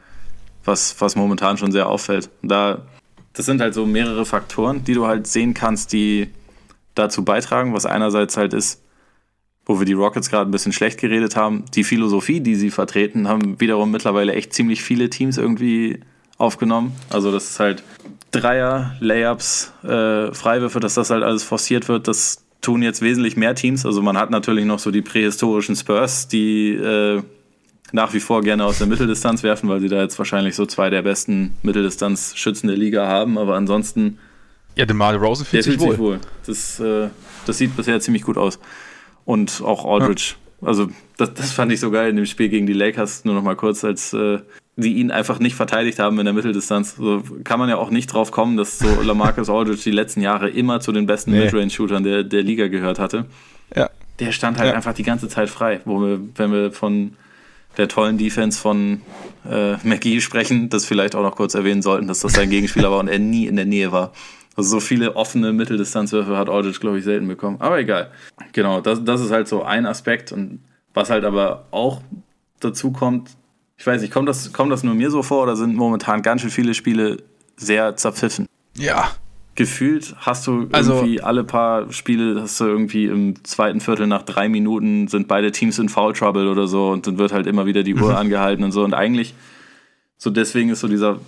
[0.63, 2.29] was, was momentan schon sehr auffällt.
[2.41, 2.83] Da
[3.35, 6.29] das sind halt so mehrere Faktoren, die du halt sehen kannst, die
[6.95, 8.81] dazu beitragen, was einerseits halt ist,
[9.65, 13.27] wo wir die Rockets gerade ein bisschen schlecht geredet haben, die Philosophie, die sie vertreten,
[13.27, 15.99] haben wiederum mittlerweile echt ziemlich viele Teams irgendwie
[16.37, 16.93] aufgenommen.
[17.09, 17.83] Also das ist halt
[18.31, 23.55] Dreier, Layups, äh, Freiwürfe, dass das halt alles forciert wird, das tun jetzt wesentlich mehr
[23.55, 23.85] Teams.
[23.85, 27.21] Also man hat natürlich noch so die prähistorischen Spurs, die äh,
[27.91, 30.89] nach wie vor gerne aus der Mitteldistanz werfen, weil sie da jetzt wahrscheinlich so zwei
[30.89, 33.37] der besten Mitteldistanzschützen der Liga haben.
[33.37, 34.17] Aber ansonsten.
[34.75, 35.91] Ja, DeMar Rosen fühlt, sich, fühlt wohl.
[35.91, 36.19] sich wohl.
[36.45, 37.09] Das, äh,
[37.45, 38.59] das sieht bisher ziemlich gut aus.
[39.23, 40.33] Und auch Aldridge.
[40.35, 40.44] Ja.
[40.61, 43.43] Also, das, das fand ich so geil in dem Spiel gegen die Lakers, nur noch
[43.43, 44.39] mal kurz, als äh,
[44.77, 46.95] die ihn einfach nicht verteidigt haben in der Mitteldistanz.
[46.95, 50.49] So kann man ja auch nicht drauf kommen, dass so Lamarcus Aldridge die letzten Jahre
[50.49, 51.45] immer zu den besten nee.
[51.45, 53.25] Midrange-Shootern der, der Liga gehört hatte.
[53.75, 53.89] Ja.
[54.19, 54.75] Der stand halt ja.
[54.75, 57.13] einfach die ganze Zeit frei, wo wir, wenn wir von
[57.77, 59.01] der tollen Defense von
[59.49, 62.99] äh, McGee sprechen, das vielleicht auch noch kurz erwähnen sollten, dass das sein Gegenspieler war
[62.99, 64.13] und er nie in der Nähe war.
[64.55, 67.57] Also so viele offene Mitteldistanzwürfe hat Aldridge, glaube ich, selten bekommen.
[67.59, 68.11] Aber egal.
[68.53, 70.31] Genau, das, das ist halt so ein Aspekt.
[70.31, 70.59] Und
[70.93, 72.01] was halt aber auch
[72.61, 73.31] dazu kommt,
[73.77, 76.41] ich weiß nicht, kommt das, kommt das nur mir so vor oder sind momentan ganz
[76.41, 77.17] schön viele Spiele
[77.57, 78.47] sehr zerpfiffen?
[78.77, 79.11] Ja,
[79.55, 84.23] gefühlt hast du also irgendwie alle paar Spiele, hast du irgendwie im zweiten Viertel nach
[84.23, 87.65] drei Minuten sind beide Teams in Foul Trouble oder so und dann wird halt immer
[87.65, 88.17] wieder die Uhr mhm.
[88.17, 88.83] angehalten und so.
[88.83, 89.33] Und eigentlich,
[90.17, 91.19] so deswegen ist so dieser,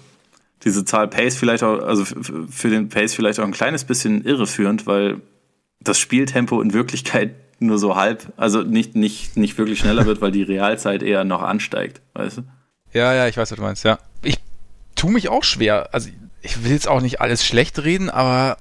[0.63, 4.87] diese Zahl Pace vielleicht auch, also für den Pace vielleicht auch ein kleines bisschen irreführend,
[4.87, 5.21] weil
[5.79, 10.31] das Spieltempo in Wirklichkeit nur so halb, also nicht, nicht, nicht wirklich schneller wird, weil
[10.31, 12.41] die Realzeit eher noch ansteigt, weißt du?
[12.93, 13.99] Ja, ja, ich weiß, was du meinst, ja.
[14.21, 14.39] Ich
[14.95, 15.89] tue mich auch schwer.
[15.93, 16.09] Also
[16.41, 18.57] ich will jetzt auch nicht alles schlecht reden, aber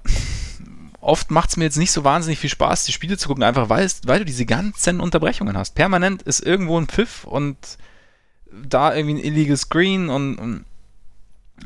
[1.01, 3.68] oft macht es mir jetzt nicht so wahnsinnig viel Spaß, die Spiele zu gucken, einfach
[3.68, 5.74] weil, weil du diese ganzen Unterbrechungen hast.
[5.74, 7.56] Permanent ist irgendwo ein Pfiff und
[8.51, 10.64] da irgendwie ein illegal Screen und, und,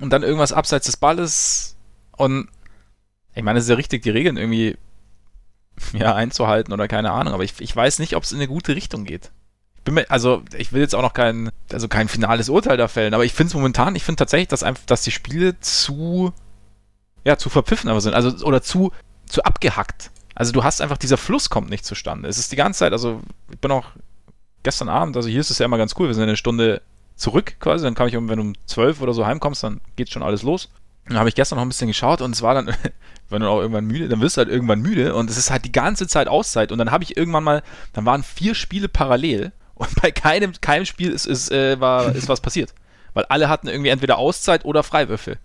[0.01, 1.77] und dann irgendwas abseits des Balles
[2.17, 2.49] und
[3.35, 4.77] ich meine, es ist ja richtig, die Regeln irgendwie
[5.93, 8.77] ja, einzuhalten oder keine Ahnung, aber ich, ich weiß nicht, ob es in eine gute
[8.77, 9.31] Richtung geht
[9.85, 13.15] bin mir, also ich will jetzt auch noch kein, also kein finales Urteil da fällen,
[13.15, 16.33] aber ich finde es momentan, ich finde tatsächlich, dass einfach, dass die Spiele zu,
[17.25, 18.93] ja, zu verpfiffen aber sind, also oder zu,
[19.27, 20.11] zu abgehackt.
[20.35, 22.29] Also du hast einfach, dieser Fluss kommt nicht zustande.
[22.29, 23.87] Es ist die ganze Zeit, also ich bin auch
[24.63, 26.83] gestern Abend, also hier ist es ja immer ganz cool, wir sind eine Stunde
[27.21, 30.23] zurück quasi, dann kann ich, wenn du um 12 oder so heimkommst, dann geht schon
[30.23, 30.71] alles los.
[31.07, 32.75] Dann habe ich gestern noch ein bisschen geschaut und es war dann,
[33.29, 35.65] wenn du auch irgendwann müde, dann wirst du halt irgendwann müde und es ist halt
[35.65, 39.53] die ganze Zeit Auszeit und dann habe ich irgendwann mal, dann waren vier Spiele parallel
[39.75, 42.75] und bei keinem, keinem Spiel ist, ist, äh, war, ist was passiert.
[43.13, 45.39] Weil alle hatten irgendwie entweder Auszeit oder Freiwürfel.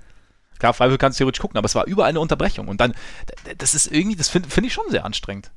[0.60, 2.68] Klar, Freiwürfel kannst du theoretisch gucken, aber es war überall eine Unterbrechung.
[2.68, 2.94] Und dann,
[3.58, 5.52] das ist irgendwie, das finde find ich schon sehr anstrengend.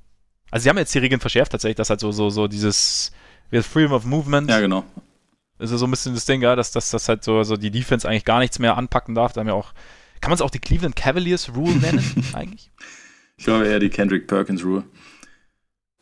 [0.51, 3.13] Also sie haben jetzt die Regeln verschärft tatsächlich, dass halt so, so, so dieses,
[3.51, 4.49] wie Freedom of Movement.
[4.49, 4.85] Ja, genau.
[5.59, 8.09] Ist so ein bisschen das Ding, ja, dass, dass, dass halt so, so die Defense
[8.09, 9.33] eigentlich gar nichts mehr anpacken darf.
[9.33, 9.73] Da haben ja auch,
[10.21, 12.71] kann man es auch die Cleveland Cavaliers Rule nennen, eigentlich?
[13.37, 14.85] Ich glaube eher die Kendrick Perkins Rule.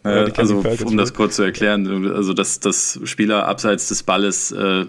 [0.04, 4.86] Äh, also, um das kurz zu erklären, also dass, dass Spieler abseits des Balles, äh,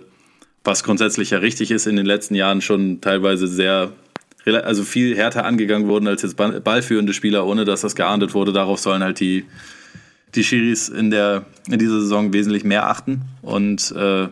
[0.63, 3.91] was grundsätzlich ja richtig ist, in den letzten Jahren schon teilweise sehr,
[4.45, 8.53] also viel härter angegangen wurden als jetzt ballführende Spieler, ohne dass das geahndet wurde.
[8.53, 9.45] Darauf sollen halt die,
[10.35, 13.23] die Schiris in, der, in dieser Saison wesentlich mehr achten.
[13.41, 14.27] Und äh,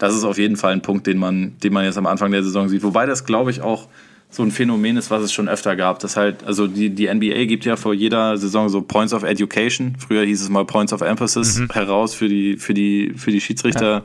[0.00, 2.42] das ist auf jeden Fall ein Punkt, den man, den man jetzt am Anfang der
[2.42, 2.82] Saison sieht.
[2.82, 3.86] Wobei das, glaube ich, auch
[4.30, 5.98] so ein Phänomen ist, was es schon öfter gab.
[5.98, 9.96] Das halt, also die, die NBA gibt ja vor jeder Saison so Points of Education,
[9.98, 11.68] früher hieß es mal Points of Emphasis, mhm.
[11.70, 14.02] heraus für die, für die, für die Schiedsrichter, ja.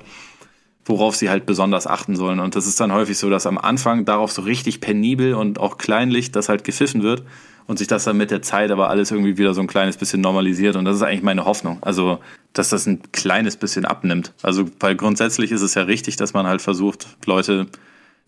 [0.83, 2.41] worauf sie halt besonders achten sollen.
[2.41, 5.77] Und das ist dann häufig so, dass am Anfang darauf so richtig penibel und auch
[5.77, 7.23] kleinlich das halt gepfiffen wird
[7.67, 10.19] und sich das dann mit der Zeit aber alles irgendwie wieder so ein kleines bisschen
[10.19, 10.75] normalisiert.
[10.75, 11.77] Und das ist eigentlich meine Hoffnung.
[11.79, 12.19] Also,
[12.55, 14.33] dass das ein kleines bisschen abnimmt.
[14.41, 17.67] Also, weil grundsätzlich ist es ja richtig, dass man halt versucht, Leute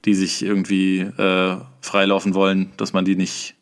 [0.06, 3.56] die sich irgendwie äh, freilaufen wollen, dass man die nicht,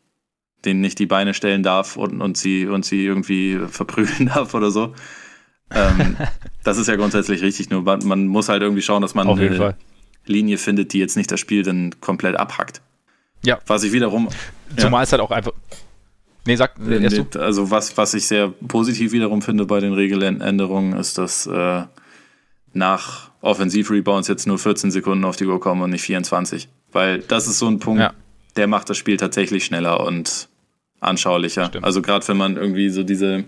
[0.64, 4.72] denen nicht die Beine stellen darf und, und sie und sie irgendwie verprügeln darf oder
[4.72, 4.94] so.
[5.72, 6.18] Ähm,
[6.64, 9.40] das ist ja grundsätzlich richtig, nur man, man, muss halt irgendwie schauen, dass man Auf
[9.40, 9.78] eine Fall.
[10.26, 12.82] Linie findet, die jetzt nicht das Spiel dann komplett abhackt.
[13.44, 13.60] Ja.
[13.68, 14.30] Was ich wiederum.
[14.76, 15.04] Zumal ja.
[15.04, 15.52] es halt auch einfach.
[16.48, 17.08] Nee, sag nee,
[17.40, 21.84] Also was, was ich sehr positiv wiederum finde bei den Regeländerungen, ist, dass äh,
[22.74, 26.68] nach Offensiv-Rebounds jetzt nur 14 Sekunden auf die Uhr kommen und nicht 24.
[26.92, 28.14] Weil das ist so ein Punkt, ja.
[28.56, 30.50] der macht das Spiel tatsächlich schneller und
[31.00, 31.68] anschaulicher.
[31.68, 31.86] Stimmt.
[31.86, 33.44] Also gerade wenn man irgendwie so diese,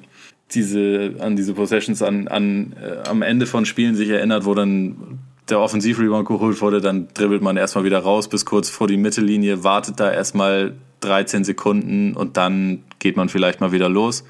[0.52, 5.20] diese, an diese Possessions an, an, äh, am Ende von Spielen sich erinnert, wo dann
[5.50, 9.64] der Offensiv-Rebound geholt wurde, dann dribbelt man erstmal wieder raus bis kurz vor die Mittellinie,
[9.64, 14.24] wartet da erstmal 13 Sekunden und dann geht man vielleicht mal wieder los,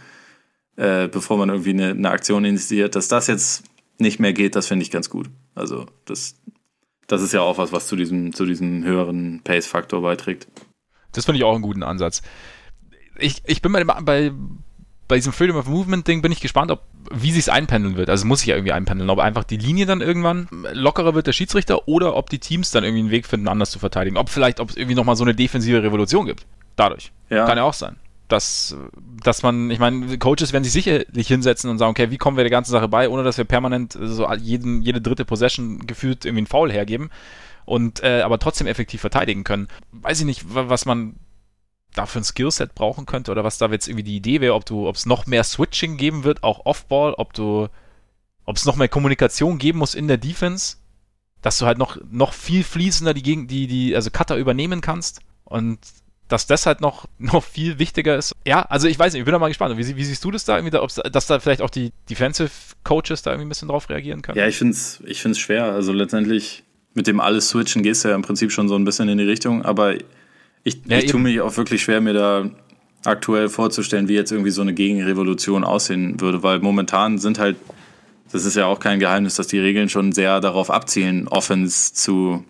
[0.76, 2.96] äh, bevor man irgendwie eine, eine Aktion initiiert.
[2.96, 3.64] Dass das jetzt
[3.98, 5.30] nicht mehr geht, das finde ich ganz gut.
[5.56, 6.36] Also das,
[7.08, 10.48] das ist ja auch was, was zu diesem, zu diesem höheren Pace-Faktor beiträgt.
[11.14, 12.22] Das finde ich auch einen guten Ansatz.
[13.18, 14.32] Ich, ich bin bei, bei,
[15.08, 18.10] bei diesem Freedom of Movement Ding bin ich gespannt, ob wie sich es einpendeln wird.
[18.10, 21.34] Also muss ich ja irgendwie einpendeln, ob einfach die Linie dann irgendwann lockerer wird der
[21.34, 24.18] Schiedsrichter oder ob die Teams dann irgendwie einen Weg finden, anders zu verteidigen.
[24.18, 26.46] Ob vielleicht, ob es irgendwie nochmal so eine defensive Revolution gibt.
[26.76, 27.12] Dadurch.
[27.30, 27.46] Ja.
[27.46, 27.98] Kann ja auch sein.
[28.28, 28.76] Dass,
[29.24, 32.44] dass man, ich meine, Coaches werden sich sicherlich hinsetzen und sagen, okay, wie kommen wir
[32.44, 36.42] der ganzen Sache bei, ohne dass wir permanent so jeden, jede dritte Possession gefühlt irgendwie
[36.42, 37.10] einen Foul hergeben
[37.64, 39.68] und äh, aber trotzdem effektiv verteidigen können.
[39.92, 41.16] Weiß ich nicht, was man
[41.94, 44.88] dafür ein Skillset brauchen könnte oder was da jetzt irgendwie die Idee wäre, ob du,
[44.88, 47.68] ob es noch mehr Switching geben wird, auch Offball, ob du,
[48.46, 50.78] ob es noch mehr Kommunikation geben muss in der Defense,
[51.42, 55.22] dass du halt noch, noch viel fließender die Gegend, die, die, also Cutter übernehmen kannst
[55.44, 55.80] und
[56.28, 58.36] dass das halt noch, noch viel wichtiger ist.
[58.46, 59.78] Ja, also ich weiß nicht, ich bin da mal gespannt.
[59.78, 62.52] Wie, wie siehst du das da irgendwie, da, dass da vielleicht auch die Defensive
[62.84, 64.38] Coaches da irgendwie ein bisschen drauf reagieren können?
[64.38, 65.66] Ja, ich finde es ich find's schwer.
[65.66, 69.08] Also letztendlich mit dem alles switchen gehst du ja im Prinzip schon so ein bisschen
[69.08, 69.96] in die Richtung, aber
[70.68, 72.50] ich, ja, ich tue mich auch wirklich schwer, mir da
[73.06, 77.56] aktuell vorzustellen, wie jetzt irgendwie so eine Gegenrevolution aussehen würde, weil momentan sind halt,
[78.32, 82.44] das ist ja auch kein Geheimnis, dass die Regeln schon sehr darauf abzielen, Offense zu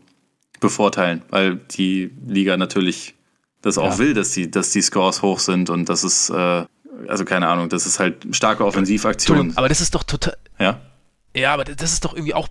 [0.60, 3.14] bevorteilen, weil die Liga natürlich
[3.61, 3.98] das auch ja.
[3.99, 6.65] will, dass die, dass die Scores hoch sind und das ist, äh,
[7.07, 9.53] also keine Ahnung, das ist halt starke Offensivaktion.
[9.56, 10.38] Aber das ist doch total.
[10.57, 10.81] Ja.
[11.35, 12.48] Ja, aber das ist doch irgendwie auch.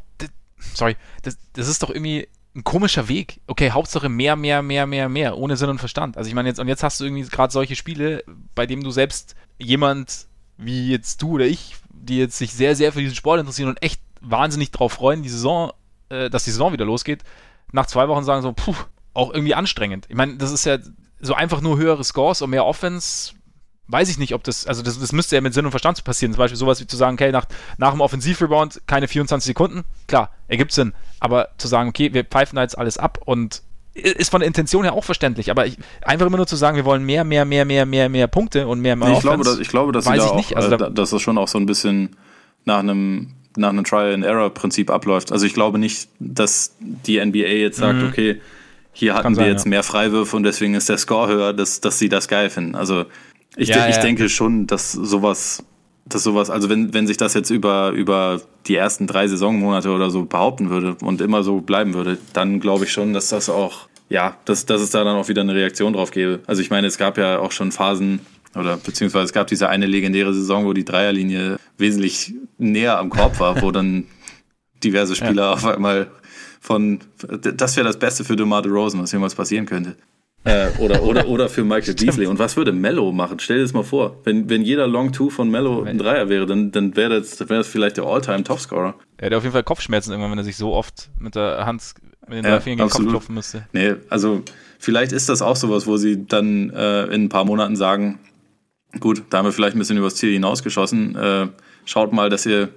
[0.75, 3.41] Sorry, das, das ist doch irgendwie ein komischer Weg.
[3.47, 6.17] Okay, Hauptsache mehr, mehr, mehr, mehr, mehr, ohne Sinn und Verstand.
[6.17, 8.25] Also ich meine jetzt, und jetzt hast du irgendwie gerade solche Spiele,
[8.55, 10.27] bei denen du selbst jemand
[10.57, 13.83] wie jetzt du oder ich, die jetzt sich sehr, sehr für diesen Sport interessieren und
[13.83, 15.73] echt wahnsinnig drauf freuen, die Saison,
[16.09, 17.25] äh, dass die Saison wieder losgeht,
[17.73, 18.75] nach zwei Wochen sagen so, puh,
[19.13, 20.07] auch irgendwie anstrengend.
[20.09, 20.79] Ich meine, das ist ja
[21.21, 23.35] so einfach nur höhere Scores und mehr Offense
[23.89, 26.33] weiß ich nicht, ob das, also das, das müsste ja mit Sinn und Verstand passieren.
[26.33, 27.47] Zum Beispiel sowas wie zu sagen, okay, nach,
[27.79, 29.85] nach dem Offensivrebound keine 24 Sekunden.
[30.09, 30.93] Klar, ergibt Sinn.
[31.21, 33.63] Aber zu sagen, okay, wir pfeifen da jetzt alles ab und
[33.95, 36.85] ist von der Intention her auch verständlich, aber ich, einfach immer nur zu sagen, wir
[36.85, 39.59] wollen mehr, mehr, mehr, mehr, mehr, mehr Punkte und mehr, mehr nee, ich glaube, dass,
[39.59, 40.55] ich glaube, dass weiß da auch, nicht.
[40.55, 42.11] Also äh, da, dass das schon auch so ein bisschen
[42.67, 45.33] nach einem nach einem Trial-and-Error-Prinzip abläuft.
[45.33, 48.09] Also ich glaube nicht, dass die NBA jetzt sagt, mhm.
[48.09, 48.41] okay,
[48.93, 49.71] hier hatten sein, wir jetzt ja.
[49.71, 52.75] mehr Freiwürfe und deswegen ist der Score höher, dass, dass sie das geil finden.
[52.75, 53.07] Also
[53.57, 55.65] ich, ja, de ich denke schon, dass sowas,
[56.05, 60.11] dass sowas, also wenn, wenn sich das jetzt über, über die ersten drei Saisonmonate oder
[60.11, 63.89] so behaupten würde und immer so bleiben würde, dann glaube ich schon, dass das auch,
[64.09, 66.41] ja, dass, dass es da dann auch wieder eine Reaktion drauf gäbe.
[66.47, 68.21] Also ich meine, es gab ja auch schon Phasen,
[68.55, 73.39] oder beziehungsweise es gab diese eine legendäre Saison, wo die Dreierlinie wesentlich näher am Korb
[73.39, 74.05] war, wo dann
[74.85, 75.53] diverse Spieler ja.
[75.53, 76.11] auf einmal
[76.61, 79.97] von, das wäre das Beste für DeMar DeRozan, was jemals passieren könnte.
[80.47, 82.27] Äh, oder, oder, oder für Michael Beasley.
[82.27, 83.41] Und was würde Mello machen?
[83.41, 84.21] Stell dir das mal vor.
[84.23, 87.59] Wenn, wenn jeder Long Two von Mello ein Dreier wäre, dann, dann wäre das, wär
[87.59, 88.95] das vielleicht der All-Time Topscorer.
[89.17, 91.95] Er hätte auf jeden Fall Kopfschmerzen irgendwann, wenn er sich so oft mit der Hand,
[92.29, 93.67] mit den ja, drei Fingern gegen den Kopf klopfen müsste.
[93.73, 94.43] Nee, also
[94.79, 98.21] vielleicht ist das auch sowas, wo sie dann äh, in ein paar Monaten sagen,
[99.01, 101.17] gut, da haben wir vielleicht ein bisschen übers Ziel hinausgeschossen.
[101.17, 101.49] Äh,
[101.87, 102.69] schaut mal, dass ihr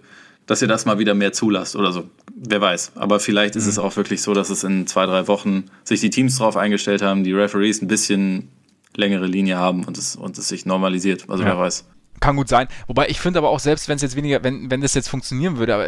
[0.49, 2.09] dass ihr das mal wieder mehr zulasst oder so.
[2.33, 2.93] Wer weiß.
[2.95, 3.69] Aber vielleicht ist mhm.
[3.69, 7.03] es auch wirklich so, dass es in zwei, drei Wochen sich die Teams darauf eingestellt
[7.03, 8.49] haben, die Referees ein bisschen
[8.95, 11.25] längere Linie haben und es, und es sich normalisiert.
[11.29, 11.49] Also ja.
[11.49, 11.85] wer weiß.
[12.19, 12.67] Kann gut sein.
[12.87, 15.59] Wobei ich finde aber auch, selbst wenn es jetzt weniger, wenn, wenn das jetzt funktionieren
[15.59, 15.85] würde, aber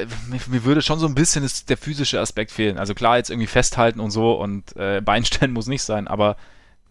[0.47, 2.77] mir, würde schon so ein bisschen das, der physische Aspekt fehlen.
[2.77, 6.38] Also klar, jetzt irgendwie festhalten und so und äh, Beinstellen muss nicht sein, aber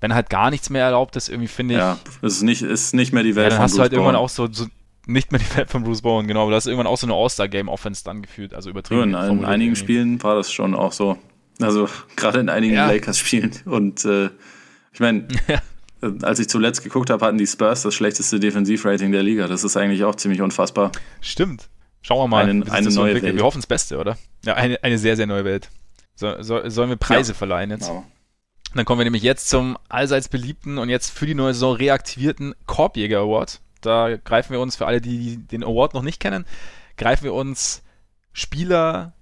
[0.01, 1.81] wenn halt gar nichts mehr erlaubt ist, irgendwie finde ich.
[1.81, 3.45] Ja, es ist nicht, ist nicht mehr die Welt.
[3.45, 4.67] Ja, dann hast du halt irgendwann auch so, so
[5.13, 7.15] nicht mehr die Welt von Bruce Bowen, genau, aber das ist irgendwann auch so eine
[7.15, 9.13] All-Star-Game-Offense dann gefühlt, also übertrieben.
[9.13, 11.19] Ja, in, in einigen Spielen war das schon auch so.
[11.61, 12.87] Also gerade in einigen ja.
[12.87, 13.53] Lakers-Spielen.
[13.67, 14.31] Und äh,
[14.93, 15.61] ich meine, ja.
[16.23, 19.47] als ich zuletzt geguckt habe, hatten die Spurs das schlechteste Defensivrating der Liga.
[19.47, 20.93] Das ist eigentlich auch ziemlich unfassbar.
[21.21, 21.69] Stimmt.
[22.03, 23.37] Schauen wir mal, eine, eine neue Welt.
[23.37, 24.17] Wir hoffen das Beste, oder?
[24.45, 25.69] Ja, eine, eine sehr, sehr neue Welt.
[26.15, 27.39] So, so, sollen wir Preise ja.
[27.39, 27.89] verleihen jetzt?
[27.89, 28.05] Genau.
[28.75, 32.55] Dann kommen wir nämlich jetzt zum allseits beliebten und jetzt für die neue Saison reaktivierten
[32.67, 33.61] Korbjäger Award.
[33.81, 36.45] Da greifen wir uns für alle, die den Award noch nicht kennen,
[36.97, 37.83] greifen wir uns
[38.33, 39.13] Spieler,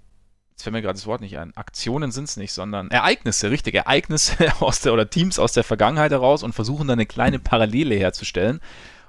[0.51, 3.75] jetzt fällt mir gerade das Wort nicht ein, Aktionen sind es nicht, sondern Ereignisse, richtig,
[3.75, 7.95] Ereignisse aus der oder Teams aus der Vergangenheit heraus und versuchen dann eine kleine Parallele
[7.95, 8.59] herzustellen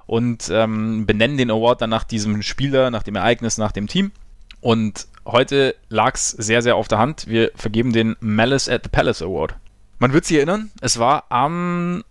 [0.05, 4.11] und ähm, benennen den Award dann nach diesem Spieler, nach dem Ereignis, nach dem Team.
[4.59, 7.27] Und heute lag es sehr, sehr auf der Hand.
[7.27, 9.55] Wir vergeben den Malice at the Palace Award.
[9.99, 12.03] Man wird sich erinnern, es war am,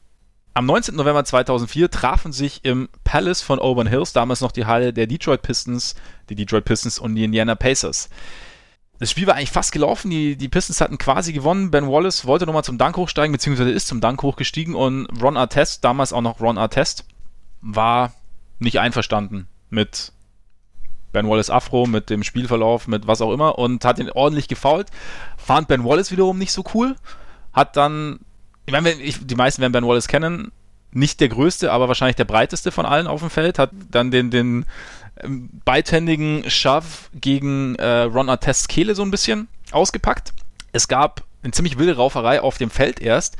[0.55, 0.95] am 19.
[0.97, 5.43] November 2004 trafen sich im Palace von Auburn Hills, damals noch die Halle der Detroit
[5.43, 5.95] Pistons,
[6.29, 8.09] die Detroit Pistons und die Indiana Pacers.
[8.99, 11.71] Das Spiel war eigentlich fast gelaufen, die, die Pistons hatten quasi gewonnen.
[11.71, 15.85] Ben Wallace wollte nochmal zum Dank hochsteigen, beziehungsweise ist zum Dank hochgestiegen und Ron Artest,
[15.85, 17.07] damals auch noch Ron Artest,
[17.63, 18.13] war
[18.59, 20.13] nicht einverstanden mit
[21.13, 24.89] Ben Wallace Afro, mit dem Spielverlauf, mit was auch immer und hat ihn ordentlich gefault.
[25.37, 26.97] Fand Ben Wallace wiederum nicht so cool.
[27.53, 28.21] Hat dann,
[28.71, 30.53] ich meine, ich, die meisten werden Ben Wallace kennen,
[30.93, 34.31] nicht der größte, aber wahrscheinlich der breiteste von allen auf dem Feld, hat dann den,
[34.31, 34.65] den
[35.23, 40.33] ähm, beidhändigen Shove gegen äh, Ron Artests Kehle so ein bisschen ausgepackt.
[40.73, 43.37] Es gab eine ziemlich wilde Rauferei auf dem Feld erst.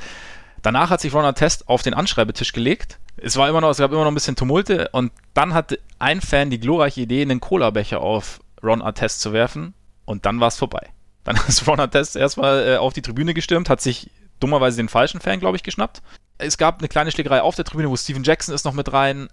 [0.61, 2.99] Danach hat sich Ron Artest auf den Anschreibetisch gelegt.
[3.17, 6.21] Es war immer noch, es gab immer noch ein bisschen Tumulte und dann hatte ein
[6.21, 9.73] Fan die glorreiche Idee, einen Cola-Becher auf Ron Artest zu werfen
[10.05, 10.89] und dann war es vorbei.
[11.23, 14.09] Dann ist Ron Artest erstmal äh, auf die Tribüne gestürmt, hat sich
[14.41, 16.01] dummerweise den falschen Fan, glaube ich, geschnappt.
[16.37, 19.29] Es gab eine kleine Schlägerei auf der Tribüne, wo Steven Jackson ist noch mit rein,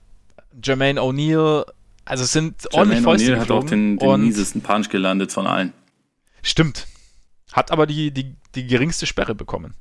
[0.63, 1.65] Jermaine O'Neal,
[2.05, 5.47] also es sind Jermaine ordentlich Fäuste O'Neal hat auch den, den miesesten Punch gelandet von
[5.47, 5.73] allen.
[6.43, 6.87] Stimmt.
[7.53, 9.75] Hat aber die, die, die geringste Sperre bekommen.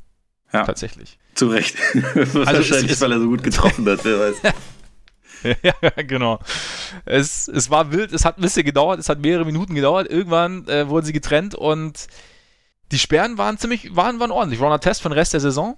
[0.53, 0.63] Ja.
[0.63, 1.19] Tatsächlich.
[1.35, 1.75] Zu Recht.
[1.93, 4.35] also Wahrscheinlich, ist, weil er so gut getroffen hat, wer weiß.
[5.63, 6.39] ja, genau.
[7.05, 10.09] Es, es war wild, es hat ein bisschen gedauert, es hat mehrere Minuten gedauert.
[10.09, 12.07] Irgendwann äh, wurden sie getrennt und
[12.91, 14.61] die Sperren waren ziemlich, waren, waren ordentlich.
[14.61, 15.77] Ronald Test für den Rest der Saison.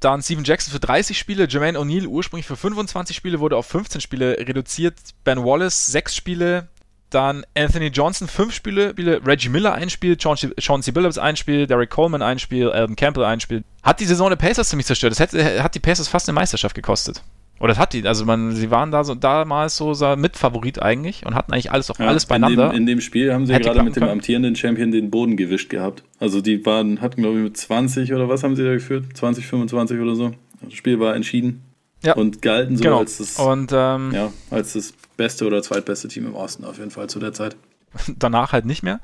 [0.00, 4.00] Dann Steven Jackson für 30 Spiele, Jermaine O'Neal ursprünglich für 25 Spiele, wurde auf 15
[4.00, 4.94] Spiele reduziert.
[5.24, 6.68] Ben Wallace 6 Spiele,
[7.10, 10.90] dann Anthony Johnson fünf Spiele, Reggie Miller ein Spiel, Sean C.
[10.90, 13.64] Billups ein Spiel, Derek Coleman ein Spiel, Alvin Campbell ein Spiel.
[13.82, 15.12] Hat die Saison der Pacers ziemlich zerstört.
[15.12, 17.22] Das hat, hat die Pacers fast eine Meisterschaft gekostet.
[17.58, 21.24] Oder das hat die, also man, sie waren da so damals so, so Mitfavorit eigentlich
[21.24, 22.66] und hatten eigentlich alles auch ja, alles beieinander.
[22.66, 25.36] In dem, in dem Spiel haben sie Hätte gerade mit dem amtierenden Champion den Boden
[25.36, 26.02] gewischt gehabt.
[26.20, 29.04] Also die waren, hatten glaube ich mit 20 oder was haben sie da geführt?
[29.14, 30.32] 20, 25 oder so.
[30.60, 31.62] Das Spiel war entschieden.
[32.04, 32.14] Ja.
[32.14, 32.98] Und galten so genau.
[32.98, 36.90] als, das, und, ähm, ja, als das beste oder zweitbeste Team im Osten auf jeden
[36.90, 37.56] Fall zu der Zeit.
[38.18, 39.00] Danach halt nicht mehr.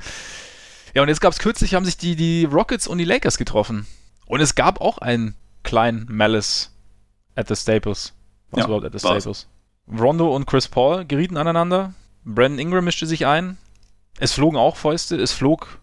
[0.95, 3.87] Ja, und jetzt gab es kürzlich, haben sich die, die Rockets und die Lakers getroffen.
[4.27, 6.70] Und es gab auch einen kleinen Malice
[7.35, 8.12] at the Staples.
[8.53, 9.49] Was ja, überhaupt the Staples?
[9.89, 11.95] Rondo und Chris Paul gerieten aneinander.
[12.24, 13.59] Brandon Ingram mischte sich ein.
[14.19, 15.16] Es flogen auch Fäuste.
[15.16, 15.81] Es flog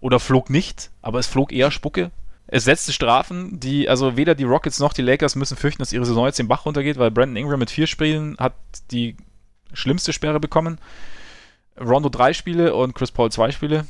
[0.00, 2.10] oder flog nicht, aber es flog eher Spucke.
[2.46, 6.06] Es setzte Strafen, die, also weder die Rockets noch die Lakers müssen fürchten, dass ihre
[6.06, 8.54] Saison jetzt den Bach runtergeht, weil Brandon Ingram mit vier Spielen hat
[8.90, 9.16] die
[9.74, 10.80] schlimmste Sperre bekommen.
[11.78, 13.86] Rondo drei Spiele und Chris Paul zwei Spiele.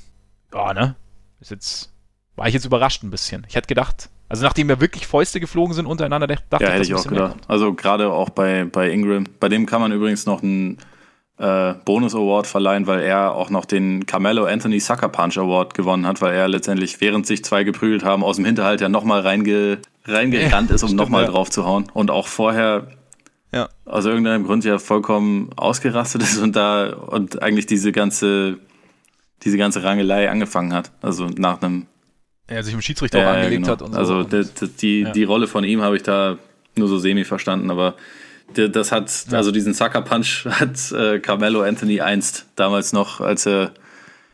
[0.53, 0.97] Ja, ne?
[1.41, 1.93] Ist jetzt,
[2.35, 3.47] war ich jetzt überrascht ein bisschen.
[3.49, 6.83] Ich hätte gedacht, also nachdem ja wirklich Fäuste geflogen sind untereinander, dachte ja, ich, hätte
[6.85, 7.37] ich auch gedacht.
[7.49, 9.25] Also gerade auch bei, bei Ingram.
[9.41, 10.79] Bei dem kann man übrigens noch einen
[11.39, 16.21] äh, Bonus-Award verleihen, weil er auch noch den Carmelo Anthony Sucker Punch Award gewonnen hat,
[16.21, 20.71] weil er letztendlich, während sich zwei geprügelt haben, aus dem Hinterhalt ja nochmal reinge, reingerannt
[20.71, 21.31] ist, um nochmal ja.
[21.31, 21.87] drauf zu hauen.
[21.95, 22.89] Und auch vorher
[23.55, 23.69] ja.
[23.87, 28.59] aus irgendeinem Grund ja vollkommen ausgerastet ist und da und eigentlich diese ganze,
[29.43, 30.93] diese ganze Rangelei angefangen hat.
[31.01, 31.87] Also nach einem.
[32.49, 33.73] Er sich im Schiedsrichter äh, auch angelegt genau.
[33.73, 33.99] hat und so.
[33.99, 34.45] Also die,
[34.81, 35.13] die, ja.
[35.13, 36.39] die Rolle von ihm habe ich da
[36.77, 37.95] nur so semi verstanden, aber
[38.55, 39.37] das hat, ja.
[39.37, 43.73] also diesen Sucker Punch hat äh, Carmelo Anthony einst damals noch, als er,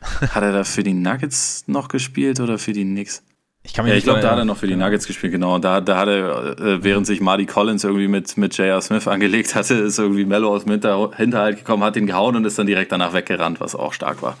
[0.01, 3.21] hat er da für die Nuggets noch gespielt oder für die Knicks?
[3.63, 5.57] Ich, kann mich ja, ich glaube, da hat er noch für die Nuggets gespielt, genau.
[5.57, 8.79] Da, da hat er, äh, während sich Marty Collins irgendwie mit, mit J.R.
[8.79, 12.45] Smith angelegt hatte, ist irgendwie Mello aus dem Hinter Hinterhalt gekommen, hat ihn gehauen und
[12.45, 14.37] ist dann direkt danach weggerannt, was auch stark war.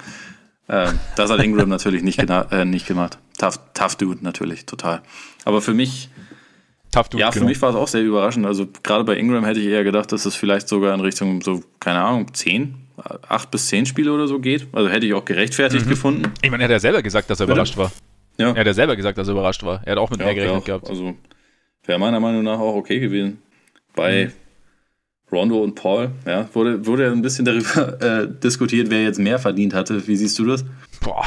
[0.67, 3.17] Äh, das hat Ingram natürlich nicht, äh, nicht gemacht.
[3.37, 5.01] Tough, tough Dude natürlich, total.
[5.43, 6.09] Aber für mich,
[6.91, 7.49] Tough Dude, ja, für genau.
[7.49, 8.45] mich war es auch sehr überraschend.
[8.45, 11.61] Also gerade bei Ingram hätte ich eher gedacht, dass es vielleicht sogar in Richtung so,
[11.79, 12.75] keine Ahnung, zehn,
[13.27, 14.67] acht bis zehn Spiele oder so geht.
[14.71, 15.89] Also hätte ich auch gerechtfertigt mhm.
[15.89, 16.31] gefunden.
[16.41, 17.91] Ich meine, er hat ja selber gesagt, dass er überrascht war.
[18.37, 18.51] Ja.
[18.51, 19.81] Er hat ja selber gesagt, dass er überrascht war.
[19.85, 20.89] Er hat auch mit ja, mehr gerechnet auch, gehabt.
[20.89, 21.15] Also
[21.85, 23.41] wäre meiner Meinung nach auch okay gewesen.
[23.93, 24.31] Bei mhm.
[25.35, 29.73] Rondo und Paul, ja, wurde, wurde ein bisschen darüber äh, diskutiert, wer jetzt mehr verdient
[29.73, 30.07] hatte.
[30.07, 30.65] Wie siehst du das?
[31.01, 31.25] Boah.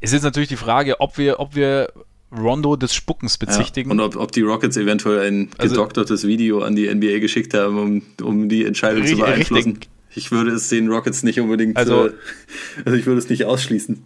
[0.00, 1.92] Es ist natürlich die Frage, ob wir, ob wir
[2.32, 3.90] Rondo des Spuckens bezichtigen.
[3.90, 7.54] Ja, und ob, ob die Rockets eventuell ein also, gedoktertes Video an die NBA geschickt
[7.54, 9.72] haben, um, um die Entscheidung zu beeinflussen.
[9.72, 9.90] Richtig.
[10.14, 12.12] Ich würde es den Rockets nicht unbedingt, also, äh,
[12.84, 14.02] also ich würde es nicht ausschließen.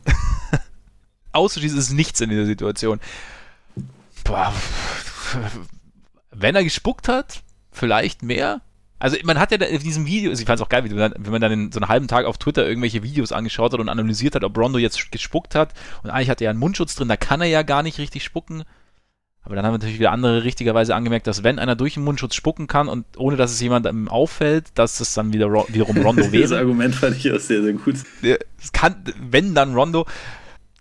[1.32, 3.00] auszuschließen ist nichts in dieser Situation.
[4.24, 4.52] Boah.
[6.30, 7.43] Wenn er gespuckt hat,
[7.74, 8.62] vielleicht mehr.
[8.98, 11.40] Also man hat ja in diesem Video, also ich fand es auch geil, wenn man
[11.40, 14.44] dann in so einen halben Tag auf Twitter irgendwelche Videos angeschaut hat und analysiert hat,
[14.44, 15.74] ob Rondo jetzt gespuckt hat.
[16.02, 18.24] Und eigentlich hat er ja einen Mundschutz drin, da kann er ja gar nicht richtig
[18.24, 18.64] spucken.
[19.42, 22.66] Aber dann haben natürlich wieder andere richtigerweise angemerkt, dass wenn einer durch den Mundschutz spucken
[22.66, 26.42] kann und ohne dass es jemandem auffällt, dass es dann wieder wiederum Rondo wäre.
[26.42, 27.96] das Argument fand ich auch sehr, sehr gut.
[28.22, 30.06] Es kann, wenn dann Rondo,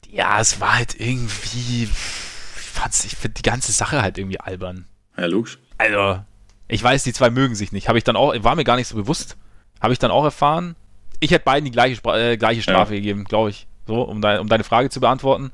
[0.10, 4.86] ja, es war halt irgendwie, ich fand's, ich finde die ganze Sache halt irgendwie albern.
[5.18, 5.60] Ja, logisch.
[5.78, 6.24] Also,
[6.74, 7.88] ich weiß, die zwei mögen sich nicht.
[7.88, 9.38] Habe ich dann auch, war mir gar nicht so bewusst.
[9.82, 10.76] Habe ich dann auch erfahren.
[11.20, 13.00] Ich hätte beiden die gleiche, äh, gleiche Strafe ja.
[13.00, 13.68] gegeben, glaube ich.
[13.88, 15.52] So, um, dein, um deine Frage zu beantworten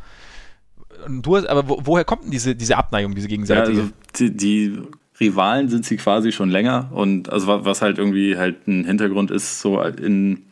[1.08, 3.78] du hast, aber wo, woher kommt denn diese, diese Abneigung, diese gegenseitige?
[3.78, 4.78] Ja, also die, die,
[5.20, 9.60] Rivalen sind sie quasi schon länger und also was halt irgendwie halt ein Hintergrund ist,
[9.60, 10.46] so in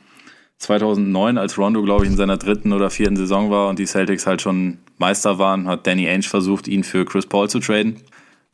[0.57, 4.27] 2009, als Rondo, glaube ich, in seiner dritten oder vierten Saison war und die Celtics
[4.27, 7.95] halt schon Meister waren, hat Danny Ainge versucht, ihn für Chris Paul zu traden.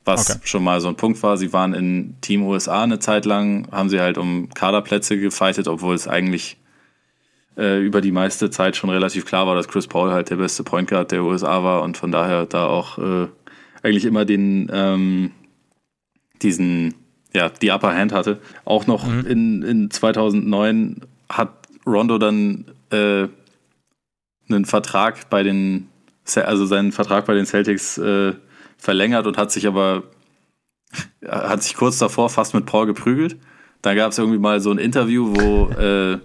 [0.06, 0.40] Was okay.
[0.44, 1.38] schon mal so ein Punkt war.
[1.38, 5.96] Sie waren in Team USA eine Zeit lang, haben sie halt um Kaderplätze gefightet, obwohl
[5.96, 6.58] es eigentlich
[7.58, 10.64] äh, über die meiste Zeit schon relativ klar war, dass Chris Paul halt der beste
[10.64, 13.28] Point Guard der USA war und von daher da auch äh,
[13.82, 15.32] eigentlich immer den ähm,
[16.42, 16.96] diesen
[17.34, 18.40] ja die Upper Hand hatte.
[18.66, 19.26] Auch noch mhm.
[19.26, 21.52] in, in 2009 hat
[21.86, 23.28] Rondo dann äh,
[24.50, 25.90] einen Vertrag bei den
[26.36, 28.34] also seinen Vertrag bei den Celtics äh,
[28.84, 30.04] verlängert und hat sich aber
[31.28, 33.38] hat sich kurz davor fast mit Paul geprügelt.
[33.82, 36.20] Da gab es irgendwie mal so ein Interview, wo äh,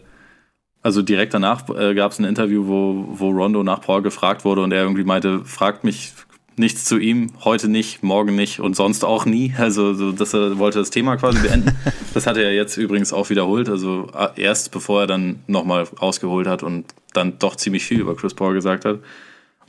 [0.83, 4.63] also direkt danach äh, gab es ein Interview, wo, wo Rondo nach Paul gefragt wurde
[4.63, 6.13] und er irgendwie meinte, fragt mich
[6.57, 9.55] nichts zu ihm, heute nicht, morgen nicht und sonst auch nie.
[9.57, 11.77] Also so, dass er wollte das Thema quasi beenden.
[12.15, 13.69] das hat er jetzt übrigens auch wiederholt.
[13.69, 18.17] Also äh, erst bevor er dann nochmal ausgeholt hat und dann doch ziemlich viel über
[18.17, 18.99] Chris Paul gesagt hat.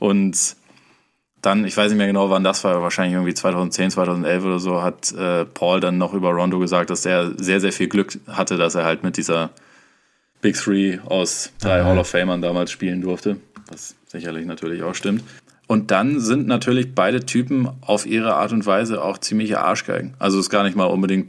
[0.00, 0.56] Und
[1.42, 4.82] dann, ich weiß nicht mehr genau, wann das war, wahrscheinlich irgendwie 2010, 2011 oder so,
[4.82, 8.56] hat äh, Paul dann noch über Rondo gesagt, dass er sehr, sehr viel Glück hatte,
[8.56, 9.50] dass er halt mit dieser
[10.42, 13.36] Big Three aus drei Hall of Famern damals spielen durfte,
[13.70, 15.22] was sicherlich natürlich auch stimmt.
[15.66, 20.14] Und dann sind natürlich beide Typen auf ihre Art und Weise auch ziemliche Arschgeigen.
[20.18, 21.28] Also ist gar nicht mal unbedingt,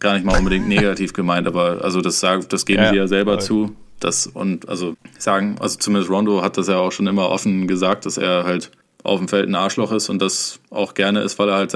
[0.00, 3.06] gar nicht mal unbedingt negativ gemeint, aber also das sagt, das geben ja, sie ja
[3.06, 3.42] selber voll.
[3.42, 3.76] zu.
[4.00, 8.04] Das und also sagen, also zumindest Rondo hat das ja auch schon immer offen gesagt,
[8.04, 8.70] dass er halt
[9.06, 11.72] auf dem Feld ein Arschloch ist und das auch gerne ist, weil er halt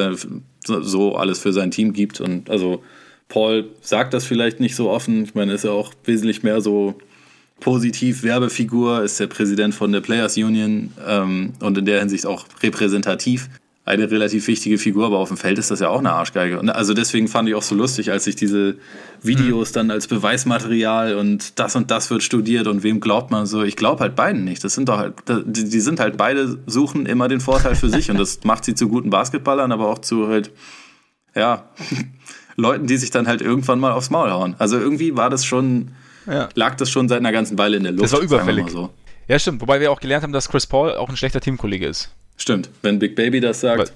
[0.64, 2.82] so alles für sein Team gibt und also
[3.28, 5.22] Paul sagt das vielleicht nicht so offen.
[5.22, 6.96] Ich meine, ist ja auch wesentlich mehr so
[7.60, 12.44] positiv Werbefigur, ist der Präsident von der Players Union ähm, und in der Hinsicht auch
[12.62, 13.48] repräsentativ.
[13.90, 16.60] Eine relativ wichtige Figur, aber auf dem Feld ist das ja auch eine Arschgeige.
[16.60, 18.76] Und also deswegen fand ich auch so lustig, als ich diese
[19.20, 19.74] Videos mhm.
[19.74, 23.64] dann als Beweismaterial und das und das wird studiert und wem glaubt man so.
[23.64, 24.62] Ich glaube halt beiden nicht.
[24.62, 25.14] Das sind doch halt,
[25.44, 28.88] die sind halt beide suchen immer den Vorteil für sich und das macht sie zu
[28.88, 30.52] guten Basketballern, aber auch zu halt,
[31.34, 31.68] ja,
[32.56, 34.54] Leuten, die sich dann halt irgendwann mal aufs Maul hauen.
[34.60, 35.88] Also irgendwie war das schon,
[36.28, 36.48] ja.
[36.54, 38.04] lag das schon seit einer ganzen Weile in der Luft.
[38.04, 38.70] Das war überfällig.
[38.70, 38.90] So.
[39.30, 39.60] Ja, stimmt.
[39.60, 42.10] Wobei wir auch gelernt haben, dass Chris Paul auch ein schlechter Teamkollege ist.
[42.36, 42.68] Stimmt.
[42.82, 43.78] Wenn Big Baby das sagt.
[43.78, 43.88] Weil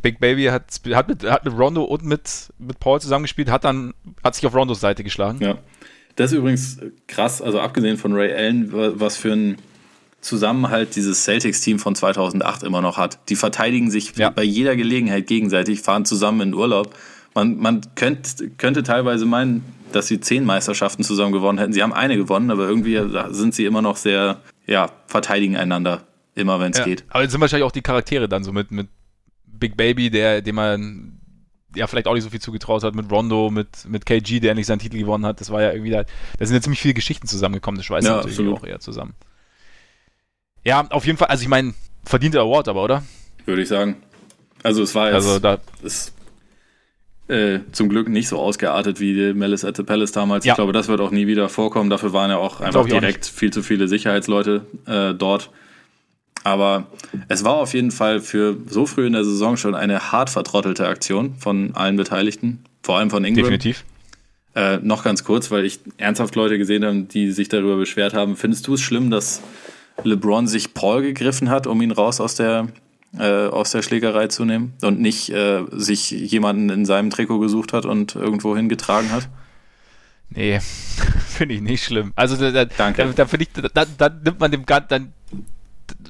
[0.00, 3.94] Big Baby hat, hat, mit, hat mit Rondo und mit, mit Paul zusammengespielt, hat dann
[4.22, 5.40] hat sich auf Rondos Seite geschlagen.
[5.40, 5.58] Ja.
[6.14, 9.56] Das ist übrigens krass, also abgesehen von Ray Allen, was für ein
[10.20, 13.18] Zusammenhalt dieses Celtics-Team von 2008 immer noch hat.
[13.28, 14.30] Die verteidigen sich ja.
[14.30, 16.94] bei jeder Gelegenheit gegenseitig, fahren zusammen in Urlaub
[17.36, 21.72] man, man könnte, könnte teilweise meinen, dass sie zehn Meisterschaften zusammen gewonnen hätten.
[21.72, 22.98] Sie haben eine gewonnen, aber irgendwie
[23.30, 27.04] sind sie immer noch sehr, ja, verteidigen einander, immer wenn es ja, geht.
[27.08, 28.88] Aber jetzt sind wahrscheinlich auch die Charaktere dann so mit, mit
[29.46, 31.20] Big Baby, der, dem man
[31.74, 34.66] ja vielleicht auch nicht so viel zugetraut hat, mit Rondo, mit, mit KG, der endlich
[34.66, 35.40] seinen Titel gewonnen hat.
[35.40, 36.04] Das war ja irgendwie, da,
[36.38, 38.58] da sind ja ziemlich viele Geschichten zusammengekommen, das schweißt ja, natürlich absolut.
[38.58, 39.14] auch eher zusammen.
[40.64, 41.74] Ja, auf jeden Fall, also ich meine,
[42.04, 43.02] verdiente Award aber, oder?
[43.44, 43.96] Würde ich sagen.
[44.62, 46.12] Also es war jetzt, also da, es
[47.28, 50.44] äh, zum Glück nicht so ausgeartet wie Melis at the Palace damals.
[50.44, 50.52] Ja.
[50.52, 51.90] Ich glaube, das wird auch nie wieder vorkommen.
[51.90, 55.50] Dafür waren ja auch einfach direkt viel zu viele Sicherheitsleute äh, dort.
[56.44, 56.86] Aber
[57.26, 60.86] es war auf jeden Fall für so früh in der Saison schon eine hart vertrottelte
[60.86, 63.44] Aktion von allen Beteiligten, vor allem von Ingram.
[63.44, 63.84] Definitiv.
[64.54, 68.36] Äh, noch ganz kurz, weil ich ernsthaft Leute gesehen habe, die sich darüber beschwert haben.
[68.36, 69.42] Findest du es schlimm, dass
[70.04, 72.68] LeBron sich Paul gegriffen hat, um ihn raus aus der
[73.18, 77.72] äh, aus der Schlägerei zu nehmen und nicht äh, sich jemanden in seinem Trikot gesucht
[77.72, 79.28] hat und irgendwo hingetragen hat?
[80.30, 80.60] Nee,
[81.28, 82.12] finde ich nicht schlimm.
[82.16, 83.04] Also da, Danke.
[83.04, 85.12] da, da finde ich, da, da, nimmt man dem dann,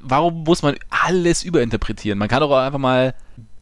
[0.03, 2.19] warum muss man alles überinterpretieren?
[2.19, 3.15] Man kann doch auch einfach mal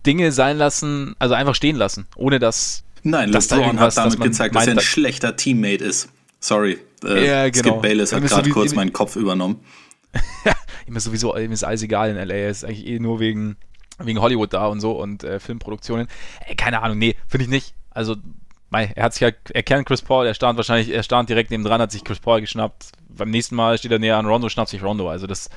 [0.06, 4.54] Dinge sein lassen, also einfach stehen lassen, ohne dass Nein, dass LeBron hat damit gezeigt,
[4.54, 6.08] dass er ein schlechter Teammate ist.
[6.40, 7.72] Sorry, äh, ja, genau.
[7.72, 9.60] Skip Bayless hat gerade kurz meinen Kopf übernommen.
[10.86, 12.34] ihm ist sowieso ihm ist alles egal in LA.
[12.34, 13.56] Er ist eigentlich eh nur wegen,
[13.98, 16.08] wegen Hollywood da und so und äh, Filmproduktionen.
[16.46, 17.74] Ey, keine Ahnung, nee, finde ich nicht.
[17.90, 18.16] Also
[18.70, 21.50] Mei, er hat sich halt, er kennt Chris Paul, er stand wahrscheinlich, er stand direkt
[21.52, 22.86] neben dran, hat sich Chris Paul geschnappt.
[23.08, 25.08] Beim nächsten Mal steht er näher an Rondo, schnappt sich Rondo.
[25.08, 25.48] Also das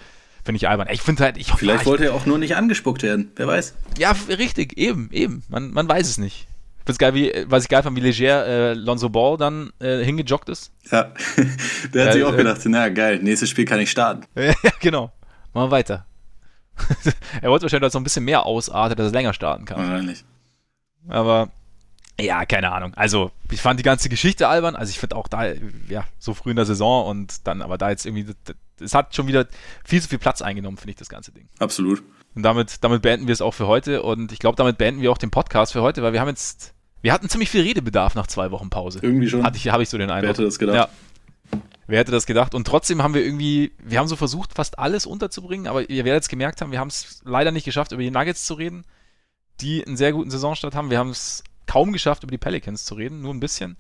[0.45, 0.87] finde ich albern.
[0.91, 3.73] Ich finde halt, ich Vielleicht wollte er auch nur nicht angespuckt werden, wer weiß.
[3.97, 5.41] Ja, richtig, eben, eben.
[5.49, 6.47] Man, man weiß es nicht.
[6.79, 10.03] Ich find's geil, wie, was ich geil fand, wie leger äh, Lonzo Ball dann äh,
[10.03, 10.71] hingejoggt ist.
[10.91, 11.11] Ja,
[11.93, 14.25] der hat Ja, sich auch äh, gedacht, na geil, nächstes Spiel kann ich starten.
[14.35, 15.11] ja, genau.
[15.57, 16.05] Machen wir weiter.
[17.41, 19.79] er wollte wahrscheinlich, dass noch ein bisschen mehr ausartet, dass er länger starten kann.
[19.79, 20.23] Wahrscheinlich.
[21.07, 21.49] Aber
[22.19, 22.93] ja, keine Ahnung.
[22.95, 24.75] Also, ich fand die ganze Geschichte albern.
[24.75, 25.53] Also, ich finde auch da,
[25.89, 28.35] ja, so früh in der Saison und dann, aber da jetzt irgendwie,
[28.79, 29.47] es hat schon wieder
[29.83, 31.49] viel zu viel Platz eingenommen, finde ich, das ganze Ding.
[31.57, 32.03] Absolut.
[32.35, 34.03] Und damit, damit beenden wir es auch für heute.
[34.03, 36.75] Und ich glaube, damit beenden wir auch den Podcast für heute, weil wir haben jetzt,
[37.01, 38.99] wir hatten ziemlich viel Redebedarf nach zwei Wochen Pause.
[39.01, 39.41] Irgendwie schon.
[39.41, 40.35] Hatte ich, habe ich so den Eindruck.
[40.35, 40.75] hätte das gedacht?
[40.75, 40.89] Ja.
[41.87, 42.53] Wer hätte das gedacht?
[42.53, 46.23] Und trotzdem haben wir irgendwie, wir haben so versucht, fast alles unterzubringen, aber ihr werdet
[46.23, 48.83] es gemerkt haben, wir haben es leider nicht geschafft, über die Nuggets zu reden,
[49.61, 50.89] die einen sehr guten Saisonstart haben.
[50.89, 53.77] Wir haben es kaum geschafft, über die Pelicans zu reden, nur ein bisschen.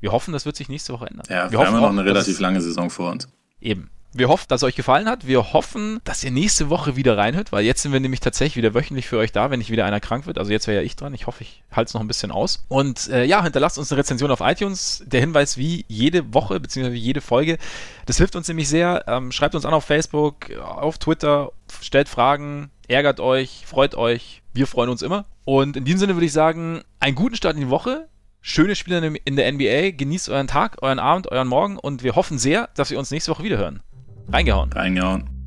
[0.00, 1.26] Wir hoffen, das wird sich nächste Woche ändern.
[1.28, 3.28] Ja, wir, wir haben hoffen noch eine relativ lange Saison vor uns.
[3.60, 3.90] Eben.
[4.12, 5.26] Wir hoffen, dass es euch gefallen hat.
[5.26, 8.74] Wir hoffen, dass ihr nächste Woche wieder reinhört, weil jetzt sind wir nämlich tatsächlich wieder
[8.74, 10.36] wöchentlich für euch da, wenn nicht wieder einer krank wird.
[10.36, 11.14] Also jetzt wäre ja ich dran.
[11.14, 12.64] Ich hoffe, ich halte es noch ein bisschen aus.
[12.68, 15.04] Und äh, ja, hinterlasst uns eine Rezension auf iTunes.
[15.06, 16.90] Der Hinweis wie jede Woche bzw.
[16.90, 17.58] jede Folge.
[18.06, 19.04] Das hilft uns nämlich sehr.
[19.06, 24.42] Ähm, schreibt uns an auf Facebook, auf Twitter, stellt Fragen, ärgert euch, freut euch.
[24.52, 25.26] Wir freuen uns immer.
[25.44, 28.08] Und in diesem Sinne würde ich sagen, einen guten Start in die Woche.
[28.42, 29.90] Schöne Spiele in der NBA.
[29.96, 33.30] Genießt euren Tag, euren Abend, euren Morgen und wir hoffen sehr, dass wir uns nächste
[33.30, 33.82] Woche wieder hören.
[34.32, 34.72] Reingehauen.
[34.72, 35.39] Reingehauen.